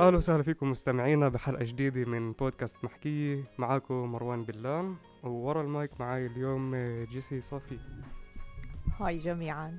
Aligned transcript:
أهلا 0.00 0.16
وسهلا 0.16 0.42
فيكم 0.42 0.70
مستمعينا 0.70 1.28
بحلقة 1.28 1.64
جديدة 1.64 2.04
من 2.04 2.32
بودكاست 2.32 2.84
محكيه 2.84 3.44
معاكم 3.58 3.94
مروان 3.94 4.44
بلان 4.44 4.96
وورا 5.22 5.62
المايك 5.62 6.00
معاي 6.00 6.26
اليوم 6.26 6.76
جيسي 7.04 7.40
صافي. 7.40 7.78
hi 9.00 9.18
جميعا. 9.18 9.78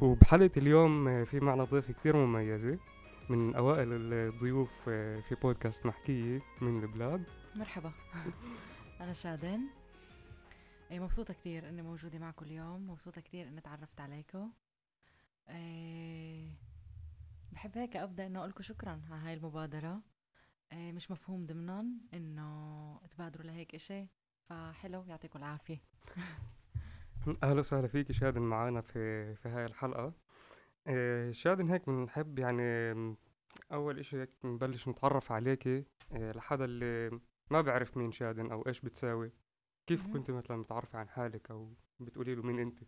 وبحلقة 0.00 0.50
اليوم 0.56 1.24
في 1.24 1.40
معنا 1.40 1.64
ضيفه 1.64 1.92
كثير 1.92 2.16
مميزة 2.16 2.78
من 3.28 3.54
أوائل 3.54 3.88
الضيوف 3.92 4.70
في 4.84 5.36
بودكاست 5.42 5.86
محكيه 5.86 6.40
من 6.60 6.82
البلاد. 6.82 7.24
مرحبا. 7.56 7.92
أنا 9.00 9.12
شادن 9.12 9.60
إيه، 10.90 11.00
مبسوطة 11.00 11.34
كثير 11.34 11.68
إني 11.68 11.82
موجودة 11.82 12.18
معكم 12.18 12.44
اليوم. 12.46 12.90
مبسوطة 12.90 13.20
كثير 13.20 13.48
إني 13.48 13.60
تعرفت 13.60 14.00
عليكم. 14.00 14.50
بحب 17.52 17.78
هيك 17.78 17.96
أبدأ 17.96 18.26
إنه 18.26 18.38
أقول 18.38 18.50
لكم 18.50 18.62
شكرا 18.62 19.00
على 19.10 19.20
هاي 19.22 19.34
المبادرة. 19.34 20.02
أه 20.72 20.92
مش 20.92 21.10
مفهوم 21.10 21.46
ضمنا 21.46 21.86
إنه 22.14 23.00
تبادروا 23.10 23.46
لهيك 23.46 23.74
إشي 23.74 24.06
فحلو 24.48 25.04
يعطيكم 25.08 25.38
العافية. 25.38 25.78
أهلا 27.42 27.60
وسهلا 27.60 27.88
فيك 27.88 28.12
شادن 28.12 28.42
معنا 28.42 28.80
في 28.80 29.34
في 29.34 29.48
هاي 29.48 29.64
الحلقة. 29.66 30.12
أه 30.86 31.30
شادن 31.32 31.70
هيك 31.70 31.86
بنحب 31.90 32.38
يعني 32.38 32.62
أول 33.72 33.98
إشي 33.98 34.20
هيك 34.20 34.30
نبلش 34.44 34.88
نتعرف 34.88 35.32
عليكي 35.32 35.84
أه 36.12 36.32
لحدا 36.32 36.64
اللي 36.64 37.20
ما 37.50 37.60
بعرف 37.60 37.96
مين 37.96 38.12
شادن 38.12 38.50
أو 38.52 38.62
إيش 38.66 38.80
بتساوي. 38.80 39.32
كيف 39.86 40.06
كنت 40.06 40.30
مثلا 40.30 40.56
متعرفة 40.56 40.98
عن 40.98 41.08
حالك 41.08 41.50
أو 41.50 41.74
بتقولي 42.00 42.34
له 42.34 42.42
مين 42.42 42.58
أنت؟ 42.58 42.78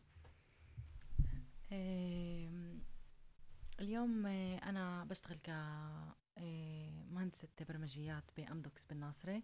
اليوم 3.81 4.27
آه، 4.27 4.57
أنا 4.59 5.05
بشتغل 5.05 5.39
ك 5.39 5.49
آه، 6.39 7.05
مهندسة 7.11 7.49
برمجيات 7.69 8.25
ب 8.37 8.44
Amdocs 8.44 8.85
بالناصرة. 8.87 9.43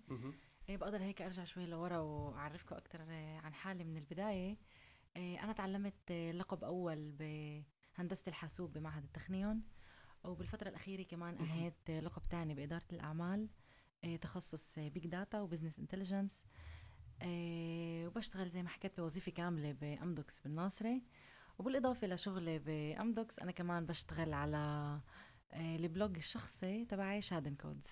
آه، 0.70 0.76
بقدر 0.76 1.02
هيك 1.02 1.22
أرجع 1.22 1.44
شوي 1.44 1.66
لورا 1.66 1.98
وأعرفكم 1.98 2.76
أكثر 2.76 3.02
عن 3.44 3.54
حالي 3.54 3.84
من 3.84 3.96
البداية. 3.96 4.56
أنا 5.16 5.52
تعلمت 5.52 6.12
لقب 6.12 6.64
أول 6.64 7.12
بهندسة 7.12 8.22
الحاسوب 8.28 8.72
بمعهد 8.72 9.04
التخنيون. 9.04 9.62
وبالفترة 10.24 10.68
الأخيرة 10.68 11.02
كمان 11.02 11.34
أنهيت 11.38 11.90
لقب 11.90 12.22
تاني 12.30 12.54
بإدارة 12.54 12.84
الأعمال 12.92 13.48
تخصص 14.20 14.78
big 14.78 15.06
data 15.06 15.40
و 15.40 15.44
business 15.44 15.78
intelligence 15.78 16.44
وبشتغل 18.06 18.48
زي 18.50 18.62
ما 18.62 18.68
حكيت 18.68 19.00
بوظيفة 19.00 19.32
كاملة 19.32 19.72
ب 19.72 19.82
Amdocs 19.82 20.40
بالناصرة. 20.40 21.00
وبالإضافة 21.58 22.06
لشغلي 22.06 22.58
ب 22.58 22.70
Amdocs 22.70 23.38
أنا 23.38 23.52
كمان 23.52 23.86
بشتغل 23.86 24.32
على 24.32 24.98
آه، 25.52 25.76
ال 25.76 25.84
blog 25.84 26.16
الشخصي 26.16 26.84
تبعي 26.84 27.20
ShadenCodes 27.20 27.88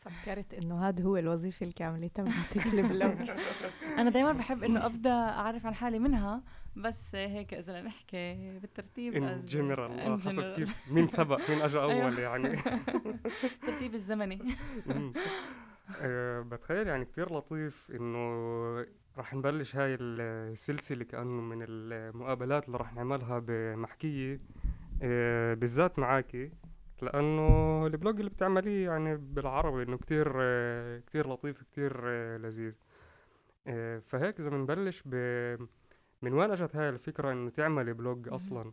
فكرت 0.00 0.54
إنه 0.54 0.88
هذا 0.88 1.04
هو 1.04 1.16
الوظيفة 1.16 1.66
الكاملة 1.66 2.08
تبعتك 2.08 2.66
ال 2.66 2.77
blog. 2.77 3.30
أنا 3.98 4.10
دائما 4.10 4.32
بحب 4.32 4.64
إنه 4.64 4.86
أبدأ 4.86 5.10
أعرف 5.10 5.66
عن 5.66 5.74
حالي 5.74 5.98
منها 5.98 6.42
بس 6.76 7.14
هيك 7.14 7.54
إذا 7.54 7.82
نحكي 7.82 8.58
بالترتيب 8.58 9.14
in 9.14 9.44
general 9.46 10.20
حسب 10.20 10.54
كيف 10.54 10.90
مين 10.90 11.08
سبق 11.08 11.50
مين 11.50 11.62
اجى 11.62 11.78
أول 11.82 11.92
أيوه. 11.92 12.20
يعني. 12.20 12.48
الترتيب 13.54 13.94
الزمني. 13.94 14.56
أه 16.00 16.40
بتخيل 16.40 16.86
يعني 16.86 17.04
كتير 17.04 17.34
لطيف 17.34 17.90
إنه 17.90 18.86
راح 19.16 19.34
نبلش 19.34 19.76
هاي 19.76 19.94
السلسلة 20.00 21.04
كأنه 21.04 21.42
من 21.42 21.64
المقابلات 21.68 22.66
اللي 22.66 22.78
راح 22.78 22.94
نعملها 22.94 23.38
بمحكية 23.38 24.40
أه 25.02 25.54
بالذات 25.54 25.98
معاكي 25.98 26.50
لأنه 27.02 27.86
ال 27.86 27.92
blog 27.92 28.18
اللي 28.18 28.30
بتعمليه 28.30 28.86
يعني 28.90 29.16
بالعربي 29.16 29.82
إنه 29.82 29.96
كتير 29.96 30.32
أه 30.36 30.98
كتير 30.98 31.28
لطيف 31.32 31.62
كتير 31.62 32.00
أه 32.04 32.36
لذيذ. 32.36 32.74
فهيك 34.00 34.40
إذا 34.40 34.50
بنبلش 34.50 35.02
ب 35.06 35.14
من 36.22 36.32
وين 36.32 36.50
إجت 36.50 36.76
هاي 36.76 36.88
الفكرة 36.88 37.32
إنه 37.32 37.50
تعملي 37.50 37.92
blog 37.92 38.28
أصلا؟ 38.28 38.72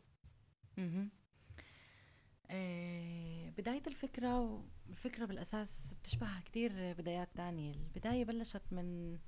آه، 2.51 3.49
بداية 3.57 3.81
الفكرة 3.87 4.63
الفكرة 4.89 5.25
بالأساس 5.25 5.93
بتشبه 6.01 6.39
كتير 6.45 6.71
بدايات 6.93 7.29
تانية. 7.35 7.73
البداية 7.73 8.25
بلشت 8.25 8.61
من 8.71 9.13
آه، 9.13 9.19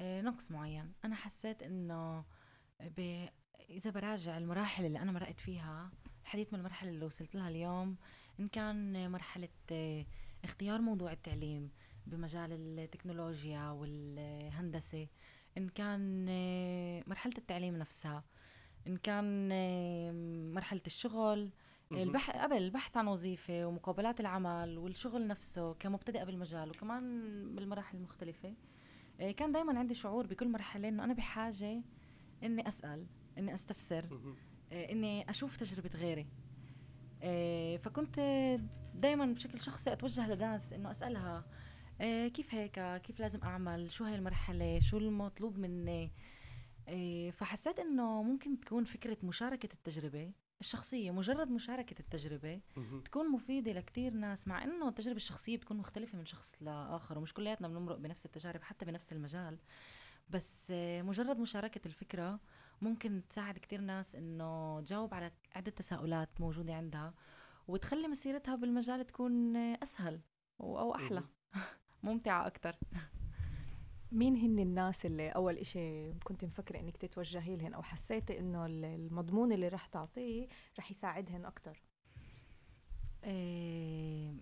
نقص 0.00 0.50
معين. 0.50 0.92
أنا 1.04 1.14
حسيت 1.14 1.62
إنه 1.62 2.24
ب... 2.80 3.26
إذا 3.70 3.90
براجع 3.90 4.38
المراحل 4.38 4.84
اللي 4.84 4.98
أنا 4.98 5.12
مرقت 5.12 5.40
فيها 5.40 5.90
الحديث 6.22 6.52
من 6.52 6.58
المرحلة 6.58 6.90
اللي 6.90 7.04
وصلت 7.06 7.34
لها 7.34 7.48
اليوم 7.48 7.96
إن 8.40 8.48
كان 8.48 9.10
مرحلة 9.10 9.48
آه، 9.72 10.06
اختيار 10.44 10.80
موضوع 10.80 11.12
التعليم 11.12 11.70
بمجال 12.06 12.52
التكنولوجيا 12.52 13.70
والهندسة 13.70 15.08
إن 15.58 15.68
كان 15.68 16.26
مرحلة 17.06 17.34
التعليم 17.38 17.76
نفسها 17.76 18.24
إن 18.86 18.96
كان 18.96 19.48
مرحلة 20.54 20.80
الشغل 20.86 21.50
البح... 21.92 22.30
قبل 22.42 22.56
البحث 22.56 22.96
عن 22.96 23.06
وظيفة 23.08 23.66
ومقابلات 23.66 24.20
العمل 24.20 24.78
والشغل 24.78 25.26
نفسه 25.26 25.74
كمبتدئة 25.74 26.24
بالمجال 26.24 26.70
وكمان 26.70 27.22
بالمراحل 27.54 27.96
المختلفة. 27.98 28.48
آه، 28.48 28.54
كان 29.30 29.52
دايما 29.52 29.78
عندي 29.78 29.94
شعور 29.94 30.26
بكل 30.26 30.48
مرحلة 30.48 30.88
إنه 30.88 31.04
أنا 31.04 31.14
بحاجة 31.14 31.82
إني 32.42 32.68
أسأل 32.68 33.06
إني 33.38 33.54
أستفسر 33.54 34.04
آه، 34.72 34.92
إني 34.92 35.30
أشوف 35.30 35.56
تجربة 35.56 35.90
غيري. 35.94 36.26
آه، 37.22 37.76
فكنت 37.76 38.20
دايما 38.94 39.26
بشكل 39.26 39.60
شخصي 39.60 39.92
أتوجه 39.92 40.34
لناس 40.34 40.72
إنه 40.72 40.90
أسألها 40.90 41.44
كيف 42.28 42.54
هيك؟ 42.54 43.00
كيف 43.02 43.20
لازم 43.20 43.42
أعمل؟ 43.42 43.92
شو 43.92 44.04
هاي 44.04 44.14
المرحلة؟ 44.14 44.80
شو 44.80 44.98
المطلوب 44.98 45.58
مني؟ 45.58 46.10
فحسيت 47.32 47.78
إنه 47.78 48.22
ممكن 48.22 48.60
تكون 48.60 48.84
فكرة 48.84 49.16
مشاركة 49.22 49.68
التجربة 49.72 50.32
الشخصية 50.62 51.10
مجرد 51.10 51.50
مشاركة 51.50 52.00
التجربة 52.00 52.60
تكون 53.04 53.28
مفيدة 53.30 53.72
لكتير 53.72 54.12
ناس 54.14 54.48
مع 54.48 54.64
إنه 54.64 54.88
التجربة 54.88 55.16
الشخصية 55.16 55.56
بتكون 55.56 55.76
مختلفة 55.76 56.18
من 56.18 56.24
شخص 56.26 56.54
لآخر 56.60 57.18
ومش 57.18 57.34
كلياتنا 57.34 57.68
بنمرق 57.68 57.96
بنفس 57.96 58.26
التجارب 58.26 58.62
حتى 58.62 58.84
بنفس 58.84 59.12
المجال. 59.12 59.58
بس 60.30 60.70
مجرد 61.00 61.38
مشاركة 61.38 61.80
الفكرة 61.86 62.40
ممكن 62.82 63.22
تساعد 63.30 63.58
كتير 63.58 63.80
ناس 63.80 64.14
إنه 64.14 64.80
تجاوب 64.80 65.14
على 65.14 65.32
عدة 65.54 65.70
تساؤلات 65.70 66.40
موجودة 66.40 66.74
عندها 66.74 67.14
وتخلي 67.68 68.08
مسيرتها 68.08 68.56
بالمجال 68.56 69.06
تكون 69.06 69.56
أسهل 69.56 70.20
أو 70.60 70.94
أحلى. 70.94 71.22
ممتعة 72.02 72.46
أكتر. 72.46 72.76
مين 74.12 74.36
هن 74.36 74.58
الناس 74.58 75.06
اللي 75.06 75.28
أول 75.28 75.58
إشي 75.58 76.12
كنت 76.12 76.44
مفكرة 76.44 76.80
إنك 76.80 76.96
تتوجهي 76.96 77.56
لهن 77.56 77.74
أو 77.74 77.82
حسيتي 77.82 78.38
انه 78.38 78.66
المضمون 78.66 79.52
اللي 79.52 79.68
رح 79.68 79.86
تعطيه 79.86 80.48
رح 80.78 80.90
يساعدهن 80.90 81.44
أكتر؟ 81.44 81.82
إيه 83.24 84.34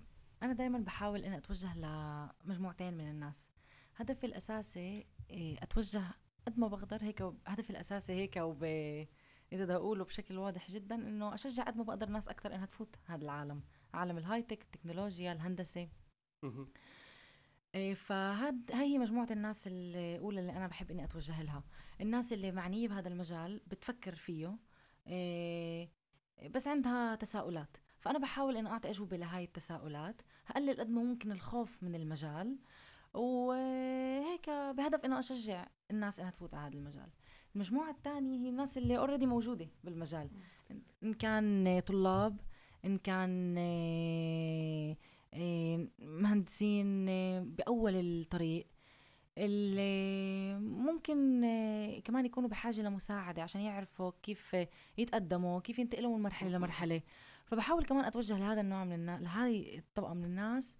أنا 0.43 0.53
دائما 0.53 0.79
بحاول 0.79 1.25
إني 1.25 1.37
أتوجه 1.37 1.77
لمجموعتين 1.77 2.95
من 2.95 3.09
الناس. 3.11 3.49
هدفي 3.97 4.27
الأساسي 4.27 5.07
إيه 5.31 5.63
أتوجه 5.63 6.03
قد 6.47 6.59
ما 6.59 6.69
بقدر 6.69 7.03
هيك 7.03 7.23
هدفي 7.47 7.71
الأساسي 7.71 8.13
هيك 8.13 8.37
وب 8.37 8.65
إذا 9.53 9.65
بدي 9.65 9.75
أقوله 9.75 10.05
بشكل 10.05 10.39
واضح 10.39 10.71
جدا 10.71 10.95
انه 10.95 11.35
أشجع 11.35 11.63
قد 11.63 11.77
ما 11.77 11.83
بقدر 11.83 12.09
ناس 12.09 12.29
أكثر 12.29 12.55
إنها 12.55 12.67
تفوت 12.67 12.97
هذا 13.07 13.25
العالم. 13.25 13.63
عالم 13.95 14.19
الهاي 14.19 14.43
تك 14.43 14.63
التكنولوجيا 14.63 15.33
الهندسة. 15.33 15.89
إيه، 17.75 17.95
فهاد 17.95 18.71
هي 18.73 18.99
مجموعة 18.99 19.29
الناس 19.31 19.63
الأولى 19.67 20.41
اللي 20.41 20.53
أنا 20.53 20.67
بحب 20.67 20.91
إني 20.91 21.05
أتوجه 21.05 21.43
لها. 21.43 21.65
الناس 22.01 22.33
اللي 22.33 22.53
معنية 22.53 22.89
بهذا 22.89 23.09
المجال 23.09 23.61
بتفكر 23.67 24.15
فيه 24.15 24.59
إيه، 25.07 25.91
بس 26.51 26.69
عندها 26.69 27.15
تساؤلات. 27.15 27.77
فأنا 27.99 28.19
بحاول 28.19 28.57
إني 28.57 28.69
أعطي 28.69 28.91
أجوبة 28.91 29.17
لهاي 29.17 29.45
التساؤلات. 29.45 30.23
هقلل 30.47 30.81
قد 30.81 30.91
ما 30.91 31.03
ممكن 31.03 31.33
الخوف 31.33 31.83
من 31.83 31.95
المجال. 31.95 32.59
وهيك 33.15 34.51
بهدف 34.51 35.05
إنه 35.05 35.19
أشجع 35.19 35.67
الناس 35.91 36.21
إنها 36.21 36.31
تفوت 36.31 36.55
على 36.55 36.67
هذا 36.67 36.79
المجال. 36.79 37.09
المجموعة 37.55 37.91
الثانية 37.91 38.39
هي 38.39 38.49
الناس 38.49 38.79
اللي 38.79 38.99
اوريدي 38.99 39.27
موجودة 39.27 39.69
بالمجال. 39.85 40.31
إن 41.03 41.15
كان 41.15 41.81
طلاب 41.87 42.41
إن 42.85 42.99
كان 42.99 43.55
آه، 43.59 44.97
مهندسين 45.99 47.09
آه، 47.09 47.41
بأول 47.41 47.95
الطريق 47.95 48.67
اللي 49.39 50.59
ممكن 50.61 51.45
آه، 51.45 51.99
كمان 52.01 52.27
يكونوا 52.27 52.49
بحاجة 52.49 52.81
لمساعدة 52.81 53.43
عشان 53.43 53.61
يعرفوا 53.61 54.13
كيف 54.23 54.57
يتقدموا 54.99 55.61
كيف 55.61 55.79
ينتقلوا 55.79 56.17
من 56.17 56.23
مرحلة 56.23 56.51
لمرحلة. 56.51 57.03
فبحاول 57.45 57.85
كمان 57.85 58.05
أتوجه 58.05 58.39
لهذا 58.39 58.61
النوع 58.61 58.85
من 58.85 58.93
الناس 58.93 59.23
لهذه 59.23 59.79
الطبقة 59.79 60.15
من 60.15 60.25
الناس 60.25 60.77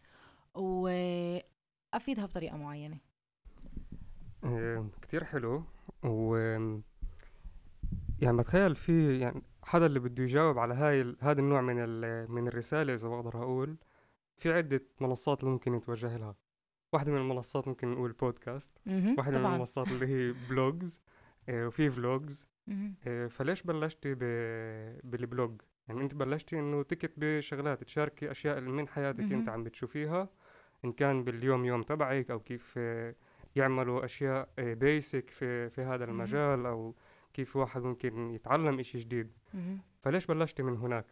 وأفيدها 0.55 2.27
بطريقة 2.27 2.57
معينة. 2.57 2.99
كتير 5.03 5.25
حلو. 5.25 5.65
و 6.05 6.37
يعني 8.21 8.37
بتخيل 8.39 8.77
في 8.77 9.19
يعني 9.19 9.43
حدا 9.63 9.87
اللي 9.87 10.01
بده 10.01 10.23
يجاوب 10.23 10.59
على 10.59 10.75
هاي 10.75 11.17
هذا 11.21 11.41
النوع 11.41 11.61
من 11.61 11.77
من 12.31 12.49
الرسالة 12.49 12.95
إذا 12.95 13.09
بقدر 13.09 13.43
أقول. 13.43 13.77
في 14.41 14.53
عدة 14.53 14.83
منصات 15.01 15.41
اللي 15.41 15.51
ممكن 15.51 15.75
يتوجه 15.75 16.17
لها. 16.17 16.35
واحدة 16.93 17.13
من 17.13 17.19
المنصات 17.19 17.69
ممكن 17.69 17.89
نقول 17.93 18.13
بودكاست 18.13 18.79
واحدة 19.19 19.39
من 19.39 19.47
المنصات 19.47 19.89
اللي 19.89 20.07
هي 20.07 20.33
blogs 20.51 21.01
آه، 21.49 21.67
وفي 21.67 21.91
vlogs 21.91 22.47
آه، 23.07 23.27
فليش 23.27 23.63
بلشتي 23.63 24.15
بال 25.05 25.23
blog 25.23 25.61
يعني 25.89 26.01
انت 26.01 26.15
بلشتي 26.15 26.59
انه 26.59 26.83
تكتبي 26.83 27.43
شغلات 27.43 27.85
تشاركي 27.85 28.31
أشياء 28.31 28.61
من 28.61 28.89
حياتك 28.89 29.21
انت 29.33 29.49
عم 29.49 29.65
بتشوفيها. 29.65 30.29
إن 30.85 30.93
كان 30.93 31.25
باليوم 31.25 31.65
يوم 31.65 31.83
تبعك 31.83 32.31
أو 32.31 32.41
كيف 32.41 32.79
يعملوا 33.57 34.05
أشياء 34.05 34.49
basic 34.59 35.31
في 35.31 35.71
في 35.71 35.83
هذا 35.83 36.05
المجال 36.05 36.67
أو 36.67 36.95
كيف 37.35 37.57
واحد 37.57 37.83
ممكن 37.83 38.31
يتعلم 38.31 38.81
إشي 38.81 38.99
جديد. 38.99 39.33
فليش 40.03 40.27
بلشتي 40.27 40.63
من 40.63 40.77
هناك؟ 40.77 41.07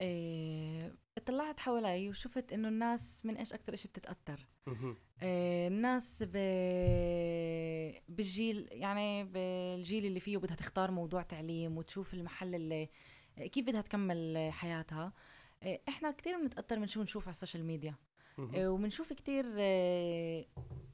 إيه 0.00 0.94
اطلعت 1.26 1.60
حوالي 1.60 2.08
وشفت 2.08 2.52
إنه 2.52 2.68
الناس 2.68 3.20
من 3.24 3.36
إيش 3.36 3.52
أكثر 3.52 3.74
إشي 3.74 3.88
بتتأثر. 3.88 4.46
إيه 5.22 5.68
الناس 5.68 6.22
ب... 6.22 6.36
بالجيل 8.08 8.68
يعني 8.72 9.24
بالجيل 9.24 10.06
اللي 10.06 10.20
فيه 10.20 10.38
بدها 10.38 10.56
تختار 10.56 10.90
موضوع 10.90 11.22
تعليم 11.22 11.76
وتشوف 11.76 12.14
المحل 12.14 12.54
اللي 12.54 12.88
كيف 13.52 13.66
بدها 13.66 13.80
تكمل 13.80 14.50
حياتها. 14.52 15.12
إيه 15.62 15.82
إحنا 15.88 16.10
كثير 16.10 16.40
بنتأثر 16.40 16.78
من 16.78 16.86
شو 16.86 17.00
بنشوف 17.00 17.22
على 17.24 17.30
ال 17.30 17.35
social 17.35 17.64
media. 17.64 17.94
إيه 18.54 18.68
وبنشوف 18.68 19.12
كثير 19.12 19.58
إيه، 19.58 20.46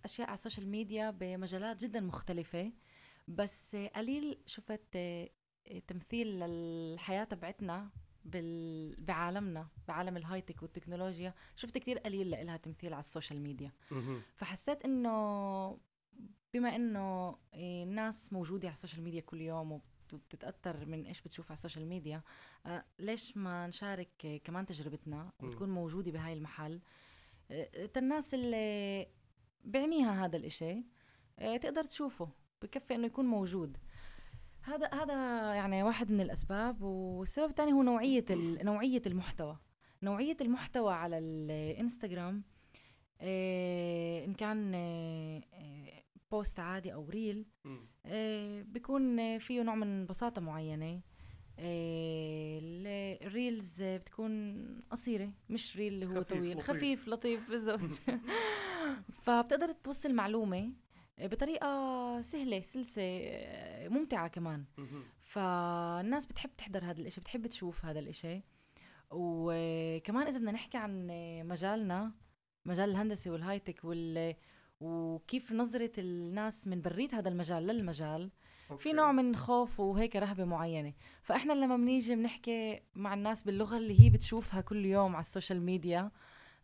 أشياء 0.05 0.27
على 0.27 0.35
ال 0.35 0.40
social 0.40 0.69
media 0.69 1.11
بمجالات 1.11 1.85
جدا 1.85 2.01
مختلفة. 2.01 2.73
بس 3.29 3.77
قليل 3.77 4.39
شفت 4.47 4.97
إيه، 4.97 5.33
تمثيل 5.89 6.27
للحياة 6.41 7.25
تبعتنا 7.25 7.91
بال... 8.25 9.05
بعالمنا 9.05 9.69
بعالم 9.89 10.17
ال 10.17 10.23
hi-tech 10.23 10.63
والتكنولوجيا. 10.63 11.35
شفت 11.57 11.79
كثير 11.79 11.99
قليل 11.99 12.31
لها 12.31 12.57
تمثيل 12.57 12.95
على 12.95 13.01
ال 13.01 13.07
social 13.07 13.41
media. 13.41 13.73
فحسيت 14.35 14.85
إنه 14.85 15.79
بما 16.55 16.77
إنه 16.77 17.37
إيه، 17.55 17.85
الناس 17.85 18.33
موجودة 18.33 18.69
على 18.69 18.75
ال 18.75 18.79
social 18.79 19.03
media 19.03 19.21
كل 19.21 19.41
يوم 19.41 19.81
وبتتأثر 20.13 20.87
من 20.87 21.07
إيش 21.07 21.23
بتشوف 21.23 21.47
على 21.51 21.57
ال 21.57 21.61
social 21.61 21.87
media 21.87 22.23
آه 22.67 22.85
ليش 22.99 23.37
ما 23.37 23.67
نشارك 23.67 24.41
كمان 24.45 24.67
تجربتنا 24.67 25.33
وتكون 25.41 25.71
موجودة 25.71 26.11
بهاي 26.11 26.33
المحل؟ 26.33 26.81
آه 27.51 27.91
الناس 27.97 28.35
اللي 28.35 29.07
بعنيها 29.65 30.25
هذا 30.25 30.37
الإشي 30.37 30.85
آه 31.39 31.57
تقدر 31.57 31.85
تشوفه 31.85 32.29
بكفي 32.63 32.95
إنه 32.95 33.07
يكون 33.07 33.25
موجود. 33.25 33.77
هذا 34.63 34.91
هذا 34.95 35.15
يعني 35.55 35.83
واحد 35.83 36.11
من 36.11 36.21
الأسباب 36.21 36.83
والسبب 36.83 37.51
الثاني 37.51 37.73
هو 37.73 37.83
نوعية 37.83 38.25
نوعية 38.63 39.03
المحتوى. 39.07 39.59
نوعية 40.03 40.37
المحتوى 40.41 40.93
على 40.93 41.19
الإنستغرام 41.19 42.43
إيه 43.21 44.25
إن 44.25 44.35
كان 44.35 44.75
إيه 44.75 45.43
post 46.31 46.61
عادي 46.61 46.95
أو 46.95 47.09
reel 47.09 47.47
إيه 48.07 48.63
بيكون 48.63 49.39
فيه 49.39 49.63
نوع 49.63 49.75
من 49.75 50.07
بساطة 50.07 50.41
معينة. 50.41 51.01
إيه 51.59 52.61
ال 53.27 53.36
reels 53.36 53.83
بتكون 53.83 54.65
قصيرة 54.91 55.33
مش 55.51 55.77
reel 55.77 55.93
اللي 55.93 56.07
هو 56.07 56.21
خفيف 56.21 56.29
طويل. 56.29 56.53
لطيف. 56.53 56.71
خفيف 56.71 57.09
لطيف 57.09 57.51
بالضبط. 57.51 57.91
فبتقدر 59.25 59.73
توصل 59.73 60.15
معلومة 60.15 60.73
بطريقة 61.19 62.23
سهلة 62.23 62.61
سلسة 62.61 63.03
ممتعة 63.89 64.29
كمان. 64.29 64.65
فالناس 65.21 66.27
بتحب 66.27 66.51
تحضر 66.59 66.85
هذا 66.85 67.01
الإشي 67.01 67.21
بتحب 67.21 67.47
تشوف 67.47 67.85
هذا 67.85 67.99
الإشي. 67.99 68.41
وكمان 69.11 70.27
إذا 70.27 70.39
بدنا 70.39 70.53
نحكي 70.53 70.79
عن 70.79 71.07
مجالنا 71.49 72.13
مجال 72.67 72.91
الهندسة 72.91 73.31
وال 73.31 73.43
hi-tech 73.43 73.85
وال 73.85 74.35
وكيف 74.81 75.53
نظرة 75.53 75.93
الناس 75.99 76.67
من 76.67 76.81
بريت 76.81 77.15
هذا 77.15 77.29
المجال 77.29 77.67
للمجال 77.67 78.31
okay. 78.71 78.83
في 78.83 78.93
نوع 78.93 79.13
من 79.13 79.37
خوف 79.37 79.81
وهيك 79.81 80.17
رهبة 80.17 80.45
معينة. 80.45 80.93
فإحنا 81.23 81.53
لما 81.53 81.77
بنيجي 81.77 82.15
بنحكي 82.15 82.81
مع 82.95 83.15
الناس 83.15 83.43
باللغة 83.43 83.77
اللي 83.77 84.01
هي 84.01 84.11
بتشوفها 84.11 84.61
كل 84.61 84.85
يوم 84.85 85.17
على 85.17 85.21
السوشيال 85.23 85.63
ميديا 85.63 86.11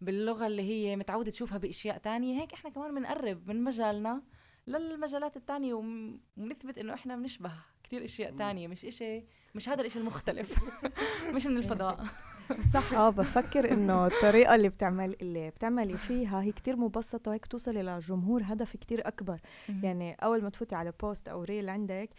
باللغة 0.01 0.47
اللي 0.47 0.63
هي 0.63 0.97
متعودة 0.97 1.31
تشوفها 1.31 1.59
بأشياء 1.59 1.99
تانية 1.99 2.41
هيك 2.41 2.53
إحنا 2.53 2.71
كمان 2.71 2.95
بنقرب 2.95 3.49
من 3.49 3.65
مجالنا. 3.65 4.23
للمجالات 4.69 5.37
التانية 5.37 5.75
ونثبت 5.75 6.79
إنه 6.79 6.95
إحنا 6.95 7.17
بنشبه 7.17 7.53
كثير 7.85 8.05
أشياء 8.05 8.31
تانية 8.37 8.69
مش 8.69 8.85
إشي 8.85 9.25
مش 9.55 9.69
هذا 9.69 9.81
الإشي 9.81 9.99
المختلف. 9.99 10.59
مش 11.35 11.47
من 11.47 11.57
الفضاء. 11.57 12.05
صح. 12.75 12.93
آه 12.93 13.11
بفكر 13.11 13.73
إنه 13.73 14.07
الطريقة 14.07 14.55
اللي 14.55 14.69
بتعمل 14.69 15.17
اللي 15.23 15.51
بتعملي 15.51 15.97
فيها 15.97 16.43
هي 16.43 16.53
كتير 16.53 16.77
مبسطة 16.77 17.31
وهيك 17.31 17.47
توصلي 17.47 17.83
لجمهور 17.83 18.43
هدف 18.45 18.77
كتير 18.77 19.09
أكبر. 19.09 19.41
يعني 19.83 20.15
أول 20.15 20.43
ما 20.43 20.51
تفوتي 20.51 20.75
على 20.75 20.93
post 21.03 21.29
أو 21.29 21.43
reel 21.43 21.69
عندك 21.69 22.11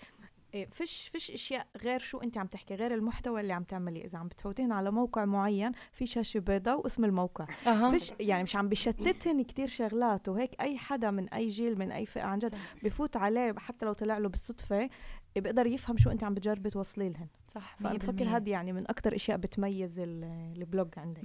إيه، 0.54 0.70
فيش 0.70 1.08
فيش 1.08 1.32
إشياء 1.32 1.68
غير 1.82 2.00
شو 2.00 2.18
أنت 2.18 2.38
عم 2.38 2.48
تحكي 2.48 2.76
غير 2.76 2.94
المحتوى 2.94 3.42
اللي 3.42 3.54
عم 3.54 3.64
تعمليه. 3.64 4.06
إذا 4.06 4.18
عم 4.18 4.28
بتفوتين 4.28 4.72
على 4.72 4.92
موقع 4.92 5.26
معين 5.26 5.72
في 5.92 6.06
شاشة 6.06 6.40
بيضاء 6.40 6.82
واسم 6.84 7.06
الموقع. 7.06 7.48
أه. 7.68 7.92
فيش 7.92 8.14
يعني 8.20 8.44
مش 8.44 8.56
عم 8.56 8.70
بشتتهن 8.70 9.44
كتير 9.44 9.68
شغلات 9.68 10.30
وهيك 10.30 10.62
أي 10.62 10.78
حدا 10.78 11.12
من 11.12 11.30
أي 11.30 11.48
جيل 11.48 11.80
من 11.80 11.92
أي 11.92 12.06
فئة 12.06 12.22
عن 12.24 12.40
جد 12.40 12.56
بفوت 12.84 13.18
عليه 13.18 13.54
حتى 13.58 13.86
لو 13.86 13.94
طلع 13.94 14.18
له 14.18 14.30
بالصدفة 14.30 14.90
بيقدر 15.36 15.68
يفهم 15.68 15.98
شو 15.98 16.10
أنت 16.10 16.24
عم 16.24 16.34
بتجربي 16.34 16.70
توصلي 16.70 17.10
لهن. 17.10 17.28
صح 17.48 17.76
فأنا 17.76 17.98
بفكر 17.98 18.24
هذه 18.24 18.50
يعني 18.50 18.74
من 18.74 18.90
أكثر 18.90 19.16
إشياء 19.16 19.38
بتميز 19.38 20.00
ال 20.00 20.18
blog 20.18 20.90
عندك. 20.98 21.22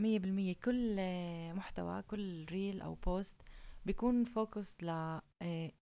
100% 0.56 0.64
كل 0.64 0.96
محتوى 1.54 2.02
كل 2.02 2.44
reel 2.50 2.80
أو 2.80 2.94
post 2.94 3.36
بيكون 3.86 4.24
focus 4.24 4.76
ل 4.82 4.88
آه، 5.42 5.72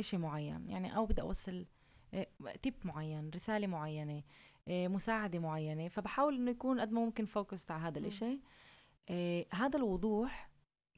شيء 0.00 0.18
معين. 0.18 0.68
يعني 0.68 0.96
أو 0.96 1.06
بدي 1.06 1.20
أوصل 1.20 1.66
tip 2.62 2.74
معين 2.84 3.30
رسالة 3.34 3.66
معينة 3.66 4.22
آه، 4.68 4.88
مساعدة 4.88 5.38
معينة. 5.38 5.88
فبحاول 5.88 6.34
إنه 6.34 6.50
يكون 6.50 6.80
قد 6.80 6.92
ما 6.92 7.00
ممكن 7.00 7.24
focus 7.24 7.70
على 7.70 7.82
هذا 7.82 7.98
الإشي. 7.98 8.40
آه، 9.08 9.46
هذا 9.52 9.76
الوضوح 9.76 10.50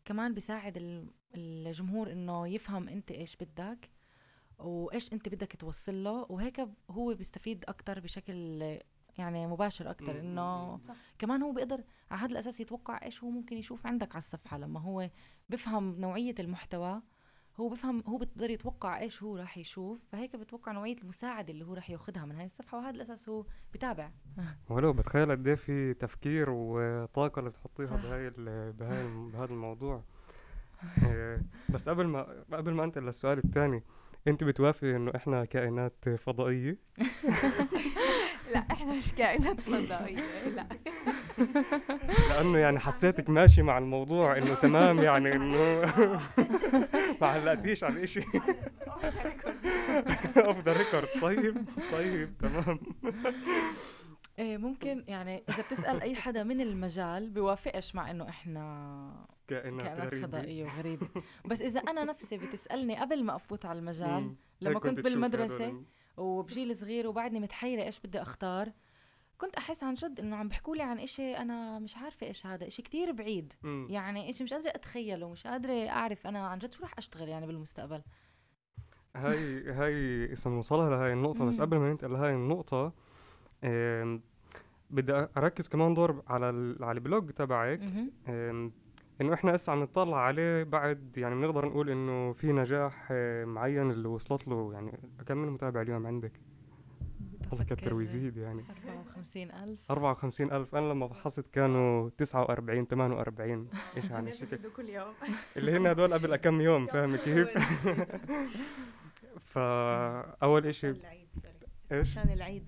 كمان 0.04 0.34
بيساعد 0.34 1.04
الجمهور 1.34 2.12
إنه 2.12 2.48
يفهم 2.48 2.88
أنت 2.88 3.10
إيش 3.10 3.36
بدك 3.36 3.90
وإيش 4.58 5.12
أنت 5.12 5.28
بدك 5.28 5.56
توصل 5.56 6.04
له. 6.04 6.26
وهيك 6.28 6.68
هو 6.90 7.14
بيستفيد 7.14 7.64
أكتر 7.68 8.00
بشكل 8.00 8.62
يعني 9.18 9.46
مباشر 9.46 9.90
أكتر 9.90 10.20
إنه 10.20 10.80
كمان 11.18 11.42
هو 11.42 11.52
بيقدر 11.52 11.84
على 12.10 12.20
هذا 12.20 12.32
الأساس 12.32 12.60
يتوقع 12.60 13.04
إيش 13.04 13.24
هو 13.24 13.30
ممكن 13.30 13.56
يشوف 13.56 13.86
عندك 13.86 14.10
على 14.10 14.22
الصفحة. 14.22 14.58
لما 14.58 14.80
هو 14.80 15.10
بفهم 15.48 16.00
نوعية 16.00 16.34
المحتوى 16.40 17.02
هو 17.60 17.68
بفهم 17.68 18.02
هو 18.06 18.16
بيقدر 18.16 18.50
يتوقع 18.50 19.00
إيش 19.00 19.22
هو 19.22 19.36
راح 19.36 19.58
يشوف 19.58 19.98
فهيك 20.12 20.36
بتوقع 20.36 20.72
نوعية 20.72 20.96
المساعدة 20.96 21.52
اللي 21.52 21.64
هو 21.64 21.74
راح 21.74 21.90
ياخذها 21.90 22.24
من 22.24 22.36
هاي 22.36 22.46
الصفحة 22.46 22.78
وهذا 22.78 22.90
الأساس 22.90 23.28
هو 23.28 23.44
بتابع. 23.74 24.10
ولو 24.70 24.92
بتخيل 24.92 25.30
قد 25.30 25.48
إيه 25.48 25.54
في 25.54 25.94
تفكير 25.94 26.50
وطاقة 26.50 27.38
اللي 27.38 27.50
بتحطيها 27.50 27.96
بهاي 27.96 28.30
بهاي 28.72 29.06
بهذا 29.32 29.52
الموضوع. 29.52 30.02
إيه، 31.04 31.42
بس 31.68 31.88
قبل 31.88 32.06
ما 32.06 32.44
قبل 32.52 32.72
ما 32.72 32.84
انتقل 32.84 33.04
للسؤال 33.04 33.38
الثاني 33.38 33.82
أنت 34.28 34.44
بتوافقي 34.44 34.96
إنه 34.96 35.12
إحنا 35.16 35.44
كائنات 35.44 36.08
فضائية؟ 36.08 36.76
لا 38.54 38.58
إحنا 38.58 38.92
مش 38.92 39.12
كائنات 39.12 39.60
فضائية 39.60 40.48
لا. 40.48 40.66
لأنه 42.28 42.58
يعني 42.58 42.78
حسيتك 42.78 43.30
ماشي 43.30 43.62
مع 43.62 43.78
الموضوع 43.78 44.38
إنه 44.38 44.54
تمام 44.54 44.98
يعني 44.98 45.32
إنه 45.32 45.80
ما 47.20 47.26
علقتيش 47.26 47.84
على 47.84 48.06
شيء 48.06 48.24
off 50.36 50.58
the 50.64 50.72
record 50.72 51.08
طيب 51.22 51.64
طيب 51.92 52.38
تمام. 52.38 52.80
إيه 54.38 54.56
ممكن 54.58 55.04
يعني 55.08 55.42
إذا 55.48 55.62
بتسأل 55.62 56.00
أي 56.02 56.14
حدا 56.14 56.42
من 56.42 56.60
المجال 56.60 57.30
بيوافقش 57.30 57.94
مع 57.94 58.10
إنه 58.10 58.28
إحنا 58.28 59.26
كائنات, 59.48 59.82
كائنات 59.86 60.14
فضائية 60.14 60.64
وغريبة. 60.64 61.08
بس 61.44 61.62
إذا 61.62 61.80
أنا 61.80 62.04
نفسي 62.04 62.38
بتسألني 62.38 62.96
قبل 62.96 63.24
ما 63.24 63.36
أفوت 63.36 63.66
على 63.66 63.78
المجال 63.78 64.34
لما 64.60 64.80
كنت 64.80 65.00
بالمدرسة 65.00 65.82
وبجيل 66.16 66.76
صغير 66.76 67.06
وبعدني 67.06 67.40
متحيرة 67.40 67.82
إيش 67.82 68.00
بدي 68.00 68.22
أختار؟ 68.22 68.72
كنت 69.40 69.56
أحس 69.56 69.82
عن 69.82 69.94
جد 69.94 70.20
إنه 70.20 70.36
عم 70.36 70.48
بيحكوا 70.48 70.76
لي 70.76 70.82
عن 70.82 70.98
إشي 70.98 71.36
أنا 71.36 71.78
مش 71.78 71.96
عارفة 71.96 72.26
إيش 72.26 72.46
هذا 72.46 72.66
إشي 72.66 72.82
كتير 72.82 73.12
بعيد. 73.12 73.52
م. 73.62 73.86
يعني 73.90 74.30
إشي 74.30 74.44
مش 74.44 74.52
قادرة 74.52 74.70
أتخيله 74.70 75.30
مش 75.30 75.46
قادرة 75.46 75.88
أعرف 75.88 76.26
أنا 76.26 76.46
عن 76.46 76.58
جد 76.58 76.72
شو 76.72 76.82
راح 76.82 76.94
أشتغل 76.98 77.28
يعني 77.28 77.46
بالمستقبل. 77.46 78.02
هاي 79.16 79.70
هاي 79.72 80.32
اسم 80.32 80.50
نوصلها 80.50 80.90
لهاي 80.90 81.12
النقطة 81.12 81.44
بس 81.44 81.60
قبل 81.60 81.76
ما 81.76 81.90
ننتقل 81.90 82.12
لهاي 82.12 82.34
النقطة 82.34 82.92
بدي 84.90 85.26
أركز 85.36 85.68
كمان 85.68 85.94
دور 85.94 86.22
على 86.26 86.76
على 86.80 86.96
البلوج 86.98 87.30
تبعك. 87.30 87.80
إنه 89.20 89.34
إحنا 89.34 89.54
هسه 89.54 89.72
عم 89.72 89.82
نطلع 89.82 90.16
عليه 90.16 90.62
بعد 90.62 91.12
يعني 91.16 91.34
بنقدر 91.34 91.66
نقول 91.66 91.90
إنه 91.90 92.32
في 92.32 92.52
نجاح 92.52 93.12
معين 93.44 93.90
اللي 93.90 94.08
وصلت 94.08 94.48
له 94.48 94.72
يعني 94.72 94.98
كم 95.26 95.36
من 95.36 95.48
متابع 95.48 95.82
اليوم 95.82 96.06
عندك؟ 96.06 96.32
والله 97.50 97.64
كتر 97.64 97.94
ويزيد 97.94 98.36
يعني. 98.36 98.64
54000 99.16 99.78
54000 99.90 100.74
أنا 100.74 100.92
لما 100.92 101.08
فحصت 101.08 101.46
كانوا 101.52 102.10
49 102.18 102.86
48 102.86 103.68
إيش 103.96 104.12
عن 104.12 104.22
هن 104.22 104.28
الشكل 104.28 104.46
بيزيدوا 104.46 104.70
كل 104.76 104.88
يوم. 104.88 105.14
اللي 105.56 105.76
هن 105.76 105.86
هدول 105.86 106.14
قبل 106.14 106.36
كم 106.36 106.60
يوم 106.60 106.86
فاهمة 106.86 107.16
كيف؟ 107.16 107.48
العيد 111.00 111.28
sorry. 111.42 111.54
إيش؟ 111.92 112.18
عشان 112.18 112.32
العيد. 112.32 112.64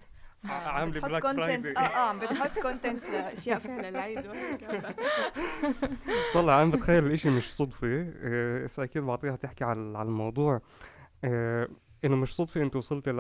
بتحط 0.91 1.11
Black 1.11 1.23
Friday 1.23 1.77
آه 1.77 1.81
آه 1.81 2.09
عم 2.09 2.19
بتحط 2.19 2.59
content 2.59 3.05
لأشياء 3.05 3.59
فعلا 3.59 3.89
العيد. 3.89 4.27
وهيك 4.27 4.65
طلع 6.35 6.63
أنا 6.63 6.71
بتخيل 6.71 7.07
الإشي 7.07 7.31
مش 7.31 7.55
صدفة. 7.57 7.87
إيه، 7.87 8.65
هسه 8.65 8.85
أكيد 8.85 9.03
بعطيها 9.03 9.37
تحكي 9.37 9.65
على 9.65 9.99
على 9.99 10.09
الموضوع. 10.09 10.61
إنه 12.05 12.17
مش 12.17 12.37
صدفة 12.37 12.63
أنت 12.63 12.77
وصلت 12.77 13.09
ل... 13.09 13.17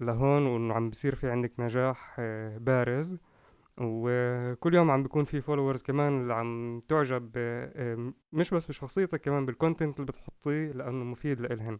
لهون 0.00 0.46
وإنه 0.46 0.74
عم 0.74 0.90
بصير 0.90 1.14
في 1.14 1.30
عندك 1.30 1.52
نجاح 1.58 2.16
إيه، 2.18 2.58
بارز. 2.58 3.18
وكل 3.78 4.74
يوم 4.74 4.90
عم 4.90 5.02
بيكون 5.02 5.24
في 5.24 5.40
followers 5.40 5.82
كمان 5.82 6.20
اللي 6.20 6.34
عم 6.34 6.80
تعجب 6.88 7.30
إيه، 7.36 8.12
مش 8.32 8.54
بس 8.54 8.66
بشخصيتك 8.66 9.20
كمان 9.20 9.46
بال 9.46 9.58
content 9.58 10.00
اللي 10.00 10.12
بتحطيه 10.12 10.72
لأنه 10.72 11.04
مفيد 11.04 11.40
لإلهن. 11.40 11.78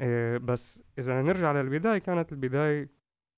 إيه، 0.00 0.38
بس 0.38 0.82
إذا 0.98 1.22
نرجع 1.22 1.52
للبداية 1.52 1.98
كانت 1.98 2.32
البداية 2.32 2.90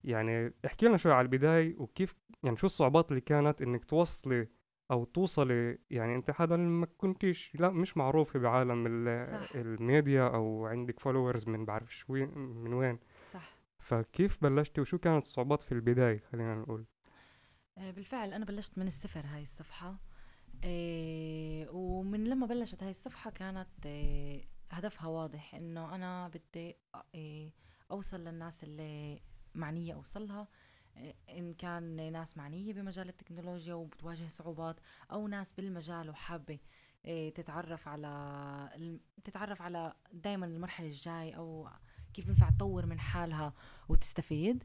يعني 0.04 0.52
احكي 0.66 0.86
لنا 0.86 0.96
شوي 0.96 1.12
على 1.12 1.24
البداية 1.24 1.76
وكيف 1.78 2.14
يعني 2.42 2.56
شو 2.56 2.66
الصعوبات 2.66 3.10
اللي 3.10 3.20
كانت 3.20 3.62
إنك 3.62 3.84
توصلي 3.84 4.48
أو 4.90 5.04
توصلي 5.04 5.78
يعني 5.90 6.14
انت 6.16 6.30
حدا 6.30 6.56
ما 6.56 6.86
كنتيش 6.86 7.50
لا 7.54 7.70
مش 7.70 7.96
معروفة 7.96 8.38
بعالم 8.38 8.86
ال- 8.86 9.28
صح. 9.28 9.54
الميديا 9.54 10.26
أو 10.28 10.66
عندك 10.66 11.00
followers 11.00 11.48
من 11.48 11.64
بعرف 11.64 11.94
شو 11.94 12.12
وين- 12.12 12.38
من 12.38 12.72
وين. 12.72 12.98
صح. 13.32 13.50
فكيف 13.78 14.42
بلشتي 14.42 14.80
وشو 14.80 14.98
كانت 14.98 15.24
الصعوبات 15.24 15.62
في 15.62 15.72
البداية؟ 15.72 16.22
خلينا 16.32 16.54
نقول. 16.54 16.84
آه، 17.78 17.90
بالفعل 17.90 18.32
أنا 18.32 18.44
بلشت 18.44 18.78
من 18.78 18.86
الصفر 18.86 19.20
هاي 19.26 19.42
الصفحة. 19.42 19.96
آه، 20.64 21.66
ومن 21.70 22.24
لما 22.24 22.46
بلشت 22.46 22.82
هاي 22.82 22.90
الصفحة 22.90 23.30
كانت 23.30 23.68
آه، 23.86 24.40
هدفها 24.70 25.08
واضح 25.08 25.54
إنه 25.54 25.94
أنا 25.94 26.28
بدي 26.28 26.76
آه، 27.14 27.50
أوصل 27.90 28.20
للناس 28.20 28.64
اللي 28.64 29.20
معنية 29.54 29.94
أوصلها. 29.94 30.48
إن 31.30 31.54
كان 31.54 32.12
ناس 32.12 32.36
معنية 32.36 32.72
بمجال 32.72 33.08
التكنولوجيا 33.08 33.74
وبتواجه 33.74 34.28
صعوبات 34.28 34.76
أو 35.12 35.28
ناس 35.28 35.52
بالمجال 35.52 36.10
وحابة 36.10 36.58
آه، 37.06 37.28
تتعرف 37.28 37.88
على 37.88 39.02
تتعرف 39.24 39.62
على 39.62 39.92
دايما 40.12 40.46
المرحلة 40.46 40.86
الجاي 40.86 41.36
أو 41.36 41.68
كيف 42.14 42.28
ينفع 42.28 42.50
تطور 42.50 42.86
من 42.86 43.00
حالها 43.00 43.52
وتستفيد. 43.88 44.64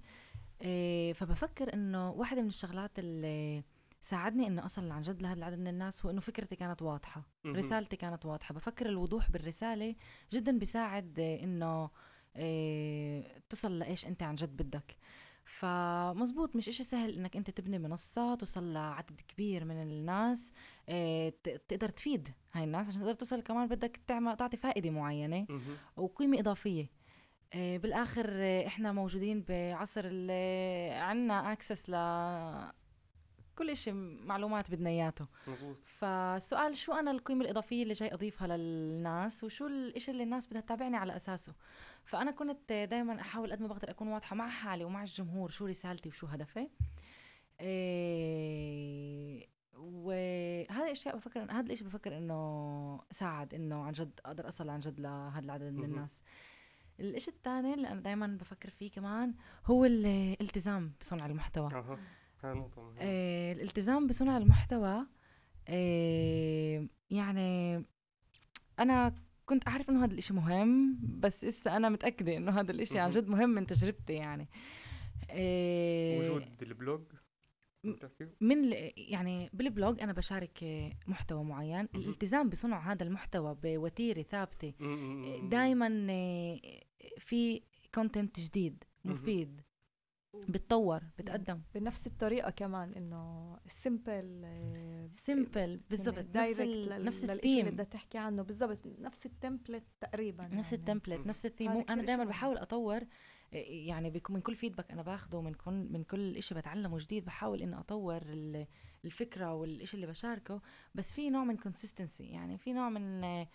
إيه، 0.62 1.14
فبفكر 1.14 1.74
إنه 1.74 2.12
واحدة 2.12 2.42
من 2.42 2.48
الشغلات 2.48 3.00
اللي 3.00 3.64
ساعدني 4.02 4.48
إنه 4.48 4.66
اصل 4.66 4.92
عن 4.92 5.02
جد 5.02 5.22
لهذا 5.22 5.38
العدد 5.38 5.58
من 5.58 5.68
الناس 5.68 6.06
هو 6.06 6.12
إنه 6.12 6.22
فكرتي 6.22 6.56
كانت 6.56 6.82
واضحة. 6.82 7.24
مهم. 7.44 7.56
رسالتي 7.56 7.96
كانت 7.96 8.26
واضحة. 8.26 8.56
بفكر 8.56 8.90
الوضوح 8.90 9.32
بالرسالة 9.32 9.96
جدا 10.32 10.58
بيساعد 10.60 11.20
إنه 11.20 11.90
إيه، 12.36 13.42
تصل 13.50 13.80
لإيش 13.80 14.06
أنت 14.06 14.24
عن 14.24 14.36
جد 14.36 14.58
بدك. 14.58 14.96
فمزبوط 15.46 16.56
مش 16.56 16.70
إشي 16.70 16.84
سهل 16.84 17.18
إنك 17.18 17.38
أنت 17.38 17.50
تبني 17.50 17.80
منصة 17.80 18.36
توصل 18.36 18.74
لعدد 18.74 19.22
كبير 19.28 19.66
من 19.66 19.82
الناس 19.82 20.52
ت- 21.30 21.62
تقدر 21.68 21.90
تفيد 21.90 22.30
هاي 22.54 22.64
الناس 22.64 22.88
عشان 22.88 23.00
تقدر 23.02 23.14
توصل 23.14 23.42
كمان 23.42 23.68
بدك 23.68 24.00
تعمل 24.08 24.38
تعطي 24.38 24.58
فائدة 24.58 24.90
معينة. 24.90 25.46
وقيمة 25.98 26.40
إضافية 26.40 26.90
آه، 27.54 27.78
بالآخر 27.78 28.26
آه، 28.32 28.68
إحنا 28.68 28.92
موجودين 28.92 29.46
بعصر 29.50 30.06
اللي 30.06 30.90
عنا 30.94 31.52
أكسس 31.52 31.90
ل 31.90 31.94
كل 33.56 33.70
إشي 33.70 33.92
معلومات 33.92 34.72
بدنا 34.72 34.90
إياته. 34.90 35.28
مظبوط. 35.48 35.76
فالسؤال 35.86 36.78
شو 36.78 36.94
أنا 36.94 37.12
القيمة 37.12 37.42
الإضافية 37.42 37.84
اللي 37.84 37.94
جاي 37.94 38.14
أضيفها 38.14 38.48
للناس؟ 38.48 39.44
وشو 39.44 39.68
الإشي 39.68 40.12
اللي 40.12 40.24
الناس 40.24 40.48
بدها 40.48 40.62
تتابعني 40.62 40.98
على 40.98 41.16
أساسه؟ 41.16 41.54
فأنا 42.04 42.32
كنت 42.32 42.88
دايما 42.92 43.22
أحاول 43.22 43.52
قد 43.52 43.62
ما 43.62 43.68
بقدر 43.68 43.90
أكون 43.90 44.08
واضحة 44.08 44.36
مع 44.36 44.50
حالي 44.50 44.84
ومع 44.84 45.02
الجمهور 45.04 45.50
شو 45.50 45.66
رسالتي 45.66 46.10
وشو 46.10 46.28
هدفي. 46.28 46.70
إيه 47.60 49.48
وهذه 49.78 50.86
الاشياء 50.86 51.16
بفكر 51.18 51.52
هذا 51.52 51.60
الإشي 51.66 51.84
بفكر 51.84 52.18
إنه 52.18 53.02
ساعد 53.12 53.54
إنه 53.54 53.84
عن 53.84 53.92
جد 53.92 54.20
أقدر 54.26 54.48
أصل 54.48 54.70
عن 54.70 54.80
جد 54.80 55.00
لهذا 55.00 55.40
العدد 55.40 55.74
من. 55.74 55.84
الناس. 55.84 56.22
الإشي 57.00 57.32
الثاني 57.32 57.74
اللي 57.74 57.88
أنا 57.88 58.02
دائما 58.02 58.28
بفكر 58.28 58.70
فيه 58.70 58.92
كمان 58.92 59.34
هو 59.66 59.86
الالتزام 59.86 60.94
بصنع 61.02 61.26
المحتوى. 61.26 61.98
نقطة 62.54 62.82
مهمة. 62.82 62.98
آه، 63.00 63.54
الالتزام 63.54 64.08
بصنع 64.08 64.38
المحتوى 64.38 65.06
آه، 65.68 66.88
يعني 67.10 67.84
أنا 68.80 69.16
كنت 69.46 69.68
أعرف 69.68 69.90
إنه 69.90 70.06
هذا 70.06 70.14
الإشي 70.14 70.34
مهم 70.34 71.00
بس 71.20 71.44
إسا 71.44 71.78
أنا 71.78 71.90
متأكدة 71.90 72.38
إنه 72.38 72.60
هذا 72.60 72.72
الإشي 72.72 73.00
عن. 73.00 73.12
جد 73.12 73.28
مهم 73.28 73.50
من 73.50 73.66
تجربتي 73.68 74.14
يعني. 74.14 74.48
آه، 75.30 76.18
وجود 76.18 76.44
البلوج؟ 76.62 77.02
من 78.42 78.74
يعني 78.98 79.50
بالبلوج 79.54 80.02
أنا 80.02 80.14
بشارك 80.14 80.64
محتوى 81.08 81.44
معين. 81.44 81.88
الالتزام 81.96 82.50
بصنع 82.50 82.92
هذا 82.92 83.04
المحتوى 83.04 83.58
بوتيرة 83.64 84.22
ثابتة. 84.22 84.74
دائما 85.50 85.90
في 87.18 87.62
content 87.96 88.40
جديد. 88.40 88.84
مفيد. 89.06 89.62
بتطور 90.50 91.02
بتقدم. 91.20 91.62
بنفس 91.76 92.08
الطريقة 92.08 92.50
كمان 92.50 92.94
إنه 92.94 93.56
simple 93.72 94.46
simple 95.14 95.80
بالضبط. 95.90 96.18
نفس 96.18 96.28
direct 96.30 96.60
ال- 96.62 97.06
نفس 97.06 97.24
للشيء 97.24 97.24
اللي 97.24 97.34
الثيم 97.34 97.70
بدها 97.70 97.86
تحكي 97.86 98.18
عنه. 98.18 98.42
بالضبط. 98.44 98.80
نفس 99.00 99.26
ال 99.26 99.32
template 99.32 99.84
تقريبا 100.02 100.44
نفس 100.48 100.72
يعني. 100.74 100.82
ال 100.84 100.88
template. 100.88 101.28
نفس 101.28 101.46
الثيم 101.46 101.72
أنا 101.72 102.02
دائما. 102.04 102.24
بحاول 102.24 102.58
أطور 102.58 103.02
إيه، 103.54 103.88
يعني 103.88 104.10
بيكون 104.10 104.36
من 104.36 104.42
كل 104.42 104.56
feedback 104.56 104.92
أنا 104.92 105.02
باخده 105.02 105.42
من 105.42 105.54
كل 105.54 105.72
من 105.92 106.04
كل 106.04 106.44
شيء 106.44 106.58
بتعلمه 106.58 106.98
جديد 107.00 107.26
بحاول 107.26 107.62
إني 107.62 107.80
أطور 107.80 108.22
ال- 108.22 108.68
الفكرة 109.06 109.54
والشيء 109.54 109.96
اللي 109.96 110.08
بشاركه. 110.08 110.62
بس 110.96 111.14
في 111.14 111.30
نوع 111.30 111.44
من 111.44 111.58
consistency 111.58 112.24
يعني 112.24 112.58
في 112.58 112.74
نوع 112.74 112.90
من 112.90 113.24
آه، 113.24 113.48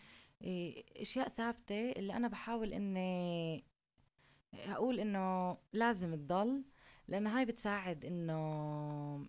إشياء 0.96 1.28
ثابتة 1.28 1.90
اللي 1.92 2.16
أنا 2.16 2.28
بحاول 2.28 2.72
إني 2.72 3.64
أقول 4.54 5.00
إنه 5.00 5.56
لازم 5.72 6.14
تضل 6.14 6.64
لأن 7.08 7.26
هاي 7.26 7.44
بتساعد 7.44 8.04
إنه 8.04 9.26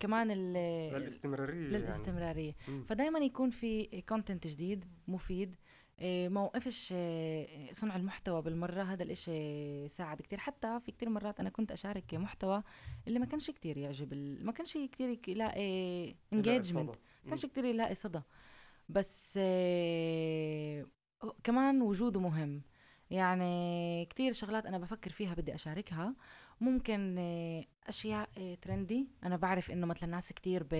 كمان 0.00 0.30
يعني 0.30 1.68
للاستمرارية 1.68 2.54
م. 2.68 2.82
فدايما 2.82 3.18
يكون 3.18 3.50
في 3.50 4.02
content 4.08 4.46
جديد 4.46 4.84
مفيد 5.08 5.56
إيه، 6.00 6.28
ما 6.28 6.40
وقفش 6.40 6.92
إيه، 6.92 7.72
صنع 7.72 7.96
المحتوى 7.96 8.42
بالمرة 8.42 8.82
هذا 8.82 9.02
الإشي 9.02 9.88
ساعد 9.88 10.22
كتير 10.22 10.38
حتى 10.38 10.80
في 10.80 10.92
كتير 10.92 11.08
مرات 11.08 11.40
أنا 11.40 11.50
كنت 11.50 11.72
أشارك 11.72 12.14
محتوى 12.14 12.62
اللي 13.08 13.18
ما 13.18 13.26
كانش 13.26 13.50
كتير 13.50 13.78
يعجب. 13.78 14.14
ما 14.44 14.52
كانش 14.52 14.78
كتير 14.78 15.18
يلاقي 15.28 16.14
engagement. 16.32 16.94
كانش 17.28 17.46
كتير 17.46 17.64
يلاقي 17.64 17.94
صدى 17.94 18.20
بس 18.88 19.36
إيه، 19.36 20.86
كمان 21.44 21.82
وجوده 21.82 22.20
مهم 22.20 22.62
يعني 23.10 24.06
كتير 24.06 24.32
شغلات 24.32 24.66
أنا 24.66 24.78
بفكر 24.78 25.10
فيها 25.10 25.34
بدي 25.34 25.54
أشاركها. 25.54 26.14
ممكن 26.60 27.16
آه، 27.18 27.64
أشياء 27.88 28.28
آه، 28.38 28.54
trendy 28.54 29.08
أنا 29.24 29.36
بعرف 29.36 29.70
إنه 29.70 29.86
مثلا 29.86 30.08
ناس 30.10 30.32
كتير 30.32 30.66
ب 30.70 30.74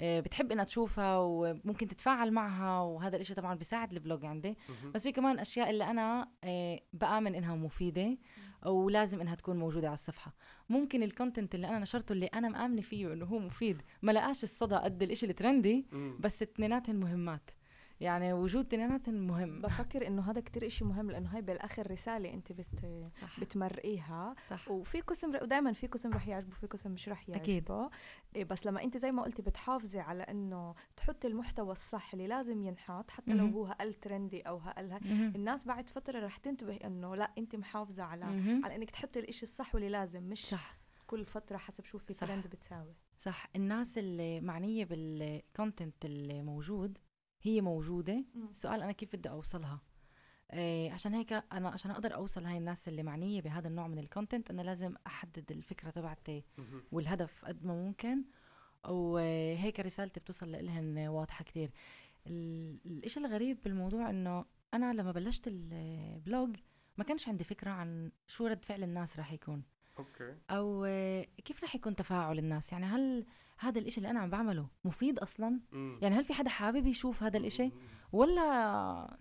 آه، 0.00 0.20
بتحب 0.20 0.52
إنها 0.52 0.64
تشوفها 0.64 1.18
وممكن 1.18 1.88
تتفاعل 1.88 2.30
معها 2.32 2.80
وهذا 2.80 3.16
الإشي 3.16 3.34
طبعا 3.34 3.54
بيساعد 3.54 3.92
ال 3.92 3.98
blog 3.98 4.24
عندي. 4.24 4.56
بس 4.94 5.02
في 5.02 5.12
كمان 5.12 5.38
أشياء 5.38 5.70
اللي 5.70 5.84
أنا 5.84 6.28
آه، 6.44 6.80
بآمن 6.92 7.34
إنها 7.34 7.54
مفيدة 7.54 8.18
ولازم 8.66 9.20
إنها 9.20 9.34
تكون 9.34 9.58
موجودة 9.58 9.86
على 9.86 9.94
الصفحة. 9.94 10.34
ممكن 10.68 11.02
الكونتنت 11.02 11.54
اللي 11.54 11.68
أنا 11.68 11.78
نشرته 11.78 12.12
اللي 12.12 12.26
أنا 12.26 12.48
مآمنة 12.48 12.82
فيه 12.82 13.12
إنه 13.12 13.24
هو 13.24 13.38
مفيد 13.38 13.82
ما 14.02 14.12
لقاش 14.12 14.44
الصدى 14.44 14.74
قد 14.74 15.02
الإشي 15.02 15.26
الترندي. 15.26 15.86
بس 16.20 16.42
اثنيناتهم 16.42 16.96
مهمات. 16.96 17.50
يعني 18.00 18.32
وجود 18.32 18.66
اثنيناتهم 18.66 19.14
مهم 19.14 19.60
بفكر 19.60 20.06
إنه 20.06 20.30
هذا 20.30 20.40
كتير 20.40 20.66
إشي 20.66 20.84
مهم 20.84 21.10
لأنه 21.10 21.28
هاي 21.34 21.42
بالآخر 21.42 21.90
رسالة 21.90 22.34
أنت 22.34 22.52
بت 22.52 23.08
صح 23.20 23.40
بتمرقيها 23.40 24.34
صح 24.50 24.70
وفي 24.70 25.00
قسم 25.00 25.28
ودائما 25.28 25.72
في 25.72 25.86
قسم 25.86 26.12
رح 26.12 26.28
يعجبه 26.28 26.54
في 26.54 26.66
قسم 26.66 26.90
مش 26.90 27.08
رح 27.08 27.28
يعجبه 27.28 27.42
أكيد. 27.42 27.70
إيه 28.36 28.44
بس 28.44 28.66
لما 28.66 28.82
أنت 28.84 28.96
زي 28.96 29.12
ما 29.12 29.22
قلتي 29.22 29.42
بتحافظي 29.42 30.00
على 30.00 30.22
إنه 30.22 30.74
تحطي 30.96 31.28
المحتوى 31.28 31.72
الصح 31.72 32.12
اللي 32.12 32.26
لازم 32.26 32.62
ينحط 32.62 33.10
حتى 33.10 33.34
لو. 33.34 33.46
هو 33.46 33.66
أقل 33.66 33.94
ترندي 33.94 34.40
أو 34.42 34.58
مهم. 34.58 35.32
الناس 35.36 35.64
بعد 35.64 35.88
فترة 35.88 36.26
رح 36.26 36.36
تنتبه 36.36 36.76
إنه 36.76 37.16
لا 37.16 37.30
أنت 37.38 37.56
محافظة 37.56 38.02
على. 38.02 38.24
على 38.64 38.76
إنك 38.76 38.90
تحطي 38.90 39.18
الإشي 39.18 39.42
الصح 39.42 39.74
واللي 39.74 39.88
لازم 39.88 40.22
مش 40.22 40.46
صح 40.46 40.78
كل 41.06 41.24
فترة 41.24 41.56
حسب 41.56 41.84
شو 41.84 41.98
في. 41.98 42.14
ترند 42.14 42.46
بتساوي 42.46 42.94
صح 43.20 43.46
الناس 43.56 43.98
اللي 43.98 44.40
معنية 44.40 44.84
بال 44.84 45.11
content 45.11 46.04
اللي 46.04 46.42
موجود 46.42 46.98
هي 47.42 47.60
موجودة. 47.60 48.24
السؤال 48.50 48.82
أنا 48.82 48.92
كيف 48.92 49.16
بدي 49.16 49.30
أوصلها؟ 49.30 49.80
إيه 50.52 50.92
عشان 50.92 51.14
هيك 51.14 51.32
أنا 51.32 51.68
عشان 51.68 51.90
أقدر 51.90 52.14
أوصل 52.14 52.44
هاي 52.44 52.58
الناس 52.58 52.88
اللي 52.88 53.02
معنيه 53.02 53.40
بهذا 53.42 53.68
النوع 53.68 53.86
من 53.88 53.98
ال 53.98 54.04
content 54.04 54.50
أنا 54.50 54.62
لازم 54.62 54.94
أحدد 55.06 55.52
الفكرة 55.52 55.90
تبعتي. 55.90 56.44
والهدف 56.92 57.44
قد 57.44 57.64
ما 57.64 57.74
ممكن. 57.74 58.24
وهيك 58.88 59.80
رسالتي 59.80 60.20
بتوصل 60.20 60.50
لإلهن 60.52 60.98
واضحة 60.98 61.44
كتير. 61.44 61.70
ال- 62.26 62.78
الإشي 62.86 63.20
الغريب 63.20 63.58
بالموضوع 63.64 64.10
إنه 64.10 64.44
أنا 64.74 64.92
لما 64.92 65.12
بلشت 65.12 65.48
ال 65.48 65.70
blog 65.70 66.56
ما 66.98 67.04
كانش 67.04 67.28
عندي 67.28 67.44
فكرة 67.44 67.70
عن 67.70 68.12
شو 68.28 68.46
رد 68.46 68.64
فعل 68.64 68.82
الناس 68.82 69.18
راح 69.18 69.32
يكون. 69.32 69.62
okay. 69.98 70.34
آه، 70.50 71.26
كيف 71.44 71.62
راح 71.62 71.74
يكون 71.74 71.96
تفاعل 71.96 72.38
الناس؟ 72.38 72.72
يعني 72.72 72.86
هل 72.86 73.26
هذا 73.58 73.78
الإشي 73.78 73.96
اللي 73.98 74.10
أنا 74.10 74.20
عم 74.20 74.30
بعمله 74.30 74.68
مفيد 74.84 75.18
أصلا 75.18 75.60
مم. 75.72 75.98
يعني 76.02 76.14
هل 76.16 76.24
في 76.24 76.34
حدا 76.34 76.48
حابب 76.50 76.86
يشوف 76.86 77.22
هذا 77.22 77.36
الإشي. 77.38 77.70
ولا 78.12 79.18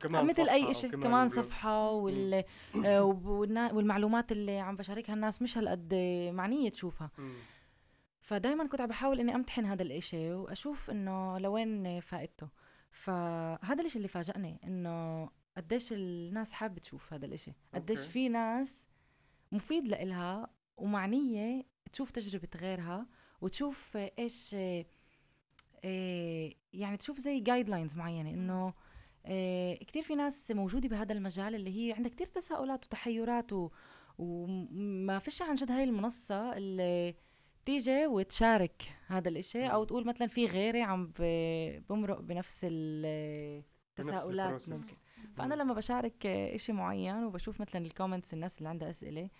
كمان 0.00 0.26
مثل 0.26 0.48
أي 0.48 0.74
شيء 0.74 0.90
كمان 0.90 1.28
فيديو. 1.28 1.42
صفحة 1.44 1.90
وال 1.90 2.44
آه، 2.84 3.02
والنا- 3.04 3.72
والمعلومات 3.72 4.32
اللي 4.32 4.58
عم 4.58 4.76
بشاركها 4.76 5.14
الناس 5.14 5.42
مش 5.42 5.58
هالقد 5.58 5.94
معنية 6.32 6.70
تشوفها 6.70 7.10
مم. 7.18 7.34
فدايما 8.20 8.66
كنت 8.66 8.80
عم 8.80 8.86
بحاول 8.88 9.20
إني 9.20 9.34
أمتحن 9.34 9.64
هذا 9.64 9.82
الإشي 9.82 10.32
وأشوف 10.32 10.90
إنه 10.90 11.38
لوين 11.38 12.00
فائدته 12.00 12.48
فهذا 12.90 13.80
الإشي 13.80 13.96
اللي 13.96 14.08
فاجأني 14.08 14.60
إنه 14.64 15.28
قديش 15.56 15.92
الناس 15.92 16.52
حابة 16.52 16.80
تشوف 16.80 17.12
هذا 17.12 17.26
الإشي 17.26 17.52
قديش. 17.74 18.00
في 18.00 18.28
ناس 18.28 18.86
مفيد 19.52 19.88
لإلها 19.88 20.48
ومعنية 20.76 21.62
تشوف 21.92 22.10
تجربة 22.10 22.48
غيرها 22.56 23.06
وتشوف 23.44 23.96
إيش 24.18 24.56
إيه، 25.84 26.56
يعني 26.72 26.96
تشوف 26.96 27.18
زي 27.18 27.40
جايد 27.40 27.68
لاينز 27.68 27.96
معينة 27.96 28.30
إنه 28.30 28.72
إيه، 29.26 29.84
كتير 29.84 30.02
في 30.02 30.14
ناس 30.14 30.50
موجودة 30.50 30.88
بهذا 30.88 31.12
المجال 31.12 31.54
اللي 31.54 31.88
هي 31.88 31.92
عندها 31.92 32.10
كتير 32.10 32.26
تساؤلات 32.26 32.84
وتحيرات 32.84 33.52
و... 33.52 33.70
وما 34.18 35.18
فيش 35.18 35.42
عن 35.42 35.54
جد 35.54 35.70
هاي 35.70 35.84
المنصة 35.84 36.56
اللي 36.56 37.14
تيجي 37.66 38.06
وتشارك 38.06 38.82
هذا 39.06 39.28
الإشي 39.28 39.66
أو. 39.66 39.84
تقول 39.84 40.06
مثلا 40.06 40.26
في 40.26 40.46
غيري 40.46 40.82
عم 40.82 41.12
بمرق 41.88 42.20
بنفس 42.20 42.60
التساؤلات. 42.64 44.68
ممكن 44.68 44.94
فأنا 45.36 45.54
لما 45.54 45.74
بشارك 45.74 46.26
إشي 46.26 46.72
معين 46.72 47.24
وبشوف 47.24 47.60
مثلا 47.60 47.86
الكومنتس 47.86 48.34
الناس 48.34 48.58
اللي 48.58 48.68
عندها 48.68 48.90
أسئلة 48.90 49.30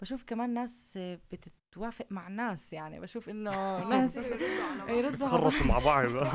بشوف 0.00 0.24
كمان 0.24 0.54
ناس 0.54 0.98
بتتوافق 1.32 2.06
مع 2.10 2.28
ناس 2.28 2.72
يعني 2.72 3.00
بشوف 3.00 3.28
إنه 3.28 3.50
ناس 3.90 4.16
يردوا 4.88 5.28
على 5.28 5.40
بعض. 5.42 5.52
مع 5.66 5.78
بعض. 5.78 6.34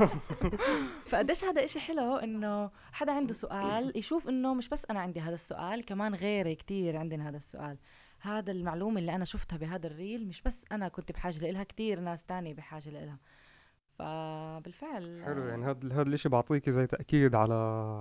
فقديش 1.09 1.43
هذا 1.43 1.63
إشي 1.63 1.79
حلو 1.79 2.15
إنه 2.15 2.71
حدا 2.91 3.11
عنده 3.11 3.33
سؤال 3.33 3.97
يشوف 3.97 4.29
إنه 4.29 4.53
مش 4.53 4.69
بس 4.69 4.85
أنا 4.89 4.99
عندي 4.99 5.19
هذا 5.19 5.33
السؤال 5.33 5.85
كمان 5.85 6.15
غيري 6.15 6.55
كتير 6.55 6.97
عندنا 6.97 7.29
هذا 7.29 7.37
السؤال. 7.37 7.77
هذا 8.19 8.51
المعلومة 8.51 8.99
اللي 8.99 9.15
أنا 9.15 9.25
شفتها 9.25 9.57
بهذا 9.57 9.87
الريل 9.87 10.27
مش 10.27 10.41
بس 10.41 10.65
أنا 10.71 10.87
كنت 10.87 11.11
بحاجة 11.11 11.39
لإلها 11.39 11.63
كتير 11.63 11.99
ناس 11.99 12.23
تاني 12.23 12.53
بحاجة 12.53 12.89
لإلها. 12.89 13.19
فبالفعل 13.99 15.23
حلو 15.25 15.45
يعني 15.45 15.65
هذا 15.65 15.93
هذا 15.93 16.01
الإشي 16.01 16.29
بعطيكي 16.29 16.71
زي 16.71 16.87
تأكيد 16.87 17.35
على 17.35 17.53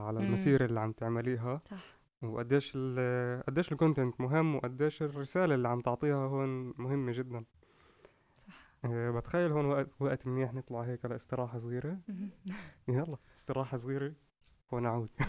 على. 0.07 0.19
المسيرة 0.21 0.65
اللي 0.65 0.81
عم 0.81 0.93
تعمليها. 0.93 1.61
صح. 1.71 2.00
وقديش 2.23 2.73
ال 2.77 3.43
قديش 3.47 3.73
الكونتنت 3.73 4.21
مهم 4.21 4.57
وقديش 4.57 5.03
الرسالة 5.03 5.55
اللي 5.55 5.69
عم 5.69 5.81
تعطيها 5.81 6.27
هون 6.27 6.75
مهمة 6.79 7.13
جدا. 7.13 7.45
صح. 8.49 8.55
أه 8.85 9.11
بتخيل 9.11 9.53
هون 9.53 9.65
وقت 9.67 9.89
وقت 10.01 10.27
منيح 10.27 10.55
نطلع 10.55 10.81
هيك 10.83 11.05
لاستراحة 11.05 11.59
صغيرة؟ 11.59 11.99
يلا 12.89 13.17
استراحة 13.39 13.77
صغيرة 13.77 14.13
ونعود 14.73 15.09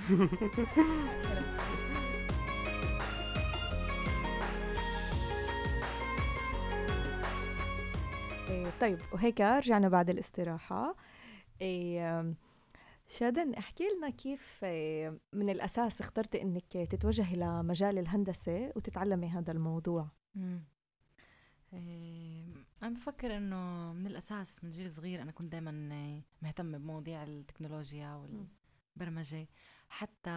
إيه 8.49 8.65
طيب 8.81 8.99
وهيك 9.11 9.41
رجعنا 9.41 9.89
بعد 9.89 10.09
الاستراحة. 10.09 10.95
إيه 11.61 12.33
شادن 13.17 13.53
احكي 13.53 13.83
لنا 13.97 14.09
كيف 14.09 14.63
إيه، 14.63 15.19
من 15.33 15.49
الأساس 15.49 16.01
اخترتي 16.01 16.41
إنك 16.41 16.71
تتوجهي 16.71 17.35
لمجال 17.35 17.97
الهندسة 17.97 18.71
وتتعلمي 18.75 19.27
هذا 19.27 19.51
الموضوع؟ 19.51 20.07
مم. 20.35 20.63
إيه، 21.73 22.45
أنا 22.83 22.89
بفكر 22.89 23.37
إنه 23.37 23.93
من 23.93 24.07
الأساس 24.07 24.63
من 24.63 24.71
جيل 24.71 24.91
صغير 24.91 25.21
أنا 25.21 25.31
كنت 25.31 25.51
دايما 25.51 25.71
مهتمة 26.41 26.77
بمواضيع 26.77 27.23
التكنولوجيا 27.23 28.13
والبرمجة. 28.95 29.47
حتى 29.89 30.29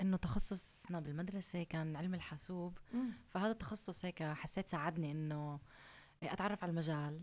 إنه 0.00 0.16
تخصصنا 0.16 1.00
بالمدرسة 1.00 1.62
كان 1.62 1.96
علم 1.96 2.14
الحاسوب. 2.14 2.78
فهذا 3.28 3.50
التخصص 3.50 4.04
هيك 4.04 4.22
حسيت 4.22 4.68
ساعدني 4.68 5.12
إنه 5.12 5.60
أتعرف 6.22 6.64
على 6.64 6.70
المجال 6.70 7.22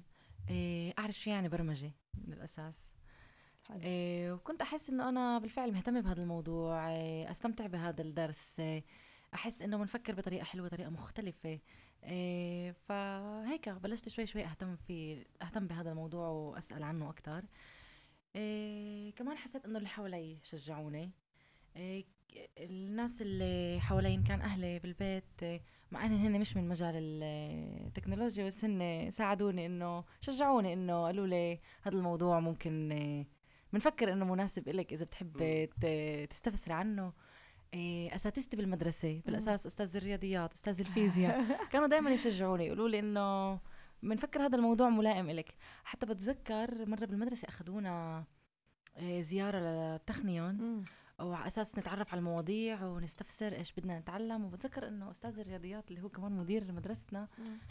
أعرف 1.00 1.15
شو 1.15 1.30
يعني 1.30 1.50
برمجة 1.50 1.91
من 2.13 2.34
الأساس. 2.34 2.90
حلو. 3.69 3.82
إيه، 3.82 4.32
وكنت 4.32 4.62
أحس 4.62 4.89
إنه 4.89 5.10
أنا 5.10 5.39
بالفعل 5.39 5.71
مهتمة 5.71 6.02
بهذا 6.02 6.21
الموضوع 6.21 6.89
إيه، 6.91 7.32
أستمتع 7.32 7.67
بهذا 7.67 8.02
الدرس 8.02 8.60
إيه، 8.60 8.84
أحس 9.34 9.62
إنه 9.62 9.78
بنفكر 9.78 10.15
بطريقة 10.15 10.43
حلوة 10.43 10.67
طريقة 10.67 10.89
مختلفة 10.89 11.60
إيه، 12.04 12.71
فهيك 12.71 13.69
بلشت 13.69 14.10
شوي 14.10 14.26
شوي 14.26 14.45
أهتم 14.45 14.76
في 14.76 15.26
أهتم 15.41 15.67
بهذا 15.67 15.91
الموضوع 15.91 16.28
وأسأل 16.28 16.84
عنه 16.84 17.10
أكتر 17.10 17.43
إيه، 18.36 19.13
كمان 19.15 19.38
حسيت 19.38 19.65
إنه 19.65 19.78
اللي 19.78 19.89
حوالي 19.89 20.38
شجعوني 20.43 21.12
إيه، 21.76 22.06
الناس 22.58 23.21
اللي 23.21 23.80
حوالي 23.82 24.15
إن 24.15 24.24
كان 24.24 24.41
أهلي 24.41 24.80
بالبيت 24.80 25.43
إيه، 25.43 25.62
مع 25.91 26.06
إن 26.06 26.17
هن 26.26 26.39
مش 26.39 26.58
من 26.58 26.67
مجال 26.67 26.93
التكنولوجيا 27.88 28.45
بس 28.45 28.65
هن 28.65 29.12
ساعدوني 29.12 29.65
إنه 29.65 30.04
شجعوني 30.21 30.74
إنه 30.74 31.06
قالوا 31.06 31.28
لي 31.28 31.60
هذا 31.82 31.95
الموضوع 31.95 32.39
ممكن 32.39 32.91
إيه، 32.91 33.28
بنفكر 33.73 34.13
إنه 34.13 34.25
مناسب 34.25 34.69
إلك 34.69 34.93
إذا 34.93 35.05
بتحب 35.05 35.41
مم. 35.41 35.65
ت- 35.81 36.27
تستفسر 36.31 36.71
عنه 36.71 37.13
إيه، 37.73 38.15
اساتذتي 38.15 38.57
بالمدرسة 38.57 39.21
بالأساس 39.25 39.65
أستاذ 39.67 39.95
الرياضيات 39.95 40.53
أستاذ 40.53 40.79
الفيزياء 40.79 41.45
كانوا 41.71 41.88
دائما 41.88 42.10
يشجعوني 42.12 42.65
يقولوا 42.67 42.89
لي 42.89 42.99
إنه 42.99 43.60
بنفكر 44.03 44.45
هذا 44.45 44.55
الموضوع 44.55 44.89
ملائم 44.89 45.29
إلك 45.29 45.55
حتى 45.84 46.05
بتذكر 46.05 46.86
مرة 46.86 47.05
بالمدرسة 47.05 47.47
أخذونا 47.47 48.23
إيه، 48.97 49.21
زيارة 49.21 49.60
للتخنيون. 49.60 50.84
وعلى 51.19 51.47
أساس 51.47 51.77
نتعرف 51.77 52.12
على 52.12 52.19
المواضيع 52.19 52.86
ونستفسر 52.86 53.53
إيش 53.55 53.71
بدنا 53.71 53.99
نتعلم 53.99 54.45
وبتذكر 54.45 54.88
إنه 54.88 55.12
أستاذ 55.12 55.39
الرياضيات 55.39 55.91
اللي 55.91 56.01
هو 56.01 56.10
كمان 56.10 56.31
مدير 56.31 56.71
مدرستنا. 56.71 57.27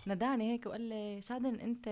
ناداني 0.07 0.53
هيك 0.53 0.67
وقال 0.67 0.81
لي 0.81 1.21
شادن 1.21 1.55
أنت 1.61 1.89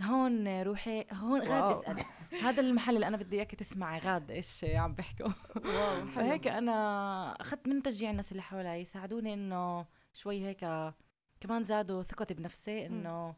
هون 0.00 0.62
روحي 0.62 1.06
هون 1.12 1.40
غاد. 1.40 1.76
اسال 1.76 2.04
هذا 2.42 2.60
المحل 2.60 2.94
اللي 2.94 3.08
أنا 3.08 3.16
بدي 3.16 3.36
إياكي 3.36 3.56
تسمعي 3.56 3.98
غاد 3.98 4.30
إيش 4.30 4.64
عم 4.64 4.94
بيحكوا. 4.94 5.30
واو 5.56 6.06
فهيك 6.06 6.46
أنا 6.46 6.72
أخذت 7.40 7.68
من 7.68 7.82
تشجيع 7.82 8.10
الناس 8.10 8.32
اللي 8.32 8.42
حوالي 8.42 8.84
ساعدوني 8.84 9.34
إنه 9.34 9.86
شوي 10.14 10.46
هيك 10.46 10.92
كمان 11.40 11.64
زادوا 11.64 12.02
ثقتي 12.02 12.34
بنفسي 12.34 12.86
إنه 12.86 13.34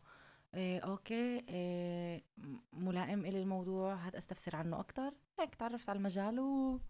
إيه 0.54 0.80
okay 0.80 1.44
إيه 1.48 2.24
ملائم 2.72 3.24
إلي 3.24 3.42
الموضوع 3.42 3.94
هاد 3.94 4.16
أستفسر 4.16 4.56
عنه 4.56 4.80
أكثر 4.80 5.12
هيك 5.40 5.54
تعرفت 5.54 5.88
على 5.88 5.96
المجال 5.96 6.40
و 6.40 6.80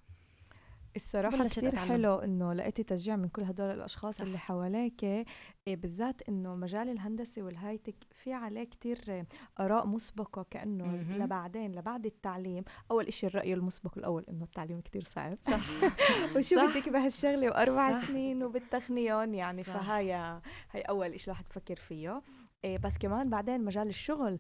الصراحة 0.99 1.47
كتير 1.49 1.69
أتعلم. 1.69 1.89
حلو 1.89 2.15
إنه 2.15 2.53
لقيتي 2.53 2.83
تشجيع 2.83 3.17
من 3.17 3.29
كل 3.29 3.43
هدول 3.43 3.71
الأشخاص 3.71 4.17
صح. 4.17 4.23
اللي 4.23 4.39
حواليك 4.39 5.05
إيه 5.05 5.25
بالذات 5.67 6.23
إنه 6.29 6.55
مجال 6.55 6.89
الهندسة 6.89 7.43
وال 7.43 7.54
hi-tech 7.54 7.95
في 8.13 8.33
عليه 8.33 8.65
كتير 8.65 8.99
آه، 9.09 9.27
آراء 9.61 9.87
مسبقة 9.87 10.47
كأنه 10.51 10.85
مهم. 10.85 11.23
لبعدين 11.23 11.73
لبعد 11.73 12.07
التعليم 12.07 12.65
أول 12.91 13.07
إشي 13.07 13.27
الرأي 13.27 13.55
المسبق 13.55 13.99
الأول 13.99 14.25
إنه 14.29 14.45
التعليم 14.45 14.81
كتير 14.81 15.05
صعب 15.05 15.39
صح 15.47 15.61
وشو 16.37 16.57
صح. 16.57 16.65
بدك 16.77 16.89
بهالشغلة 16.89 17.49
وأربع 17.49 18.01
صح. 18.01 18.09
سنين 18.09 18.43
وبالتخنيون 18.43 19.35
يعني 19.35 19.65
صح. 19.65 19.73
فهاي 19.73 20.13
هاي 20.13 20.81
أول 20.89 21.13
إشي 21.13 21.25
الواحد 21.25 21.45
بفكر 21.45 21.77
فيه 21.77 22.23
إيه 22.65 22.79
بس 22.79 22.99
كمان 22.99 23.31
بعدين 23.31 23.65
مجال 23.65 23.89
الشغل 23.89 24.39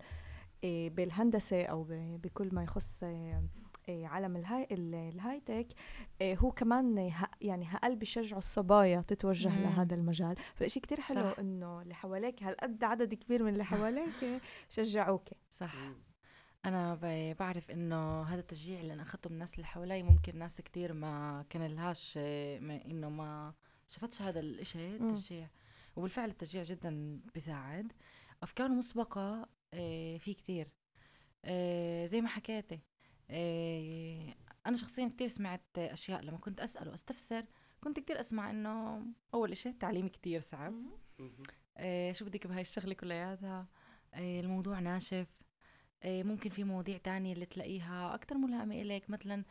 إيه 0.65 0.91
بالهندسة 0.91 1.65
أو 1.65 1.87
بكل 1.91 2.49
ما 2.53 2.63
يخص 2.63 3.03
إيه 3.03 3.43
عالم 3.91 4.37
الهاي 4.37 4.69
ال- 4.71 4.95
الهايتك 4.95 5.67
إيه 6.21 6.37
هو 6.39 6.51
كمان 6.53 6.99
ه- 6.99 7.31
يعني 7.41 7.67
هقل 7.69 7.97
بشجعوا 7.97 8.39
الصبايا 8.39 9.01
تتوجه 9.09 9.49
مم. 9.49 9.63
لهذا 9.63 9.95
المجال. 9.95 10.37
فإشي 10.55 10.81
كتير 10.81 11.01
حلو 11.01 11.31
صح. 11.31 11.39
إنه 11.39 11.83
اللي 11.83 11.95
حواليك 11.95 12.43
هالقد 12.43 12.85
عدد 12.85 13.15
كبير 13.15 13.43
من 13.43 13.53
اللي 13.53 13.65
حواليك 13.75 14.41
شجعوك. 14.69 15.29
صح. 15.53 15.75
أنا 16.65 16.95
ب- 17.03 17.37
بعرف 17.37 17.71
إنه 17.71 18.23
هذا 18.23 18.41
التشجيع 18.41 18.81
اللي 18.81 18.93
أنا 18.93 19.03
أخذته 19.03 19.29
من 19.29 19.35
الناس 19.35 19.55
اللي 19.55 19.67
حوالي 19.67 20.03
ممكن 20.03 20.39
ناس 20.39 20.61
كتير 20.61 20.93
ما 20.93 21.45
كان 21.51 21.67
لهاش 21.67 22.17
ما 22.63 22.81
إنه 22.87 23.09
ما 23.09 23.55
شافتش 23.89 24.23
هذا 24.23 24.41
الإشي 24.41 24.99
مم. 24.99 25.09
التشجيع. 25.09 25.49
وبالفعل 25.97 26.29
التشجيع 26.31 26.63
جدا 26.63 27.21
بيساعد. 27.35 27.93
أفكار 28.43 28.69
مسبقة 28.69 29.49
إيه، 29.75 30.19
في 30.19 30.35
كتير. 30.35 30.69
زي 32.07 32.21
ما 32.21 32.29
حكيتي 32.29 32.81
أنا 33.31 34.77
شخصيا 34.77 35.09
كتير 35.09 35.29
سمعت 35.29 35.79
أشياء 35.79 36.21
لما 36.21 36.39
كنت 36.39 36.61
أسأل 36.61 36.89
وأستفسر 36.89 37.45
كنت 37.81 38.01
كتير 38.01 38.21
أسمع 38.21 38.51
إنه 38.51 39.03
أول 39.35 39.53
إشي 39.53 39.69
التعليم 39.69 40.09
كتير 40.09 40.41
صعب. 40.41 40.75
إيه 41.79 42.13
شو 42.13 42.25
بدك 42.25 42.47
بهاي 42.47 42.61
الشغلة 42.61 42.95
كلياتها؟ 42.95 43.67
إيه 44.15 44.41
الموضوع 44.41 44.79
ناشف. 44.79 45.27
ممكن 46.05 46.51
في 46.51 46.65
مواضيع 46.65 46.99
تانية 46.99 47.33
اللي 47.33 47.47
تلاقيها 47.47 48.15
أكتر 48.15 48.35
ملائمة 48.35 48.75
إليك 48.75 49.11
مثلا 49.11 49.45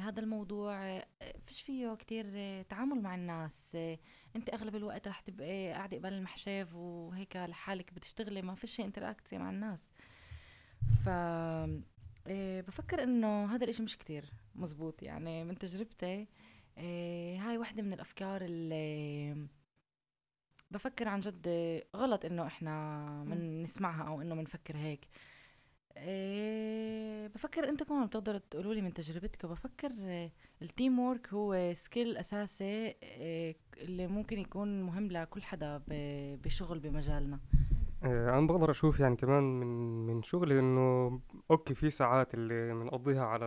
هذا 0.00 0.20
الموضوع 0.20 0.98
فيش 1.46 1.62
فيه 1.62 1.94
كتير 1.94 2.24
تعامل 2.62 3.02
مع 3.02 3.14
الناس. 3.14 3.76
أنت 4.36 4.54
أغلب 4.54 4.76
الوقت 4.76 5.08
رح 5.08 5.20
تبقي 5.20 5.72
قاعدة 5.72 5.96
قبال 5.96 6.12
المحشاف 6.12 6.74
وهيك 6.74 7.36
لحالك 7.36 7.94
بتشتغلي 7.94 8.42
ما 8.42 8.54
فيش 8.54 8.80
انتراكت 8.80 9.34
مع 9.34 9.50
الناس. 9.50 9.90
ف 11.04 11.08
إيه 12.26 12.60
بفكر 12.60 13.02
إنه 13.02 13.54
هذا 13.54 13.64
الإشي 13.64 13.82
مش 13.82 13.98
كتير 13.98 14.24
مزبوط. 14.54 15.02
يعني 15.02 15.44
من 15.44 15.58
تجربتي 15.58 16.26
إيه 16.78 17.38
هاي 17.38 17.58
واحدة 17.58 17.82
من 17.82 17.92
الأفكار 17.92 18.44
اللي 18.44 19.46
بفكر 20.70 21.08
عن 21.08 21.20
جد 21.20 21.48
غلط 21.96 22.24
إنه 22.24 22.46
إحنا 22.46 23.06
من 23.24 23.62
نسمعها 23.62 24.08
أو 24.08 24.22
إنه 24.22 24.34
بنفكر 24.34 24.76
هيك. 24.76 25.08
إيه 25.96 27.26
بفكر 27.28 27.68
أنتم 27.68 27.84
كمان 27.84 28.06
بتقدروا 28.06 28.40
تقولوا 28.50 28.74
لي 28.74 28.80
من 28.82 28.94
تجربتكم 28.94 29.48
بفكر 29.48 29.92
ال 30.62 30.98
teamwork 30.98 31.28
هو 31.28 31.74
skill 31.74 32.16
أساسي 32.16 32.94
إيه 33.02 33.56
اللي 33.76 34.06
ممكن 34.06 34.38
يكون 34.38 34.82
مهم 34.82 35.06
لكل 35.06 35.42
حدا 35.42 35.82
بشغل 36.44 36.78
بمجالنا. 36.78 37.40
آه، 38.02 38.38
أنا 38.38 38.46
بقدر 38.46 38.70
أشوف 38.70 39.00
يعني 39.00 39.16
كمان 39.16 39.42
من 39.60 39.66
من 40.06 40.22
شغلي 40.22 40.58
إنه 40.60 41.20
okay 41.50 41.74
في 41.74 41.90
ساعات 41.90 42.34
اللي 42.34 42.74
بنقضيها 42.74 43.24
على 43.24 43.46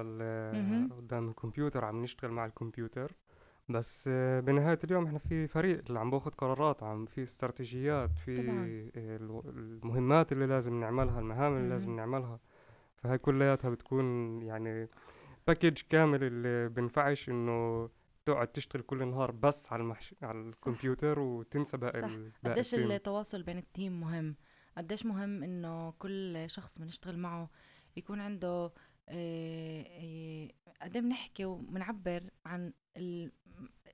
قدام 0.98 1.30
الكمبيوتر 1.30 1.86
عم 1.86 2.04
نشتغل 2.04 2.32
مع 2.32 2.46
الكمبيوتر. 2.46 3.12
بس 3.70 4.10
آه، 4.12 4.40
بنهاية 4.40 4.80
اليوم 4.84 5.06
إحنا 5.06 5.20
في 5.20 5.48
فريق 5.48 5.84
اللي 5.88 6.00
عم 6.00 6.12
باخد 6.12 6.36
قرارات 6.36 6.84
عم 6.84 7.06
في 7.06 7.24
استراتيجيات 7.24 8.10
في 8.26 8.38
طبعا. 8.38 8.92
المهمات 9.56 10.32
اللي 10.32 10.46
لازم 10.46 10.80
نعملها 10.80 11.20
المهام 11.20 11.58
اللي 11.58 11.70
لازم 11.70 11.96
نعملها. 11.96 12.40
فهي 12.96 13.18
كلياتها 13.18 13.70
بتكون 13.70 14.42
يعني 14.42 14.90
package 15.48 15.82
كامل 15.90 16.24
اللي 16.24 16.70
بنفعش 16.70 17.30
إنه 17.30 17.90
تقعد 18.26 18.48
تشتغل 18.48 18.82
كل 18.82 19.02
النهار 19.02 19.32
بس 19.32 19.72
على 19.72 19.82
المحش... 19.82 20.16
على 20.22 20.42
الكمبيوتر 20.42 21.20
وتنسى 21.20 21.78
باقي 21.78 22.02
صح. 22.02 22.50
قديش 22.52 22.74
التواصل 22.74 23.44
بين 23.44 23.58
ال 23.58 23.66
team 23.66 24.00
مهم؟ 24.00 24.36
قديش 24.78 25.06
مهم 25.06 25.44
إنه 25.44 25.92
كل 25.92 26.46
شخص 26.48 26.78
بنشتغل 26.78 27.18
معه 27.18 27.50
يكون 27.98 28.20
عنده 28.20 28.72
آه، 29.10 29.86
آه، 29.88 30.50
قد 30.82 30.98
بنحكي 30.98 31.46
وبنعبر 31.46 32.24
عن 32.46 32.74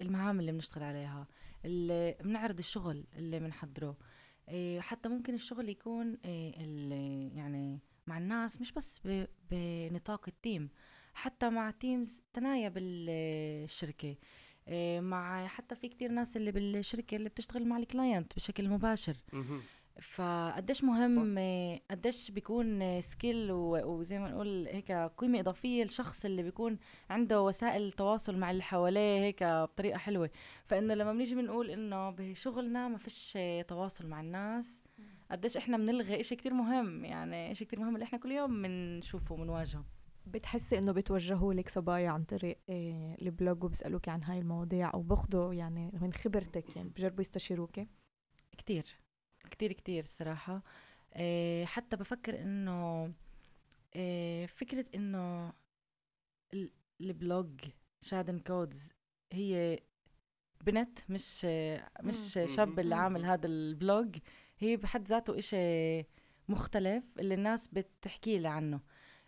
المهام 0.01 0.39
اللي 0.39 0.51
بنشتغل 0.51 0.83
عليها 0.83 1.27
اللي 1.65 2.17
بنعرض 2.23 2.59
الشغل 2.59 3.05
اللي 3.15 3.39
بنحضره. 3.39 3.97
آه، 4.49 4.79
حتى 4.79 5.09
ممكن 5.09 5.33
الشغل 5.33 5.69
يكون 5.69 6.17
يعني 7.33 7.79
مع 8.07 8.17
الناس 8.17 8.61
مش 8.61 8.71
بس 8.71 9.01
بنطاق 9.51 10.25
ال 10.27 10.36
team 10.36 10.69
حتى 11.13 11.49
مع 11.49 11.71
teams 11.71 12.21
تنايا 12.33 12.69
بالشركة. 12.69 14.15
مع 14.99 15.47
حتى 15.47 15.75
في 15.75 15.87
كتير 15.89 16.11
ناس 16.11 16.37
اللي 16.37 16.51
بالشركة 16.51 17.15
اللي 17.15 17.29
بتشتغل 17.29 17.65
مع 17.67 17.77
ال 17.77 17.86
client 17.86 18.35
بشكل 18.35 18.69
مباشر. 18.69 19.15
فقديش 20.01 20.83
مهم 20.83 21.37
قديش 21.91 22.31
بيكون 22.31 23.01
skill 23.01 23.51
وزي 23.51 24.19
ما 24.19 24.29
نقول 24.29 24.67
هيك 24.67 24.91
قيمة 24.91 25.39
إضافية 25.39 25.83
للشخص 25.83 26.25
اللي 26.25 26.43
بيكون 26.43 26.77
عنده 27.09 27.41
وسائل 27.41 27.91
تواصل 27.91 28.37
مع 28.37 28.51
اللي 28.51 28.63
حواليه 28.63 29.19
هيك 29.19 29.43
بطريقة 29.43 29.97
حلوة. 29.97 30.29
فإنه 30.65 30.93
لما 30.93 31.13
بنيجي 31.13 31.35
بنقول 31.35 31.69
إنه 31.69 32.09
بشغلنا 32.09 32.87
ما 32.87 32.97
فيش 32.97 33.37
تواصل 33.67 34.07
مع 34.07 34.21
الناس 34.21 34.81
قديش 35.31 35.57
إحنا 35.57 35.77
بنلغي 35.77 36.19
إشي 36.19 36.35
كتير 36.35 36.53
مهم. 36.53 37.05
يعني 37.05 37.51
إشي 37.51 37.65
كتير 37.65 37.79
مهم 37.79 37.95
اللي 37.95 38.03
إحنا 38.03 38.19
كل 38.19 38.31
يوم 38.31 38.61
بنشوفه 38.61 39.35
وبنواجهه 39.35 39.85
بتحسي 40.33 40.77
إنه 40.77 40.91
بتوجهوا 40.91 41.53
لك 41.53 41.69
صبايا 41.69 42.09
عن 42.09 42.23
طريق 42.23 42.59
إيه 42.69 43.15
البلوج 43.21 43.63
وبيسالوك 43.63 44.09
عن 44.09 44.23
هاي 44.23 44.39
المواضيع 44.39 44.93
أو 44.93 45.01
باخذوا 45.01 45.53
يعني 45.53 45.91
من 46.01 46.13
خبرتك 46.13 46.75
يعني 46.75 46.89
بجربوا 46.89 47.21
يستشيروك 47.21 47.79
كتير 48.57 48.85
كتير 49.49 49.73
كتير 49.73 50.03
الصراحة 50.03 50.63
إيه 51.15 51.65
حتى 51.65 51.95
بفكر 51.95 52.41
إنه 52.41 53.11
إيه 53.95 54.45
فكرة 54.45 54.85
إنه 54.95 55.53
ال 57.01 57.13
blog 57.13 57.61
ShadenCodes 58.01 58.89
هي 59.33 59.79
بنت 60.65 60.99
مش 61.09 61.45
مش 62.03 62.39
شاب 62.55 62.79
اللي 62.79 62.95
عامل 62.95 63.25
هذا 63.25 63.47
ال 63.47 63.59
blog. 63.59 64.17
هي 64.57 64.77
بحد 64.77 65.07
ذاته 65.07 65.39
إشي 65.39 66.05
مختلف 66.49 67.19
اللي 67.19 67.33
الناس 67.33 67.67
بتحكي 67.67 68.39
لي 68.39 68.47
عنه. 68.47 68.79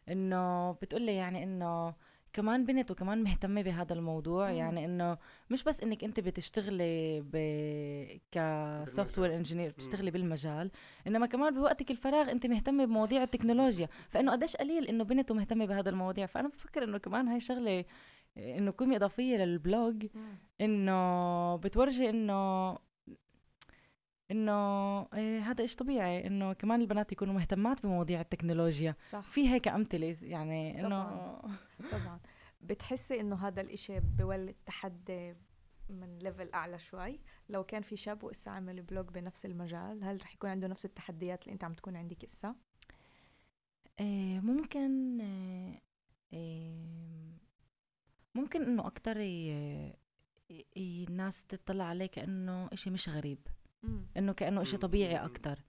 إنه 0.10 0.72
بتقول 0.72 1.10
يعني 1.10 1.44
إنه 1.44 1.94
كمان 2.34 2.66
بنت 2.66 2.92
وكمان 2.92 3.24
مهتمة 3.24 3.62
بهذا 3.62 3.94
الموضوع 3.94 4.52
مم. 4.52 4.58
يعني 4.58 4.86
إنه 4.86 5.18
مش 5.50 5.64
بس 5.64 5.82
إنك 5.84 6.04
أنت 6.04 6.20
بتشتغلي 6.20 7.22
ب 7.22 7.36
ك 8.32 9.20
software 9.20 9.36
engineer 9.36 9.72
بتشتغلي 9.72 10.12
بالمجال 10.12 10.72
إنما 11.08 11.26
كمان 11.26 11.54
بوقتك 11.54 11.92
الفراغ 11.92 12.32
أنت 12.32 12.46
مهتمة 12.46 12.86
بمواضيع 12.86 13.24
التكنولوجيا. 13.24 13.90
فإنه 14.10 14.32
قديش 14.32 14.56
قليل 14.56 14.88
إنه 14.88 15.04
بنت 15.04 15.32
ومهتمة 15.32 15.66
بهذا 15.66 15.90
المواضيع. 15.90 16.26
فأنا 16.26 16.48
بفكر 16.48 16.84
إنه 16.84 16.98
كمان 16.98 17.28
هاي 17.28 17.40
شغلة 17.40 17.86
إنه 18.38 18.72
قيمة 18.72 18.96
إضافية 18.96 19.38
لل 19.38 19.61
blog 19.61 20.08
إنه 20.62 21.56
بتورجي 21.56 22.10
إنه 22.10 22.78
إنه 24.32 25.02
إيه 25.02 25.39
هذا 25.39 25.62
إيش 25.62 25.76
طبيعي 25.76 26.28
إنه 26.28 26.54
كمان 26.54 26.82
البنات 26.82 27.12
يكونوا 27.12 27.34
مهتمات 27.34 27.84
بمواضيع 27.84 28.22
التكنولوجيا 28.22 28.96
صح. 29.10 29.22
في 29.22 29.50
هيك 29.50 29.67
أمثلة 29.67 30.17
يعني 30.22 30.80
إنه 30.80 31.04
طبعا. 31.04 31.58
طبعا 31.91 32.20
بتحسي 32.62 33.20
إنه 33.20 33.48
هذا 33.48 33.62
الإشي 33.62 34.00
بولد 34.00 34.56
تحدي 34.65 35.36
من 35.89 36.20
level 36.20 36.54
أعلى 36.54 36.80
شوي 36.80 37.20
لو 37.50 37.63
كان 37.63 37.82
في 37.82 37.98
شاب 37.98 38.24
وإسا 38.24 38.50
عمل 38.50 38.82
بلوج 38.82 39.06
بنفس 39.06 39.46
المجال 39.46 40.04
هل 40.04 40.22
رح 40.22 40.34
يكون 40.34 40.50
عنده 40.50 40.67
نفس 40.67 40.86
التحديات 40.86 41.44
اللي 41.44 41.54
أنت 41.54 41.63
عم 41.63 41.74
تكون 41.74 41.96
عندك 41.96 42.24
إسا؟ 42.24 42.56
إيه 44.00 44.39
ممكن 44.39 45.22
إيه 46.34 46.91
ممكن 48.36 48.63
إنه 48.63 48.88
أكتر 48.88 49.17
الناس 50.78 51.44
تطلع 51.44 51.86
عليه 51.86 52.06
كأنه 52.06 52.70
إشي 52.74 52.89
مش 52.89 53.10
غريب 53.10 53.39
إنه 54.17 54.34
كأنه 54.34 54.62
إشي 54.62 54.78
طبيعي 54.78 55.15
أكثر 55.26 55.60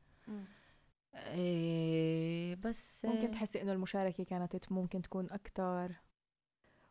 إيه 1.14 2.55
بس 2.55 3.05
ممكن 3.05 3.31
تحسي 3.31 3.62
إنه 3.62 3.72
المشاركة 3.72 4.25
كانت 4.25 4.72
ممكن 4.72 5.03
تكون 5.03 5.31
أكثر 5.31 5.92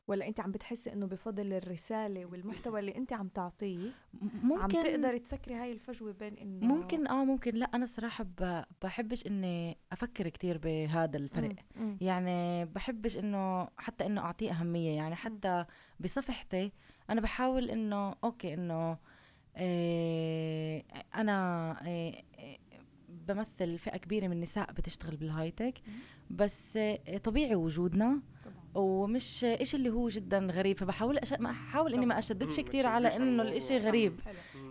ولا 0.08 0.28
أنت 0.28 0.40
عم 0.40 0.52
بتحسي 0.52 0.94
إنه 0.94 1.06
بفضل 1.06 1.54
الرسالة 1.54 2.26
والمحتوى 2.26 2.80
اللي 2.80 2.96
أنت 2.96 3.14
عم 3.14 3.28
تعطيه 3.28 3.92
ممكن 4.44 4.78
عم 4.78 4.86
تقدري 4.86 5.20
تسكري 5.20 5.54
هاي 5.56 5.72
الفجوة 5.72 6.12
بين 6.12 6.38
إنه 6.38 6.68
ممكن 6.68 7.08
آه 7.08 7.24
ممكن. 7.26 7.56
لأ 7.56 7.66
أنا 7.74 7.86
صراحة 7.86 8.26
بحبش 8.82 9.28
إني 9.28 9.78
أفكر 9.92 10.30
كتير 10.30 10.58
بهذا 10.58 11.18
الفرق. 11.18 11.56
مم. 11.76 11.86
مم. 11.86 11.98
يعني 12.02 12.66
بحبش 12.66 13.18
إنه 13.18 13.68
حتى 13.78 14.06
إنه 14.06 14.22
أعطيه 14.22 14.52
أهمية. 14.52 14.96
يعني 14.96 15.16
حتى 15.16 15.66
بصفحتي 16.00 16.72
أنا 17.10 17.22
بحاول 17.22 17.70
إنه 17.70 18.16
okay 18.24 18.54
إنه 18.54 18.98
أنا 21.16 21.78
إيه 21.88 22.24
بمثل 23.28 23.78
فئة 23.78 23.98
كبيرة 23.98 24.28
من 24.28 24.32
النساء 24.34 24.72
بتشتغل 24.72 25.16
بال 25.16 25.52
high-tech 25.52 25.74
بس 26.30 26.80
طبيعي 27.24 27.56
وجودنا 27.56 28.22
ومش 28.76 29.44
إشي 29.44 29.78
اللي 29.78 29.90
هو 29.90 30.10
جدا 30.10 30.38
غريب 30.40 30.78
فبحاول 30.78 31.18
أش... 31.18 31.34
ما 31.34 31.52
احاول 31.52 31.94
إني 31.94 32.06
ما 32.06 32.20
اشددش 32.20 32.60
كثير 32.60 32.86
على 32.86 33.08
إنه 33.16 33.44
الإشي 33.44 33.78
غريب. 33.78 34.20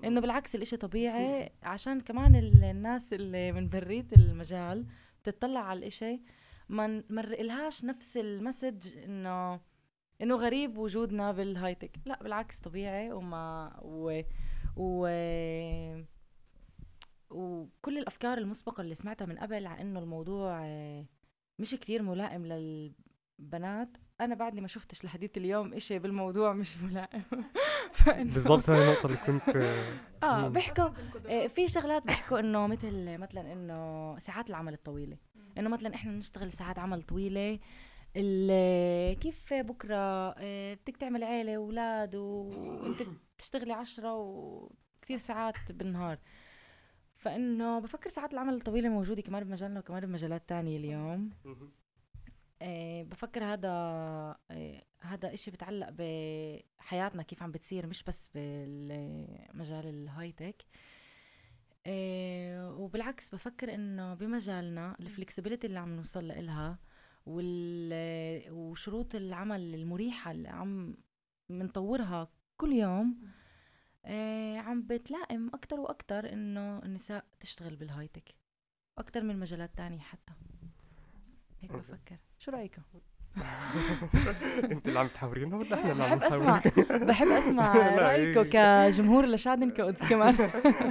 إنه 0.04 0.20
بالعكس 0.20 0.54
الإشي 0.54 0.76
طبيعي 0.76 1.52
عشان 1.62 2.00
كمان 2.00 2.34
الناس 2.36 3.12
اللي 3.12 3.52
من 3.52 3.68
برات 3.68 4.12
المجال 4.12 4.86
بتطلع 5.22 5.60
على 5.60 5.78
الإشي 5.78 6.20
ما 6.68 7.02
نمرقلهاش 7.10 7.84
نفس 7.84 8.16
ال 8.16 8.25
message 8.25 8.88
إنه 9.04 9.60
إنه 10.22 10.34
غريب 10.36 10.78
وجودنا 10.78 11.32
بال 11.32 11.74
high-tech 11.74 11.90
لا 12.06 12.22
بالعكس 12.22 12.58
طبيعي 12.58 13.12
وما 13.12 13.72
و 13.82 14.20
و 14.76 15.06
وكل 17.30 17.98
الأفكار 17.98 18.38
المسبقة 18.38 18.80
اللي 18.80 18.94
سمعتها 18.94 19.26
من 19.26 19.38
قبل 19.38 19.66
على 19.66 19.80
إنه 19.80 20.00
الموضوع 20.00 20.60
مش 21.58 21.70
كتير 21.70 22.02
ملائم 22.02 22.46
للبنات. 22.46 23.88
أنا 24.20 24.34
بعدني 24.34 24.60
ما 24.60 24.68
شفتش 24.68 25.04
لحديت 25.04 25.36
اليوم 25.36 25.74
إشي 25.74 25.98
بالموضوع 25.98 26.52
مش 26.52 26.76
ملائم. 26.76 27.22
بالضبط 28.34 28.70
هاي 28.70 28.82
النقطة 28.82 29.06
اللي 29.06 29.16
كنت 29.16 29.56
آه 30.22 30.48
بيحكوا 30.48 30.88
آه، 31.28 31.46
في 31.46 31.68
شغلات 31.68 32.06
بيحكوا 32.06 32.40
إنه 32.40 32.66
مثل 32.66 33.18
مثلا 33.18 33.52
إنه 33.52 34.18
ساعات 34.18 34.50
العمل 34.50 34.72
الطويلة. 34.72 35.16
إنه 35.58 35.68
مثلا 35.70 35.94
إحنا 35.94 36.12
نشتغل 36.12 36.52
ساعات 36.52 36.78
عمل 36.78 37.02
طويلة 37.02 37.58
كيف 39.20 39.54
بكرة 39.54 40.34
آه، 40.38 40.74
بدك 40.74 40.96
تعمل 40.96 41.24
عيلة 41.24 41.58
واولاد 41.58 42.14
وأنت 42.16 43.02
بتشتغلي 43.40 43.72
عشرة 43.72 44.14
وكثير 44.16 45.18
ساعات 45.18 45.72
بالنهار. 45.72 46.18
فإنه 47.16 47.78
بفكر 47.78 48.10
ساعات 48.10 48.32
العمل 48.32 48.54
الطويلة 48.54 48.88
موجودة 48.88 49.22
كمان 49.22 49.44
بمجالنا 49.44 49.80
وكمان 49.80 50.06
بمجالات 50.06 50.48
تانية 50.48 50.76
اليوم. 50.76 51.30
آه، 52.62 53.02
بفكر 53.02 53.44
هذا 53.44 53.68
آه، 54.50 54.82
هذا 55.00 55.34
إشي 55.34 55.50
بتعلق 55.50 55.88
بحياتنا 55.90 57.22
كيف 57.22 57.42
عم 57.42 57.52
بتصير 57.52 57.86
مش 57.86 58.02
بس 58.02 58.28
بالمجال 58.34 59.86
ال 59.86 60.32
high-tech 60.32 60.64
آه، 61.86 62.74
وبالعكس 62.74 63.34
بفكر 63.34 63.74
إنه 63.74 64.14
بمجالنا 64.14 64.96
ال 65.00 65.06
flexibility 65.06 65.66
اللي 65.66 65.78
عم 65.78 65.96
نوصل 65.96 66.28
لها 66.28 66.78
وشروط 68.50 69.14
العمل 69.14 69.74
المريحة 69.74 70.30
اللي 70.30 70.48
عم 70.48 70.96
بنطورها 71.48 72.28
كل 72.60 72.72
يوم 72.72 73.16
آه، 74.04 74.58
عم 74.58 74.82
بتلائم 74.82 75.50
أكتر 75.54 75.80
وأكتر 75.80 76.32
إنه 76.32 76.78
النساء 76.78 77.24
تشتغل 77.40 77.76
بال 77.76 78.08
high-tech 78.08 78.34
أكتر 78.98 79.22
من 79.22 79.40
مجالات 79.40 79.70
تانية 79.76 79.98
حتى 80.00 80.32
هيك. 81.62 81.72
بفكر 81.72 82.16
شو 82.38 82.50
رأيكم؟ 82.50 82.82
أنت 84.72 84.88
اللي 84.88 84.98
عم 84.98 85.06
تحاورينا 85.06 85.56
ولا 85.56 85.74
إحنا 85.80 85.92
اللي 85.92 86.04
عم 86.04 86.18
بحب 86.18 86.32
نحاورك؟ 86.32 86.80
بحب 87.08 87.26
أسمع 87.26 87.74
لا، 87.76 87.96
رأيكم 87.98 88.40
إيه. 88.40 88.88
كجمهور 88.90 89.26
ل 89.26 89.70
ShadenCodes 89.70 90.08
كمان 90.08 90.34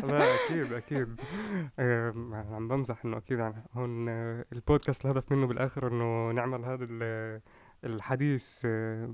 لا 0.03 0.36
أكيد 0.45 0.73
أكيد 0.73 1.21
عم 2.51 2.67
بمزح 2.67 3.05
إنه 3.05 3.17
أكيد 3.17 3.39
هون 3.73 4.10
آه، 4.10 4.45
البودكاست 4.53 5.05
الهدف 5.05 5.32
منه 5.32 5.47
بالآخر 5.47 5.88
إنه 5.88 6.32
نعمل 6.32 6.65
هذا 6.65 6.88
ال- 6.89 7.41
الحديث 7.84 8.62
آه، 8.65 9.12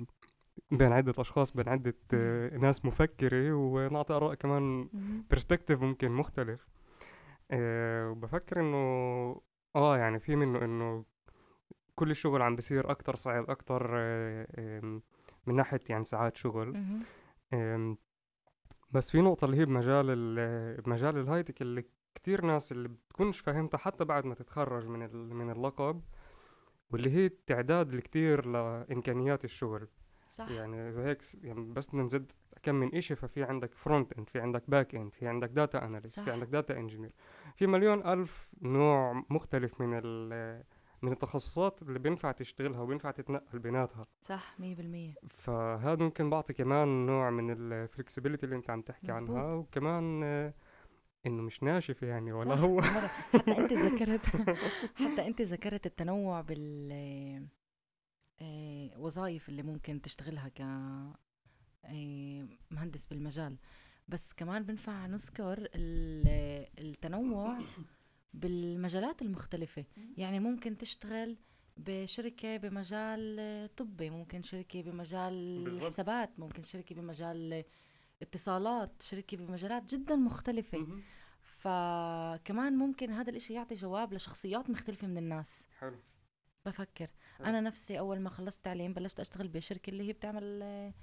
بين 0.71 0.91
عدة 0.91 1.13
أشخاص 1.17 1.51
بين 1.51 1.69
عدة 1.69 1.95
آه، 2.13 2.57
ناس 2.57 2.85
مفكرة 2.85 3.53
ونعطي 3.53 4.13
آراء 4.13 4.33
كمان 4.33 4.89
perspective 5.31 5.81
ممكن 5.81 6.11
مختلف. 6.11 6.67
آه، 7.51 8.09
وبفكر 8.09 8.59
إنه 8.59 8.77
آه 9.75 9.97
يعني 9.97 10.19
في 10.19 10.35
منه 10.35 10.65
إنه 10.65 11.05
كل 11.95 12.11
الشغل 12.11 12.41
عم 12.41 12.55
بصير 12.55 12.91
أكتر 12.91 13.15
صعب 13.15 13.49
أكتر 13.49 13.91
آه، 13.95 15.01
من 15.45 15.55
ناحية 15.55 15.79
يعني 15.89 16.03
ساعات 16.03 16.35
شغل. 16.37 16.77
بس 18.91 19.11
في 19.11 19.21
نقطة 19.21 19.45
اللي 19.45 19.57
هي 19.57 19.65
بمجال 19.65 20.05
ال- 20.09 20.81
بمجال 20.81 21.17
ال 21.17 21.22
high-tech 21.22 21.61
اللي 21.61 21.85
كتير 22.15 22.45
ناس 22.45 22.71
اللي 22.71 22.87
بتكونش 22.87 23.39
فاهمتها 23.39 23.77
حتى 23.77 24.05
بعد 24.05 24.25
ما 24.25 24.35
تتخرج 24.35 24.87
من 24.87 25.15
من 25.15 25.49
اللقب 25.51 26.01
واللي 26.91 27.09
هي 27.09 27.25
التعداد 27.25 27.93
الكتير 27.93 28.45
لإمكانيات 28.45 29.43
الشغل. 29.45 29.87
صح 30.35 30.51
يعني 30.51 30.91
زي 30.91 31.01
هيك 31.03 31.21
يعني 31.43 31.73
بس 31.73 31.87
بدنا 31.89 32.03
نزيد 32.03 32.31
كم 32.63 32.75
من 32.75 32.95
إشي 32.95 33.15
ففي 33.15 33.43
عندك 33.43 33.73
front 33.73 34.13
end 34.13 34.29
في 34.29 34.39
عندك 34.39 34.63
back 34.67 34.95
end 34.95 35.13
في 35.13 35.27
عندك 35.27 35.49
data 35.49 35.85
analyst. 35.85 36.19
في 36.19 36.31
عندك 36.31 36.47
data 36.47 36.77
engineer 36.77 37.11
في 37.55 37.67
مليون 37.67 38.07
ألف 38.07 38.47
نوع 38.61 39.23
مختلف 39.29 39.81
من 39.81 39.99
ال 40.03 40.63
من 41.03 41.11
التخصصات 41.11 41.81
اللي 41.81 41.99
بينفع 41.99 42.31
تشتغلها 42.31 42.79
وبينفع 42.81 43.11
تتنقل 43.11 43.59
بيناتها 43.59 44.07
صح 44.21 44.59
مية 44.59 44.75
بالمية 44.75 45.13
فهذا 45.29 46.03
ممكن 46.03 46.29
بعطي 46.29 46.53
كمان 46.53 47.05
نوع 47.05 47.29
من 47.29 47.51
ال 47.51 47.59
flexibility 47.59 48.45
اللي 48.45 48.55
أنت 48.55 48.69
عم 48.69 48.81
تحكي 48.81 49.11
مزبوط. 49.11 49.29
عنها 49.29 49.53
وكمان 49.53 50.23
إنه 51.25 51.41
مش 51.41 51.63
ناشف 51.63 52.03
يعني 52.03 52.31
ولا 52.33 52.55
صح، 52.55 52.61
هو. 52.61 52.81
حتى 52.81 53.57
أنت 53.59 53.73
ذكرت 53.87 54.25
حتى 54.95 55.27
أنت 55.27 55.41
ذكرت 55.41 55.85
التنوع 55.85 56.41
بال 56.41 56.91
وظائف 58.97 59.49
اللي 59.49 59.63
ممكن 59.63 60.01
تشتغلها 60.01 60.49
ك 60.49 60.61
آه، 61.85 62.47
مهندس 62.71 63.05
بالمجال 63.05 63.57
بس 64.07 64.33
كمان 64.33 64.63
بنفع 64.63 65.05
نذكر 65.05 65.69
ال- 65.75 66.67
التنوع 66.79 67.59
بالمجالات 68.33 69.21
المختلفة 69.21 69.85
يعني 70.17 70.39
ممكن 70.39 70.77
تشتغل 70.77 71.37
بشركة 71.77 72.57
بمجال 72.57 73.37
آه، 73.39 73.67
طبي 73.77 74.09
ممكن 74.09 74.43
شركة 74.43 74.81
بمجال 74.81 75.63
بالضبط. 75.63 75.81
الحسابات 75.81 76.39
ممكن 76.39 76.63
شركة 76.63 76.95
بمجال 76.95 77.53
آه، 77.53 77.65
اتصالات 78.21 79.01
شركة 79.01 79.37
بمجالات 79.37 79.83
جدا 79.95 80.15
مختلفة. 80.15 80.87
فكمان 81.43 82.73
ممكن 82.77 83.11
هذا 83.11 83.29
الإشي 83.29 83.53
يعطي 83.53 83.75
جواب 83.75 84.13
لشخصيات 84.13 84.69
مختلفة 84.69 85.07
من 85.07 85.17
الناس 85.17 85.63
حلو 85.79 85.97
بفكر. 86.65 87.07
أنا 87.41 87.61
نفسي 87.61 87.99
أول 87.99 88.19
ما 88.19 88.29
خلصت 88.29 88.65
تعليم 88.65 88.93
بلشت 88.93 89.19
أشتغل 89.19 89.47
بشركة 89.47 89.89
اللي 89.89 90.07
هي 90.07 90.13
بتعمل 90.13 90.59
آه، 90.63 90.93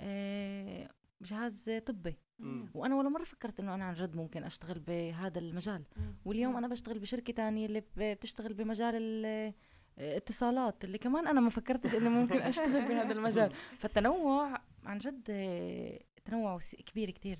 آه، 0.00 0.90
جهاز 1.22 1.70
طبي. 1.86 2.16
مم. 2.38 2.70
وأنا 2.74 2.96
ولا 2.96 3.08
مرة 3.08 3.24
فكرت 3.24 3.60
إنه 3.60 3.74
أنا 3.74 3.84
عن 3.84 3.94
جد 3.94 4.16
ممكن 4.16 4.44
أشتغل 4.44 4.78
بهذا 4.78 5.38
المجال. 5.38 5.84
واليوم 6.24 6.56
أنا 6.56 6.68
بشتغل 6.68 6.98
بشركة 6.98 7.32
تانية 7.32 7.66
اللي 7.66 7.82
بتشتغل 7.96 8.54
بمجال 8.54 8.94
ال- 8.94 9.54
الاتصالات 9.98 10.84
اللي 10.84 10.98
كمان 10.98 11.26
أنا 11.26 11.40
ما 11.40 11.50
فكرتش 11.50 11.94
إني 11.94 12.08
ممكن 12.08 12.36
أشتغل 12.40 12.88
بهذا 12.88 13.12
المجال. 13.18 13.52
فالتنوع 13.78 14.60
عن 14.84 14.98
جد 14.98 15.26
آه، 15.30 16.00
تنوع 16.24 16.58
كبير 16.86 17.10
كتير. 17.10 17.38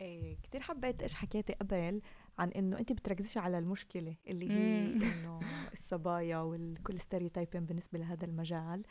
إيه 0.00 0.36
كتير 0.42 0.60
حبيت 0.60 1.02
إيش 1.02 1.14
حكيتي 1.14 1.52
قبل. 1.52 2.00
عن 2.38 2.48
إنه 2.48 2.78
انت 2.78 2.92
بتركزيش 2.92 3.38
على 3.38 3.58
المشكلة 3.58 4.16
اللي 4.28 4.50
هي. 4.50 4.92
إنه 5.12 5.40
الصبايا 5.72 6.38
والكل 6.38 7.00
stereotyping 7.00 7.64
بالنسبة 7.64 7.98
لهذا 7.98 8.24
المجال. 8.24 8.82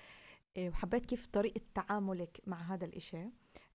إيه 0.58 0.70
وحبيت 0.70 1.06
كيف 1.06 1.28
طريقة 1.28 1.62
تعاملك 1.76 2.42
مع 2.48 2.74
هذا 2.74 2.86
الإشي. 2.86 3.30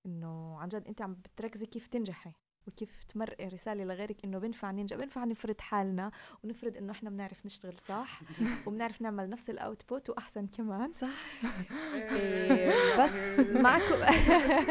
إنه 0.06 0.58
عن 0.58 0.68
جد 0.68 0.86
انت 0.88 1.02
عم 1.02 1.14
بتركزي 1.14 1.66
كيف 1.66 1.86
تنجحي. 1.88 2.32
وكيف 2.68 3.04
تمرقي 3.04 3.48
رسالة 3.48 3.84
لغيرك 3.84 4.24
إنه 4.24 4.38
بينفع 4.38 4.70
ننجح 4.70 4.96
بينفع 4.96 5.24
نفرض 5.24 5.60
حالنا 5.60 6.10
ونفرض 6.44 6.76
إنه 6.76 6.92
إحنا 6.92 7.10
بنعرف 7.10 7.46
نشتغل 7.46 7.74
صح 7.88 8.20
وبنعرف 8.66 9.02
نعمل 9.02 9.30
نفس 9.30 9.50
ال 9.50 9.59
output 9.59 10.10
وأحسن 10.10 10.46
كمان. 10.46 10.92
صح. 10.92 11.42
إيه، 11.94 13.02
بس 13.04 13.38
مع 13.38 13.78
كل 13.78 14.02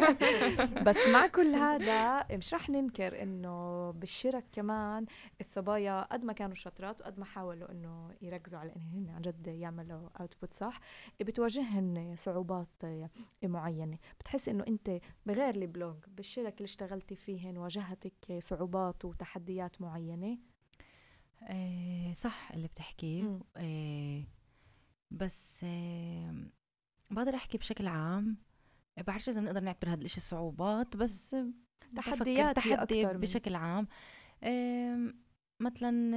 بس 0.87 1.07
مع 1.07 1.27
كل 1.27 1.55
هذا 1.55 2.25
مش 2.37 2.53
رح 2.53 2.69
ننكر 2.69 3.23
إنه 3.23 3.91
بالشرك 3.91 4.45
كمان 4.53 5.05
الصبايا 5.39 6.01
قد 6.11 6.23
ما 6.23 6.33
كانوا 6.33 6.55
شاطرات 6.55 7.01
وقد 7.01 7.19
ما 7.19 7.25
حاولوا 7.25 7.71
إنه 7.71 8.11
يركزوا 8.21 8.59
على 8.59 8.71
انهن 8.75 9.09
عن 9.15 9.21
جد 9.21 9.47
يعملوا 9.47 10.09
output 10.19 10.53
صح 10.53 10.79
بتواجههن 11.21 12.15
صعوبات 12.17 12.67
معينة. 13.43 13.97
بتحس 14.19 14.49
إنه 14.49 14.63
أنت 14.67 14.99
بغير 15.25 15.55
ال 15.55 15.63
blog 15.63 15.95
بالشرك 16.07 16.53
اللي 16.53 16.65
اشتغلتي 16.65 17.15
فيهن 17.15 17.57
واجهتك 17.81 18.39
صعوبات 18.39 19.05
وتحديات 19.05 19.81
معينة؟ 19.81 20.37
آه، 21.43 22.13
صح 22.13 22.51
اللي 22.53 22.67
بتحكيه. 22.67 23.39
آه، 23.57 24.23
بس 25.11 25.59
آه، 25.63 26.45
بقدر 27.11 27.35
أحكي 27.35 27.57
بشكل 27.57 27.87
عام. 27.87 28.37
بعرفش 28.97 29.29
إذا 29.29 29.41
بنقدر 29.41 29.59
نعتبر 29.59 29.89
هذا 29.93 29.99
الإشي 29.99 30.21
صعوبات 30.21 30.97
بس 30.97 31.35
تحديات 31.95 32.55
تحدي 32.55 33.05
بشكل 33.05 33.55
عام. 33.55 33.87
مثلا 35.59 36.15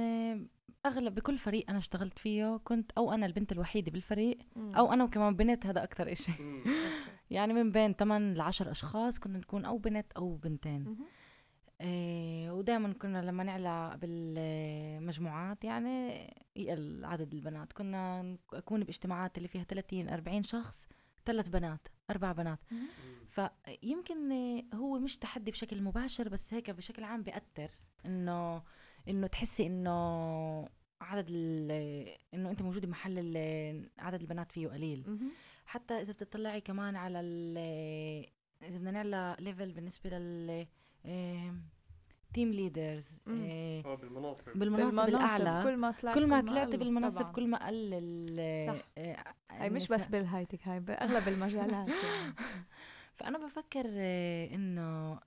أغلب 0.85 1.15
بكل 1.15 1.37
فريق 1.37 1.65
أنا 1.69 1.77
اشتغلت 1.77 2.19
فيه 2.19 2.57
كنت 2.57 2.91
أو 2.91 3.13
أنا 3.13 3.25
البنت 3.25 3.51
الوحيدة 3.51 3.91
بالفريق 3.91 4.37
أو 4.57 4.93
أنا 4.93 5.03
وكمان 5.03 5.35
بنت 5.35 5.65
هذا 5.65 5.83
أكثر 5.83 6.15
مم. 6.39 6.63
يعني 7.29 7.53
من 7.53 7.71
بين 7.71 7.93
8 7.93 8.33
ل 8.33 8.41
10 8.41 8.71
أشخاص 8.71 9.19
كنا 9.19 9.37
نكون 9.37 9.65
أو 9.65 9.77
بنت 9.77 10.11
أو 10.11 10.35
بنتين. 10.35 10.97
إيه 11.81 12.51
ودائما 12.51 12.93
كنا 12.93 13.21
لما 13.21 13.43
نعلى 13.43 13.97
بالمجموعات 14.01 15.63
يعني 15.63 16.27
يقل 16.55 17.05
عدد 17.05 17.33
البنات 17.33 17.73
كنا 17.73 18.37
اكون 18.53 18.83
باجتماعات 18.83 19.37
اللي 19.37 19.47
فيها 19.47 19.63
30 19.63 20.09
40 20.09 20.43
شخص 20.43 20.87
ثلاث 21.25 21.47
بنات 21.49 21.87
أربع 22.09 22.31
بنات. 22.31 22.59
فيمكن 23.29 24.31
هو 24.73 24.99
مش 24.99 25.17
تحدي 25.17 25.51
بشكل 25.51 25.81
مباشر 25.81 26.29
بس 26.29 26.53
هيك 26.53 26.69
بشكل 26.71 27.03
عام 27.03 27.23
بيأثر 27.23 27.69
إنه 28.05 28.63
إنه 29.07 29.27
تحسي 29.27 29.65
إنه 29.67 30.69
عدد 31.01 31.25
أنت 32.33 32.61
موجوده 32.61 32.87
بمحل 32.87 33.19
ال- 33.19 33.89
عدد 33.99 34.21
البنات 34.21 34.51
فيه 34.51 34.67
قليل. 34.67 35.03
حتى 35.65 36.01
إذا 36.01 36.11
بتطلعي 36.13 36.61
كمان 36.61 36.95
على 36.95 37.19
إذا 38.63 38.77
بدنا 38.77 38.91
نعلى 38.91 39.35
ليفل 39.39 39.71
بالنسبة 39.71 40.09
لل 40.09 40.67
team 42.33 42.51
leaders. 42.51 43.15
آه 43.27 43.95
بالمناصب 43.95 44.57
بالمناصب 44.57 44.99
الأعلى 45.09 45.61
كل 45.63 45.77
ما 45.77 45.91
طلعت 45.91 46.15
كل 46.15 46.27
ما 46.27 46.39
قل 46.39 46.77
بالمناصب 46.77 47.19
طبعاً. 47.21 47.31
كل 47.31 47.47
ما 47.47 47.67
قل 47.67 47.89
ال 47.93 48.67
صح. 48.75 48.85
آه، 48.97 49.17
هاي 49.51 49.69
مش 49.69 49.87
بس. 49.87 50.07
بال 50.07 50.20
hi-tech 50.20 50.67
هاي 50.67 50.79
باغلب 50.79 51.27
المجالات 51.27 51.87
يعني. 52.05 52.33
فأنا 53.15 53.37
بفكر 53.37 53.85
آه، 53.87 54.55
إنه 54.55 55.19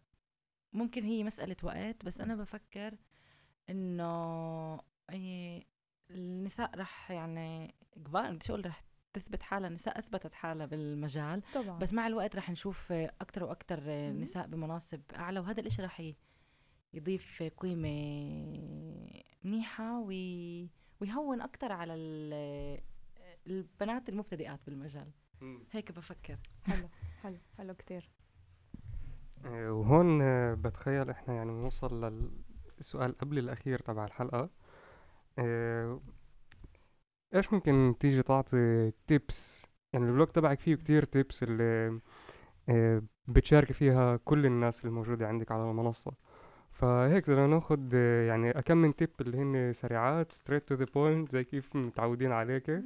ممكن 0.73 1.05
هي 1.05 1.25
مسألة 1.25 1.57
وقت 1.63 2.05
بس 2.05 2.21
أنا 2.21 2.37
بفكر 2.37 2.95
إنه 3.71 4.05
آه، 5.11 5.63
النساء 6.11 6.71
رح 6.79 7.11
يعني 7.11 7.75
كبار 8.05 8.33
بدي 8.33 8.47
أقول 8.51 8.67
رح 8.67 8.83
تثبت 9.15 9.43
حالها 9.43 9.69
النساء 9.69 9.99
أثبتت 9.99 10.35
حالها 10.35 10.67
بالمجال. 10.67 11.43
طبعا. 11.55 11.79
بس 11.79 11.93
مع 11.93 12.07
الوقت 12.07 12.37
رح 12.37 12.51
نشوف 12.51 12.93
أكثر 12.93 13.45
وأكثر. 13.45 13.81
نساء 14.11 14.47
بمناصب 14.47 15.01
أعلى 15.17 15.41
وهذا 15.41 15.61
الإشي 15.61 15.83
رح 15.83 16.13
يضيف 16.95 17.43
قيمة 17.43 17.89
منيحة 19.45 19.99
وي... 20.01 20.69
ويهون 21.01 21.41
أكثر 21.41 21.73
على 21.73 21.95
ال- 21.95 22.81
البنات 23.47 24.09
المبتدئات 24.09 24.61
بالمجال. 24.67 25.11
مم. 25.41 25.63
هيك 25.73 25.93
بفكر. 25.93 26.39
حلو 26.67 26.89
حلو 27.23 27.37
حلو 27.59 27.75
كتير. 27.75 28.11
آه، 29.45 29.73
وهون 29.73 30.23
آه، 30.23 30.55
بتخيل 30.55 31.11
إحنا 31.11 31.35
يعني 31.35 31.51
نوصل 31.51 32.05
للسؤال 32.79 33.19
قبل 33.19 33.39
الأخير 33.39 33.79
تبع 33.79 34.05
الحلقة. 34.05 34.51
آه، 35.39 36.01
إيش 37.35 37.53
ممكن 37.53 37.95
تيجي 38.01 38.23
تعطي 38.23 38.91
تيبس 39.07 39.67
يعني 39.93 40.07
ال 40.07 40.11
blog 40.11 40.29
تبعك 40.29 40.61
فيه 40.61 40.75
كتير 40.75 41.05
tips 41.05 41.43
اللي 41.43 42.01
آه، 42.69 43.03
بتشاركي 43.27 43.73
فيها 43.73 44.17
كل 44.17 44.47
الناس 44.47 44.85
الموجودة 44.85 45.29
عندك 45.29 45.53
على 45.53 45.71
المنصة 45.71 46.13
فهيك 46.73 47.31
بدنا 47.31 47.47
ناخد 47.47 47.91
آه، 47.95 48.27
يعني 48.29 48.51
أكم 48.51 48.77
من 48.77 48.97
tip 48.97 49.11
اللي 49.21 49.39
هن 49.39 49.73
سريعات 49.73 50.33
straight 50.33 50.75
to 50.75 50.79
the 50.79 50.87
point 50.87 51.31
زي 51.31 51.45
كيف 51.45 51.77
متعودين 51.77 52.33
عليك 52.33 52.71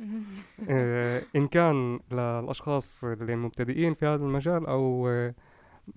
آه، 0.71 1.23
إن 1.37 1.49
كان 1.49 2.01
للأشخاص 2.13 3.05
اللي 3.05 3.37
مبتدئين 3.37 3.95
في 3.95 4.07
هذا 4.07 4.25
المجال 4.25 4.67
آه، 5.09 5.35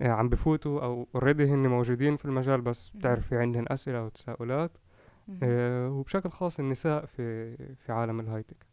عم 0.08 0.28
بفوتوا 0.28 0.80
أو 0.84 1.08
already 1.14 1.44
هن 1.44 1.66
موجودين 1.66 2.16
في 2.16 2.24
المجال 2.24 2.60
بس. 2.60 2.90
بتعرف 2.94 3.26
في 3.28 3.36
عندهم 3.36 3.64
أسئلة 3.68 4.04
وتساؤلات. 4.04 4.70
آه، 5.42 5.90
وبشكل 5.90 6.30
خاص 6.30 6.58
النساء 6.58 7.06
في 7.06 7.56
في 7.74 7.92
عالم 7.92 8.20
ال 8.20 8.25
hi-tech. 8.25 8.66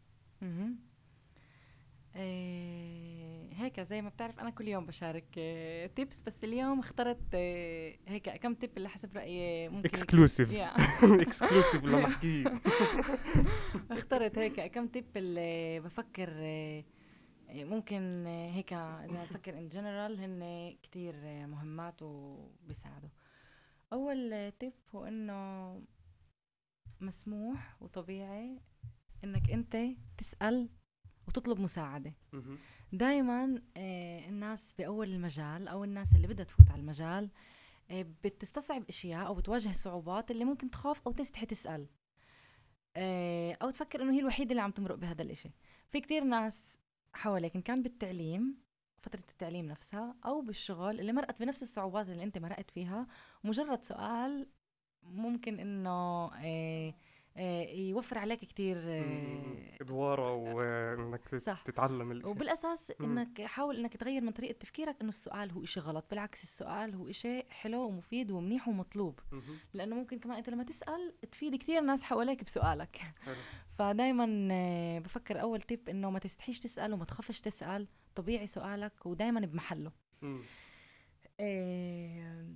إيه، 2.16 3.54
هيك 3.54 3.80
زي 3.80 4.02
ما 4.02 4.08
بتعرف 4.08 4.40
أنا 4.40 4.50
كل 4.50 4.68
يوم 4.68 4.86
بشارك 4.86 5.24
tips 5.96 6.20
بس 6.20 6.44
اليوم 6.44 6.78
اخترت 6.78 7.18
آه، 7.34 7.94
هيك 8.08 8.30
كم 8.30 8.54
tip 8.54 8.70
اللي 8.76 8.88
حسب 8.88 9.16
رأيي 9.16 9.68
ممكن 9.68 9.88
exclusive. 9.88 10.52
exclusive 11.02 11.84
لمحكية 11.84 12.44
اخترت 13.90 14.38
هيك 14.38 14.60
كم 14.72 14.86
tip 14.86 15.04
اللي 15.16 15.80
بفكر 15.80 16.28
آه، 16.36 16.84
آه، 17.50 17.64
ممكن 17.64 18.26
آه، 18.26 18.50
هيك 18.50 18.72
إذا 18.72 19.24
بفكر 19.30 19.58
in 19.58 19.68
general 19.68 20.20
هن 20.20 20.72
كتير 20.82 21.14
آه، 21.24 21.46
مهمات 21.46 22.02
وبيساعدوا. 22.02 23.08
أول 23.92 24.52
tip 24.60 24.72
هو 24.94 25.04
إنه 25.04 25.34
مسموح 27.06 27.76
وطبيعي 27.82 28.60
إنك 29.24 29.50
أنت 29.50 29.76
تسأل 30.18 30.68
وتطلب 31.28 31.60
مساعدة. 31.60 32.12
دائما 32.92 33.62
الناس 34.28 34.72
بأول 34.78 35.12
المجال 35.12 35.68
أو 35.68 35.84
الناس 35.84 36.16
اللي 36.16 36.26
بدها 36.26 36.44
تفوت 36.44 36.70
على 36.70 36.80
المجال 36.80 37.30
آه، 37.90 38.06
بتستصعب 38.24 38.84
أشياء 38.88 39.26
أو 39.26 39.34
بتواجه 39.34 39.72
صعوبات 39.72 40.30
اللي 40.30 40.44
ممكن 40.44 40.70
تخاف 40.70 41.00
أو 41.06 41.12
تستحي 41.12 41.46
تسأل. 41.46 41.86
آه، 42.96 43.56
أو 43.62 43.70
تفكر 43.70 44.02
إنه 44.02 44.12
هي 44.12 44.20
الوحيدة 44.20 44.50
اللي 44.50 44.62
عم 44.62 44.70
تمرق 44.70 44.94
بهذا 44.94 45.22
الإشي. 45.22 45.50
في 45.88 46.00
كتير 46.00 46.24
ناس 46.24 46.78
حواليك 47.14 47.56
إن 47.56 47.62
كان 47.62 47.82
بالتعليم 47.82 48.64
فترة 49.02 49.22
التعليم 49.30 49.66
نفسها 49.66 50.16
أو 50.26 50.40
بالشغل 50.40 51.00
اللي 51.00 51.12
مرقت 51.12 51.40
بنفس 51.40 51.62
الصعوبات 51.62 52.08
اللي 52.08 52.22
أنت 52.22 52.38
مرقت 52.38 52.70
فيها 52.70 53.06
مجرد 53.44 53.82
سؤال 53.82 54.46
ممكن 55.10 55.60
إنه 55.60 55.90
آه، 56.44 56.94
آه، 57.36 57.62
يوفر 57.70 58.18
عليك 58.18 58.40
كتير 58.40 58.76
آه، 58.78 59.76
ادواره 59.80 60.34
وإنك 60.34 61.36
صح. 61.36 61.62
تتعلم 61.62 62.12
الإشي 62.12 62.28
وبالأساس. 62.28 62.92
إنك 63.00 63.42
حاول 63.42 63.76
إنك 63.76 63.96
تغير 63.96 64.20
من 64.20 64.30
طريقة 64.30 64.58
تفكيرك 64.58 64.96
إنه 65.00 65.08
السؤال 65.08 65.50
هو 65.50 65.64
إشي 65.64 65.80
غلط 65.80 66.04
بالعكس 66.10 66.42
السؤال 66.42 66.94
هو 66.94 67.08
إشي 67.08 67.42
حلو 67.50 67.80
ومفيد 67.80 68.30
ومنيح 68.30 68.68
ومطلوب. 68.68 69.20
لأنه 69.74 69.96
ممكن 69.96 70.18
كمان 70.18 70.36
أنت 70.36 70.48
لما 70.48 70.64
تسأل 70.64 71.14
تفيد 71.32 71.56
كثير 71.56 71.80
ناس 71.80 72.02
حواليك 72.02 72.44
بسؤالك 72.44 72.96
حلو. 72.96 73.34
فدائما 73.78 74.98
بفكر 74.98 75.40
أول 75.40 75.62
تيب 75.62 75.88
إنه 75.88 76.10
ما 76.10 76.18
تستحيش 76.18 76.60
تسأل 76.60 76.92
وما 76.92 77.04
تخافش 77.04 77.40
تسأل 77.40 77.88
طبيعي 78.14 78.46
سؤالك 78.46 79.06
ودائما 79.06 79.40
بمحله. 79.40 79.92
آه، 81.40 82.46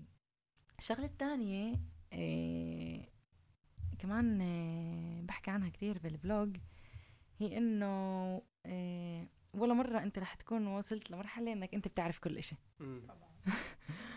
الثانية 0.90 1.72
آه، 1.72 1.78
كمان 3.98 4.40
آه، 4.40 5.22
بحكي 5.26 5.50
عنها 5.50 5.68
كتير 5.68 5.98
بالبلوج 5.98 6.56
هي 7.38 7.58
إنه 7.58 7.86
آه، 8.66 9.26
ولا 9.54 9.74
مرة 9.74 9.98
أنت 9.98 10.18
رح 10.18 10.34
تكون 10.34 10.66
وصلت 10.66 11.10
لمرحلة 11.10 11.52
إنك 11.52 11.74
أنت 11.74 11.88
بتعرف 11.88 12.18
كل 12.18 12.38
إشي. 12.38 12.56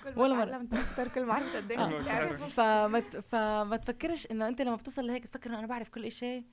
كل 0.03 0.19
ولا 0.19 0.33
ما 0.33 0.45
مرة. 0.45 0.51
تعلمت 0.51 0.73
أكثر 0.73 1.07
كل 1.07 1.25
ما 1.25 1.33
عرفت 1.33 1.55
قد 1.55 1.71
آه. 1.71 1.89
إيه 1.89 2.01
بتعرف 2.01 2.59
فما 3.31 3.77
تفكرش 3.77 4.31
إنه 4.31 4.47
أنت 4.47 4.61
لما 4.61 4.75
بتوصل 4.75 5.07
لهيك 5.07 5.25
تفكر 5.25 5.49
إنه 5.49 5.59
أنا 5.59 5.67
بعرف 5.67 5.89
كل 5.89 6.05
إشي 6.05 6.45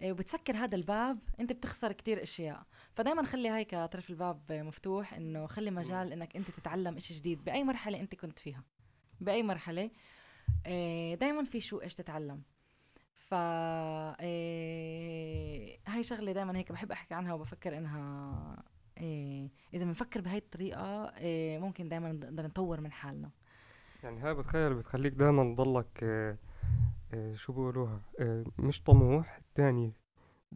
آه، 0.00 0.12
وبتسكر 0.12 0.56
هذا 0.56 0.76
الباب 0.76 1.18
أنت 1.40 1.52
بتخسر 1.52 1.92
كتير 1.92 2.22
أشياء 2.22 2.62
فدائما 2.94 3.22
خلي 3.22 3.50
هيك 3.50 3.74
طرف 3.74 4.10
الباب 4.10 4.52
مفتوح 4.52 5.14
إنه 5.14 5.46
خلي 5.46 5.70
مجال 5.70 6.12
إنك 6.12 6.36
أنت 6.36 6.50
تتعلم 6.50 6.96
إشي 6.96 7.14
جديد 7.14 7.44
بأي 7.44 7.64
مرحلة 7.64 8.00
أنت 8.00 8.14
كنت 8.14 8.38
فيها 8.38 8.64
بأي 9.20 9.42
مرحلة 9.42 9.90
دائما 11.20 11.44
في 11.44 11.60
شو 11.60 11.80
إيش 11.80 11.94
تتعلم. 11.94 12.42
ف 13.28 13.34
آه، 13.34 14.16
هاي 15.86 16.02
شغلة 16.02 16.32
دائما 16.32 16.56
هيك 16.58 16.72
بحب 16.72 16.92
أحكي 16.92 17.14
عنها 17.14 17.34
وبفكر 17.34 17.78
إنها 17.78 18.62
آه، 18.98 19.48
إذا 19.74 19.84
بنفكر 19.84 20.20
بهاي 20.20 20.38
الطريقة 20.38 21.12
آه، 21.18 21.58
ممكن 21.58 21.88
دائما 21.88 22.12
نقدر 22.12 22.42
نطور 22.46 22.80
من 22.80 22.92
حالنا. 22.92 23.30
يعني 24.02 24.20
هاي 24.20 24.34
بتخيل 24.34 24.74
بتخليك 24.74 25.12
دائما 25.12 25.54
تضلك 25.54 25.86
آه، 26.02 26.36
آه، 27.14 27.34
شو 27.34 27.52
بيقولوها 27.52 28.00
آه، 28.20 28.44
مش 28.58 28.82
طموح 28.82 29.38
الثاني 29.38 29.92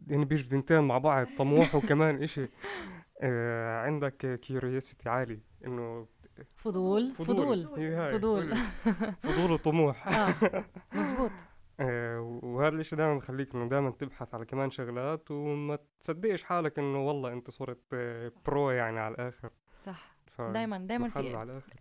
يعني 0.07 0.25
بيجوا 0.25 0.49
تنتين 0.49 0.81
مع 0.83 0.97
بعض 0.97 1.27
طموح 1.37 1.75
وكمان 1.75 2.23
إشي. 2.23 2.47
آه، 3.23 3.81
عندك 3.81 4.39
curiosity 4.41 5.09
عالي 5.09 5.39
إنه 5.65 6.07
فضول. 6.55 7.13
فضول. 7.15 7.65
فضول. 7.65 8.55
حلو. 8.55 8.55
فضول. 9.33 9.51
وطموح. 9.51 10.07
آه 10.07 10.65
مزبوط 10.93 11.31
آه، 11.79 12.39
وهذا 12.43 12.75
الإشي 12.75 12.95
دائما 12.95 13.17
بخليك 13.17 13.55
إنه 13.55 13.69
دائما 13.69 13.91
تبحث 13.91 14.35
على 14.35 14.45
كمان 14.45 14.71
شغلات 14.71 15.31
وما 15.31 15.79
تصدقش 15.99 16.43
حالك 16.43 16.79
إنه 16.79 17.07
والله 17.07 17.33
أنت 17.33 17.49
صرت 17.49 17.81
آه، 17.93 18.31
pro 18.45 18.71
يعني 18.71 18.99
على 18.99 19.15
الآخر. 19.15 19.49
صح. 19.83 20.15
دائما 20.39 20.77
دائما 20.77 21.09
في 21.09 21.35
على 21.35 21.51
الآخر. 21.51 21.73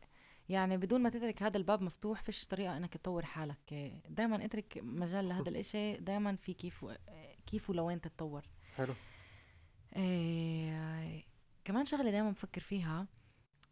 يعني 0.49 0.77
بدون 0.77 1.01
ما 1.01 1.09
تترك 1.09 1.43
هذا 1.43 1.57
الباب 1.57 1.83
مفتوح 1.83 2.23
فيش 2.23 2.47
طريقة 2.47 2.77
إنك 2.77 2.97
تطور 2.97 3.25
حالك. 3.25 3.93
دائما 4.09 4.45
اترك 4.45 4.79
مجال 4.83 5.29
لهذا 5.29 5.49
الإشي. 5.49 5.97
دائما 5.97 6.37
في 6.37 6.55
كيف 6.55 6.85
و... 6.85 6.93
كيف 7.47 7.71
ولوين 7.71 8.01
تتطور. 8.01 8.43
حلو. 8.77 8.95
إيه... 9.97 11.25
كمان 11.65 11.85
شغلة 11.85 12.11
دائما 12.11 12.31
بفكر 12.31 12.61
فيها 12.61 13.07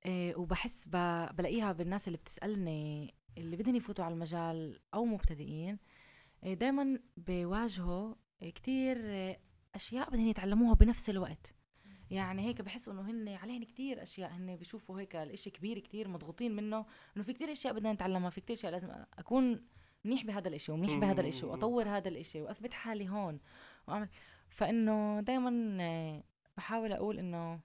إيه 0.07 0.37
وبحس 0.37 0.85
ب... 0.87 0.91
بلاقيها 1.37 1.73
بالناس 1.73 2.09
اللي 2.09 2.19
بتسألني 2.19 3.15
اللي 3.39 3.57
بدهم 3.57 3.75
يفوتوا 3.75 4.05
على 4.05 4.15
المجال 4.15 4.81
أو 4.95 5.05
مبتدئين 5.05 5.79
إيه 6.45 6.55
دائما 6.55 7.01
بيواجهوا 7.17 8.15
كتير 8.41 8.99
أشياء 9.75 10.11
بدهم 10.11 10.27
يتعلموها 10.27 10.75
بنفس 10.75 11.11
الوقت. 11.11 11.55
يعني 12.11 12.43
هيك 12.43 12.63
بحسوا 12.63 12.93
إنه 12.93 13.11
هن 13.11 13.29
عليهن 13.29 13.65
كتير 13.65 14.03
أشياء 14.03 14.31
هن 14.31 14.57
بيشوفوا 14.57 15.01
هيك 15.01 15.17
الإشي 15.17 15.51
كبير 15.51 15.79
كتير 15.79 16.09
مضغوطين 16.09 16.57
منه 16.57 16.87
إنه 17.17 17.25
في 17.25 17.33
كتير 17.33 17.53
أشياء 17.53 17.75
بدنا 17.75 17.93
نتعلمها 17.93 18.31
في 18.31 18.41
كتير 18.41 18.57
أشياء 18.57 18.73
لازم 18.73 18.89
أكون 19.19 19.67
منيح 20.05 20.25
بهذا 20.25 20.49
الإشي 20.49 20.73
ومنيح 20.73 20.99
بهذا 20.99 21.21
الإشي. 21.21 21.47
وأطور 21.47 21.89
هذا 21.89 22.09
الإشي 22.09 22.43
وأثبت 22.43 22.73
حالي 22.73 23.09
هون 23.09 23.41
وأعمل. 23.89 24.09
فإنه 24.49 25.21
دائما 25.21 26.23
بحاول 26.57 26.93
أقول 26.93 27.19
إنه 27.19 27.61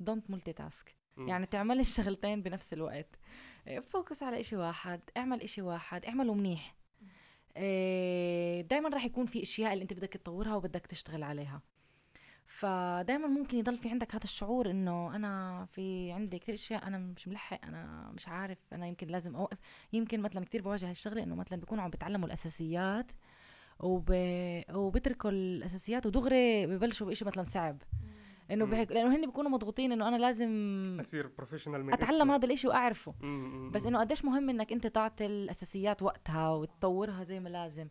don't 0.00 0.30
multitask 0.30 0.94
مم. 1.16 1.28
يعني 1.28 1.46
تعمل 1.46 1.80
الشغلتين 1.80 2.42
بنفس 2.42 2.72
الوقت. 2.72 3.18
focus 3.82 4.22
على 4.22 4.40
إشي 4.40 4.56
واحد 4.56 5.00
اعمل 5.16 5.42
إشي 5.42 5.62
واحد 5.62 6.04
اعمله 6.04 6.34
منيح. 6.34 6.74
دائما 8.68 8.88
راح 8.88 9.04
يكون 9.04 9.26
في 9.26 9.42
أشياء 9.42 9.72
اللي 9.72 9.82
أنت 9.82 9.92
بدك 9.92 10.12
تطورها 10.12 10.56
وبدك 10.56 10.86
تشتغل 10.86 11.22
عليها. 11.22 11.62
فدائما 12.46 13.26
ممكن 13.26 13.58
يضل 13.58 13.78
في 13.78 13.90
عندك 13.90 14.14
هذا 14.14 14.24
الشعور 14.24 14.70
إنه 14.70 15.16
أنا 15.16 15.64
في 15.64 16.12
عندي 16.12 16.38
كثير 16.38 16.54
أشياء 16.54 16.86
أنا 16.86 16.98
مش 16.98 17.28
ملحق 17.28 17.64
أنا 17.64 18.12
مش 18.16 18.28
عارف 18.28 18.58
أنا 18.72 18.86
يمكن 18.86 19.06
لازم 19.06 19.36
أوقف. 19.36 19.58
يمكن 19.92 20.20
مثلا 20.20 20.44
كثير 20.44 20.62
بواجه 20.62 20.90
هالشغله 20.90 21.22
إنه 21.22 21.34
مثلا 21.34 21.58
بيكونوا 21.58 21.84
عم 21.84 21.90
بيتعلموا 21.90 22.26
الأساسيات 22.26 23.06
وب... 23.80 24.10
وبتركوا 24.70 25.30
الأساسيات 25.30 26.06
ودغري 26.06 26.66
ببلشوا 26.66 27.06
بشيء 27.06 27.28
مثلا 27.28 27.44
صعب. 27.44 27.82
إنه. 28.50 28.64
بهيك 28.64 28.92
لأنه 28.92 29.16
هن 29.16 29.26
بيكونوا 29.26 29.50
مضغوطين 29.50 29.92
إنه 29.92 30.08
أنا 30.08 30.16
لازم 30.16 30.48
أصير 31.00 31.26
بروفيشنال 31.38 31.92
أتعلم. 31.92 32.30
هذا 32.30 32.46
الإشي 32.46 32.68
وأعرفه 32.68 33.14
مم، 33.20 33.70
بس. 33.74 33.86
إنه 33.86 34.00
قديش 34.00 34.24
مهم 34.24 34.50
إنك 34.50 34.72
أنت 34.72 34.86
تعطي 34.86 35.26
الأساسيات 35.26 36.02
وقتها 36.02 36.48
وتطورها 36.50 37.24
زي 37.24 37.40
ما 37.40 37.48
لازم 37.48 37.88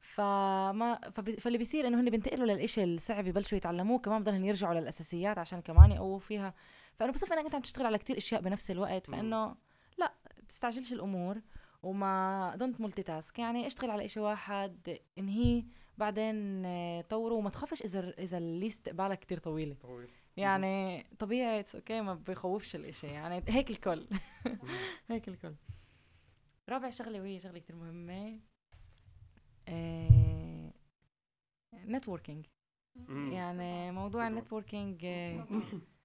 فما 0.00 1.10
فبي 1.10 1.36
فاللي 1.36 1.58
بيصير 1.58 1.86
إنه 1.86 2.00
هن 2.00 2.10
بينتقلوا 2.10 2.46
للإشي 2.46 2.84
الصعب 2.84 3.26
يبلشوا 3.26 3.58
يتعلموه 3.58 3.98
كمان 3.98 4.22
بضلهم 4.22 4.44
يرجعوا 4.44 4.74
للأساسيات 4.80 5.38
عشان 5.38 5.60
كمان 5.60 5.92
يقووا 5.92 6.18
فيها 6.18 6.54
فإنه 6.96 7.12
بصفي 7.12 7.34
انك 7.34 7.44
أنت 7.44 7.54
عم 7.54 7.60
تشتغل 7.60 7.86
على 7.86 7.98
كتير 7.98 8.16
أشياء 8.16 8.40
بنفس 8.40 8.70
الوقت 8.70 9.06
فإنه 9.10 9.54
لا 9.98 10.12
تستعجلش 10.48 10.92
الأمور 10.92 11.40
وما 11.82 12.52
don't 12.56 12.80
multitask 12.80 13.38
يعني 13.38 13.66
اشتغل 13.66 13.90
على 13.90 14.04
إشي 14.04 14.20
واحد 14.20 14.98
إنهي 15.18 15.64
بعدين 16.00 16.64
آه، 16.64 17.00
طوره 17.00 17.34
وما 17.34 17.50
تخافش 17.50 17.82
إذا 17.82 18.10
إذا 18.18 18.38
ال 18.38 18.48
list 18.48 18.88
قبالك 18.88 19.18
كتير 19.18 19.38
طويلة. 19.38 19.74
طويل. 19.74 20.08
يعني 20.36 21.02
طبيعي 21.18 21.64
okay 21.74 22.00
ما 22.00 22.14
بخوفش 22.14 22.76
الإشي. 22.76 23.06
يعني 23.06 23.42
هيك 23.48 23.70
الكل. 23.70 24.06
هيك 25.10 25.28
الكل. 25.28 25.54
رابع 26.68 26.90
شغلة 26.90 27.20
وهي 27.20 27.40
شغلة 27.40 27.58
كتير 27.58 27.76
مهمة 27.76 28.40
networking 31.74 32.46
مم. 32.96 33.32
يعني 33.32 33.92
موضوع. 33.92 34.28
ال 34.28 34.35
networking 34.35 35.04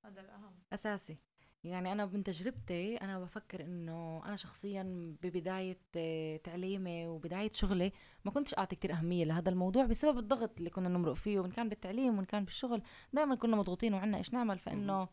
هذا 0.05 0.21
الاهم 0.21 0.59
أساسي. 0.73 1.17
يعني 1.65 1.91
أنا 1.91 2.05
من 2.05 2.23
تجربتي 2.23 2.97
أنا 2.97 3.19
بفكر 3.19 3.61
إنه 3.61 4.21
أنا 4.25 4.35
شخصيا 4.35 5.15
ببداية 5.23 5.77
آه، 5.95 6.37
تعليمي 6.37 7.07
وبداية 7.07 7.51
شغلي 7.53 7.91
ما 8.25 8.31
كنتش 8.31 8.57
أعطي 8.57 8.75
كتير 8.75 8.93
أهمية 8.93 9.25
لهذا 9.25 9.49
الموضوع 9.49 9.85
بسبب 9.85 10.17
الضغط 10.17 10.57
اللي 10.57 10.69
كنا 10.69 10.89
نمرق 10.89 11.13
فيه 11.13 11.39
وإن 11.39 11.51
كان 11.51 11.69
بالتعليم 11.69 12.17
وإن 12.17 12.25
كان 12.25 12.45
بالشغل 12.45 12.81
دائما 13.13 13.35
كنا 13.35 13.55
مضغوطين 13.55 13.93
وعنا 13.93 14.17
إيش 14.17 14.33
نعمل؟ 14.33 14.59
فإنه 14.59 15.07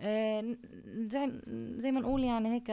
آه، 0.00 0.56
زي 0.84 1.40
زي 1.78 1.92
ما 1.92 2.00
نقول 2.00 2.24
يعني 2.24 2.54
هيك 2.54 2.70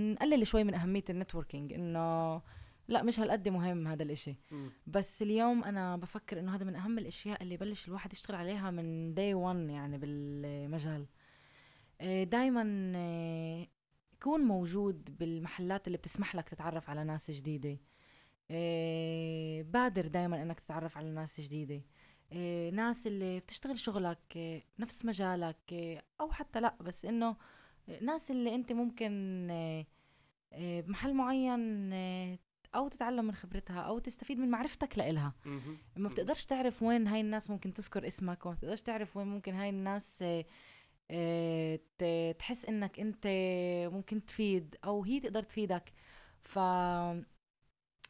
نقلل 0.00 0.46
شوي 0.46 0.64
من 0.64 0.74
أهمية 0.74 1.04
ال 1.10 1.16
networking 1.16 1.72
إنه 1.72 2.40
لا 2.88 3.02
مش 3.02 3.20
هالقد 3.20 3.48
مهم 3.48 3.88
هذا 3.88 4.02
الإشي. 4.02 4.36
مم. 4.50 4.70
بس 4.86 5.22
اليوم 5.22 5.64
أنا 5.64 5.96
بفكر 5.96 6.38
إنه 6.38 6.56
هذا 6.56 6.64
من 6.64 6.76
أهم 6.76 6.98
الأشياء 6.98 7.42
اللي 7.42 7.56
بلش 7.56 7.88
الواحد 7.88 8.12
يشتغل 8.12 8.36
عليها 8.36 8.70
من 8.70 9.14
day 9.14 9.34
1 9.34 9.56
يعني 9.56 9.98
بالمجال. 9.98 11.06
دائما 12.02 12.62
يكون 14.12 14.40
موجود 14.40 15.18
بالمحلات 15.18 15.86
اللي 15.86 15.98
بتسمح 15.98 16.34
لك 16.34 16.48
تتعرف 16.48 16.90
على 16.90 17.04
ناس 17.04 17.30
جديدة. 17.30 17.78
آه، 18.50 19.62
بادر 19.62 20.06
دائما 20.06 20.42
إنك 20.42 20.60
تتعرف 20.60 20.96
على 20.98 21.10
ناس 21.10 21.40
جديدة. 21.40 21.82
آه، 22.32 22.70
ناس 22.70 23.06
اللي 23.06 23.40
بتشتغل 23.40 23.78
شغلك 23.78 24.18
آه، 24.36 24.62
نفس 24.78 25.04
مجالك 25.04 25.56
آه، 25.72 26.02
أو 26.20 26.32
حتى 26.32 26.60
لأ 26.60 26.74
بس 26.80 27.04
إنه 27.04 27.36
ناس 28.00 28.30
اللي 28.30 28.54
أنت 28.54 28.72
ممكن 28.72 29.46
آه، 29.50 29.86
آه، 30.52 30.80
بمحل 30.80 31.14
معين 31.14 31.92
آه، 31.92 32.38
أو 32.74 32.88
تتعلم 32.88 33.24
من 33.24 33.34
خبرتها 33.34 33.80
أو 33.80 33.98
تستفيد 33.98 34.38
من 34.38 34.48
معرفتك 34.50 34.98
لإلها. 34.98 35.32
ما 35.96 36.08
بتقدرش 36.08 36.44
تعرف 36.46 36.82
وين 36.82 37.06
هاي 37.06 37.20
الناس 37.20 37.50
ممكن 37.50 37.74
تذكر 37.74 38.06
اسمك 38.06 38.46
وما 38.46 38.54
بتقدرش 38.54 38.82
تعرف 38.82 39.16
وين 39.16 39.26
ممكن 39.26 39.54
هاي 39.54 39.70
الناس 39.70 40.22
آه، 40.22 40.40
آه، 40.40 40.44
تحس 42.38 42.64
إنك 42.64 43.00
أنت 43.00 43.26
ممكن 43.92 44.26
تفيد 44.26 44.76
أو 44.84 45.02
هي 45.02 45.20
تقدر 45.20 45.42
تفيدك. 45.42 45.92
ف 46.42 46.58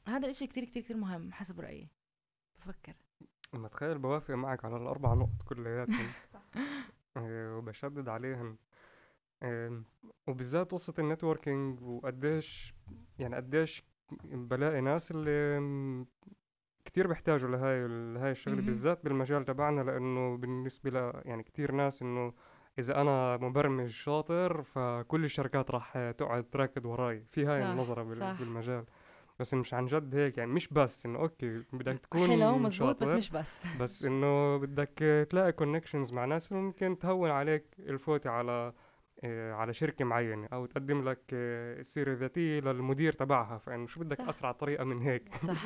هذا 0.08 0.24
الإشي 0.26 0.46
كتير 0.46 0.64
كتير 0.64 0.82
كتير 0.82 0.96
مهم 0.96 1.32
حسب 1.32 1.60
رأيي. 1.60 1.88
بفكر. 2.58 2.94
لما 3.54 3.68
تخيل 3.68 3.98
بوافق 3.98 4.34
معك 4.34 4.64
على 4.64 4.76
الأربع 4.76 5.14
نقط 5.14 5.42
كلياتهم. 5.44 6.08
صح 6.32 6.42
آه، 7.16 7.56
وبشدد 7.56 8.08
عليهم. 8.08 8.58
آم، 9.42 9.84
وبالذات 10.26 10.72
قصة 10.72 10.94
النتوركينج 10.98 11.82
وقديش 11.82 12.74
يعني 13.18 13.36
قديش 13.36 13.84
بلاقي 14.24 14.80
ناس 14.80 15.10
اللي 15.10 16.06
كتير 16.84 17.06
بيحتاجوا 17.06 17.48
لهاي 17.50 17.88
لهاي 17.88 18.30
الشغلة. 18.30 18.56
بالذات 18.62 19.04
بالمجال 19.04 19.44
تبعنا 19.44 19.80
لأنه 19.80 20.36
بالنسبة 20.36 20.90
ل 20.90 21.22
يعني 21.24 21.42
كتير 21.42 21.72
ناس 21.72 22.02
إنه 22.02 22.32
إذا 22.78 23.00
أنا 23.00 23.36
مبرمج 23.36 23.88
شاطر 23.90 24.62
فكل 24.62 25.24
الشركات 25.24 25.70
راح 25.70 25.92
تقعد 26.18 26.44
تراكض 26.52 26.86
وراي. 26.86 27.24
في 27.30 27.46
هاي 27.46 27.62
صح، 27.62 27.68
النظرة 27.68 28.02
بال- 28.02 28.16
صح. 28.16 28.36
بالمجال. 28.40 28.84
بس 29.40 29.54
مش 29.54 29.74
عن 29.74 29.86
جد 29.86 30.14
هيك 30.14 30.38
يعني 30.38 30.50
مش 30.52 30.68
بس 30.68 31.06
إنه 31.06 31.18
okay 31.18 31.62
بدك 31.72 31.98
تكون 32.04 32.30
حلو 32.30 32.58
مزبوط 32.58 33.02
بس 33.02 33.08
مش 33.08 33.30
بس. 33.30 33.62
بس 33.80 34.04
إنه 34.04 34.56
بدك 34.56 35.26
تلاقي 35.30 35.52
connections 35.52 36.12
مع 36.12 36.24
ناس 36.24 36.52
ممكن 36.52 36.98
تهون 36.98 37.30
عليك 37.30 37.64
الفوت 37.78 38.26
على 38.26 38.72
آه، 39.24 39.52
على 39.52 39.72
شركة 39.74 40.04
معينة 40.04 40.48
أو 40.52 40.66
تقدم 40.66 41.08
لك 41.08 41.20
آه، 41.32 41.80
السيرة 41.80 42.12
الذاتية 42.12 42.60
للمدير 42.60 43.12
تبعها. 43.12 43.58
فإنه 43.58 43.86
شو 43.86 44.00
بدك 44.00 44.18
صح. 44.22 44.28
أسرع 44.28 44.52
طريقة 44.52 44.84
من 44.84 45.02
هيك؟ 45.02 45.34
صح 45.46 45.64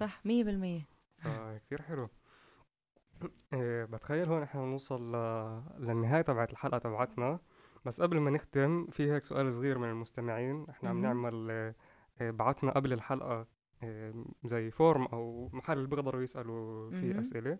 صح 0.00 0.20
مية 0.26 0.44
بالمية. 0.44 0.86
فكتير 1.24 1.82
حلو. 1.82 2.08
آه، 3.54 3.84
بتخيل 3.84 4.28
هون 4.28 4.42
إحنا 4.42 4.60
نوصل 4.64 5.12
ل- 5.16 5.62
للنهاية 5.78 6.22
تبعت 6.22 6.50
الحلقة 6.52 6.78
تبعتنا 6.78 7.38
بس 7.84 8.00
قبل 8.00 8.20
ما 8.20 8.30
نختم 8.30 8.86
في 8.86 9.12
هيك 9.12 9.24
سؤال 9.24 9.52
صغير 9.52 9.78
من 9.78 9.88
المستمعين 9.90 10.66
إحنا 10.70 10.90
عم. 10.90 11.02
نعمل 11.02 11.46
آه، 12.20 12.30
بعتنا 12.30 12.70
قبل 12.70 12.92
الحلقة 12.92 13.46
آه، 13.82 14.24
زي 14.44 14.70
فورم 14.70 15.04
أو 15.04 15.50
محل 15.52 15.76
اللي 15.78 15.88
بيقدروا 15.88 16.22
يسألوا 16.22 16.90
فيه. 16.90 17.20
أسئلة 17.20 17.58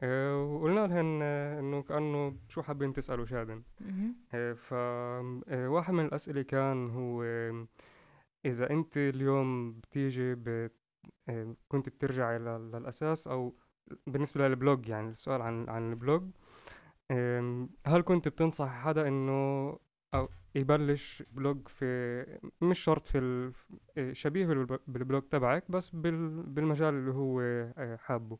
آه، 0.00 0.42
وقلنا 0.44 0.86
لهم 0.86 1.20
آه، 1.22 1.60
إنه 1.60 1.82
كأنه 1.82 2.36
شو 2.48 2.62
حابين 2.62 2.92
تسألوا 2.92 3.26
شادن 3.26 3.62
مهم. 3.80 4.14
آه، 4.34 4.52
ف 4.52 4.74
آه، 4.74 5.68
واحد 5.68 5.94
من 5.94 6.04
الأسئلة 6.04 6.42
كان 6.42 6.90
هو 6.90 7.22
إذا 8.44 8.70
أنت 8.70 8.96
اليوم 8.96 9.72
بتيجي 9.80 10.34
بت... 10.34 10.72
كنت 11.68 11.88
بترجعي 11.88 12.38
لل- 12.38 12.70
للأساس 12.72 13.28
أو 13.90 13.96
بالنسبة 14.06 14.48
لل 14.48 14.61
blog 14.61 14.88
يعني 14.88 15.10
السؤال 15.10 15.42
عن 15.42 15.68
عن 15.68 15.90
ال 15.90 15.95
blog. 15.95 16.22
هل 17.86 18.02
كنت 18.04 18.28
بتنصح 18.28 18.68
حدا 18.68 19.08
إنه 19.08 19.78
أو 20.14 20.28
يبلش 20.54 21.22
blog 21.32 21.68
في 21.68 22.24
مش 22.62 22.78
شرط 22.78 23.06
في. 23.06 23.52
آه، 23.98 24.12
شبيه 24.12 24.46
بالب- 24.46 24.80
بال 24.86 24.98
blog 24.98 25.22
تبعك 25.22 25.70
بس 25.70 25.90
بال... 25.90 26.42
بالمجال 26.42 26.94
اللي 26.94 27.10
هو 27.12 27.40
آه، 27.40 27.96
حابه. 27.96 28.38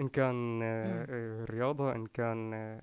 إن 0.00 0.08
كان 0.08 0.60
آه، 0.62 1.44
رياضة 1.44 1.92
إن 1.94 2.06
كان 2.06 2.80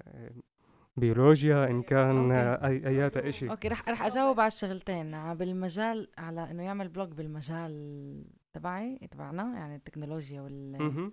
بيولوجيا 0.97 1.68
إن 1.70 1.82
كان 1.82 2.32
أي 2.32 2.88
أياتا 2.88 3.30
إشي. 3.30 3.49
okay 3.50 3.68
رح 3.68 3.89
رح 3.89 4.01
أجاوب 4.06 4.39
على 4.39 4.47
الشغلتين 4.47 5.34
بالمجال 5.34 6.08
على 6.18 6.51
إنه 6.51 6.64
يعمل 6.64 6.89
blog 6.89 7.12
بالمجال 7.12 8.26
تبعي 8.53 9.08
تبعنا 9.12 9.43
يعني 9.58 9.76
التكنولوجيا 9.76 10.41
وال. 10.41 11.12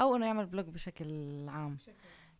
أو 0.00 0.16
إنه 0.16 0.26
يعمل 0.26 0.46
blog 0.46 0.66
بشكل 0.66 1.48
عام. 1.48 1.78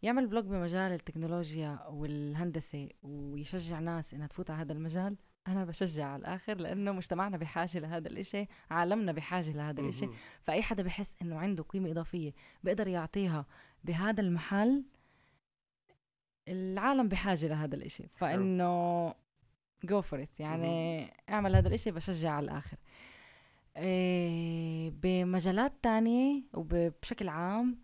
يعمل 0.02 0.26
blog 0.26 0.44
بمجال 0.44 0.92
التكنولوجيا 0.92 1.86
والهندسة 1.88 2.88
ويشجع 3.02 3.78
ناس 3.78 4.14
إنها 4.14 4.26
تفوت 4.26 4.50
على 4.50 4.60
هذا 4.60 4.72
المجال. 4.72 5.16
أنا 5.48 5.64
بشجع 5.64 6.06
على 6.06 6.20
الآخر 6.20 6.54
لأنه 6.54 6.92
مجتمعنا 6.92 7.36
بحاجة 7.36 7.78
لهذا 7.78 8.08
الإشي 8.08 8.46
عالمنا 8.70 9.12
بحاجة 9.12 9.50
لهذا 9.50 9.80
الإشي. 9.80 10.06
فأي 10.42 10.62
حدا 10.62 10.82
بحس 10.82 11.14
إنه 11.22 11.38
عنده 11.38 11.62
قيمة 11.62 11.90
إضافية 11.90 12.32
بيقدر 12.64 12.88
يعطيها 12.88 13.46
بهذا 13.84 14.20
المحل 14.20 14.84
العالم 16.48 17.08
بحاجة 17.08 17.46
لهذا 17.46 17.74
الإشي. 17.76 18.08
فإنه 18.14 19.14
جو 19.84 20.02
فور 20.02 20.26
يعني 20.38 21.04
اعمل 21.30 21.56
هذا 21.56 21.68
الإشي 21.68 21.90
بشجع 21.90 22.30
على 22.30 22.44
الآخر. 22.44 22.76
إيه 23.76 24.90
بمجالات 24.90 25.72
تانية 25.82 26.42
وبشكل 26.54 27.28
عام. 27.28 27.78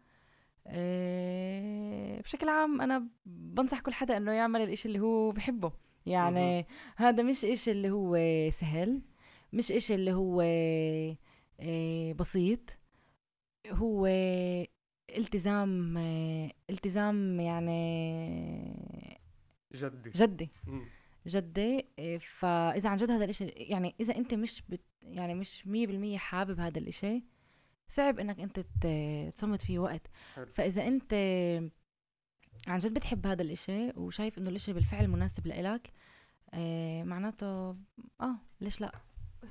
إيه 0.66 2.20
بشكل 2.22 2.48
عام 2.48 2.80
أنا 2.80 3.08
بنصح 3.26 3.80
كل 3.80 3.92
حدا 3.92 4.16
إنه 4.16 4.32
يعمل 4.32 4.60
الإشي 4.60 4.88
اللي 4.88 4.98
هو 5.00 5.30
بحبه. 5.30 5.72
يعني 6.06 6.66
هذا 6.96 7.22
مش 7.22 7.44
إشي 7.44 7.70
اللي 7.70 7.90
هو 7.90 8.18
سهل 8.50 9.02
مش 9.52 9.72
إشي 9.72 9.94
اللي 9.94 10.12
هو 10.12 10.40
إيه 11.60 12.14
بسيط. 12.14 12.60
هو 13.70 14.06
التزام 15.16 15.96
إيه 15.98 16.52
التزام 16.70 17.40
يعني 17.40 17.76
جدي. 19.74 20.10
جدي. 20.10 20.50
مم. 20.66 20.84
جدي 21.26 21.86
إيه، 21.98 22.18
فإذا 22.18 22.88
عن 22.88 22.96
جد 22.96 23.10
هذا 23.10 23.24
الإشي 23.24 23.44
يعني 23.46 23.94
إذا 24.00 24.16
أنت 24.16 24.34
مش 24.34 24.62
بت 24.68 24.84
يعني 25.16 25.34
مش 25.34 25.66
مية 25.66 25.86
بالمية 25.86 26.18
حابب 26.18 26.60
هذا 26.60 26.78
الإشي 26.78 27.22
صعب 27.88 28.18
إنك 28.18 28.40
أنت 28.40 28.60
تصمت 29.36 29.60
فيه 29.62 29.78
وقت 29.78 30.02
حلو. 30.34 30.46
فإذا 30.54 30.86
أنت 30.86 31.14
عن 32.66 32.78
جد 32.78 32.94
بتحب 32.94 33.26
هذا 33.26 33.42
الإشي 33.42 33.90
وشايف 33.96 34.38
إنه 34.38 34.50
الإشي 34.50 34.72
بالفعل 34.72 35.08
مناسب 35.08 35.46
لإلك 35.46 35.92
إيه 36.54 37.04
معناته 37.04 37.70
آه 38.20 38.36
ليش 38.60 38.80
لا 38.80 38.92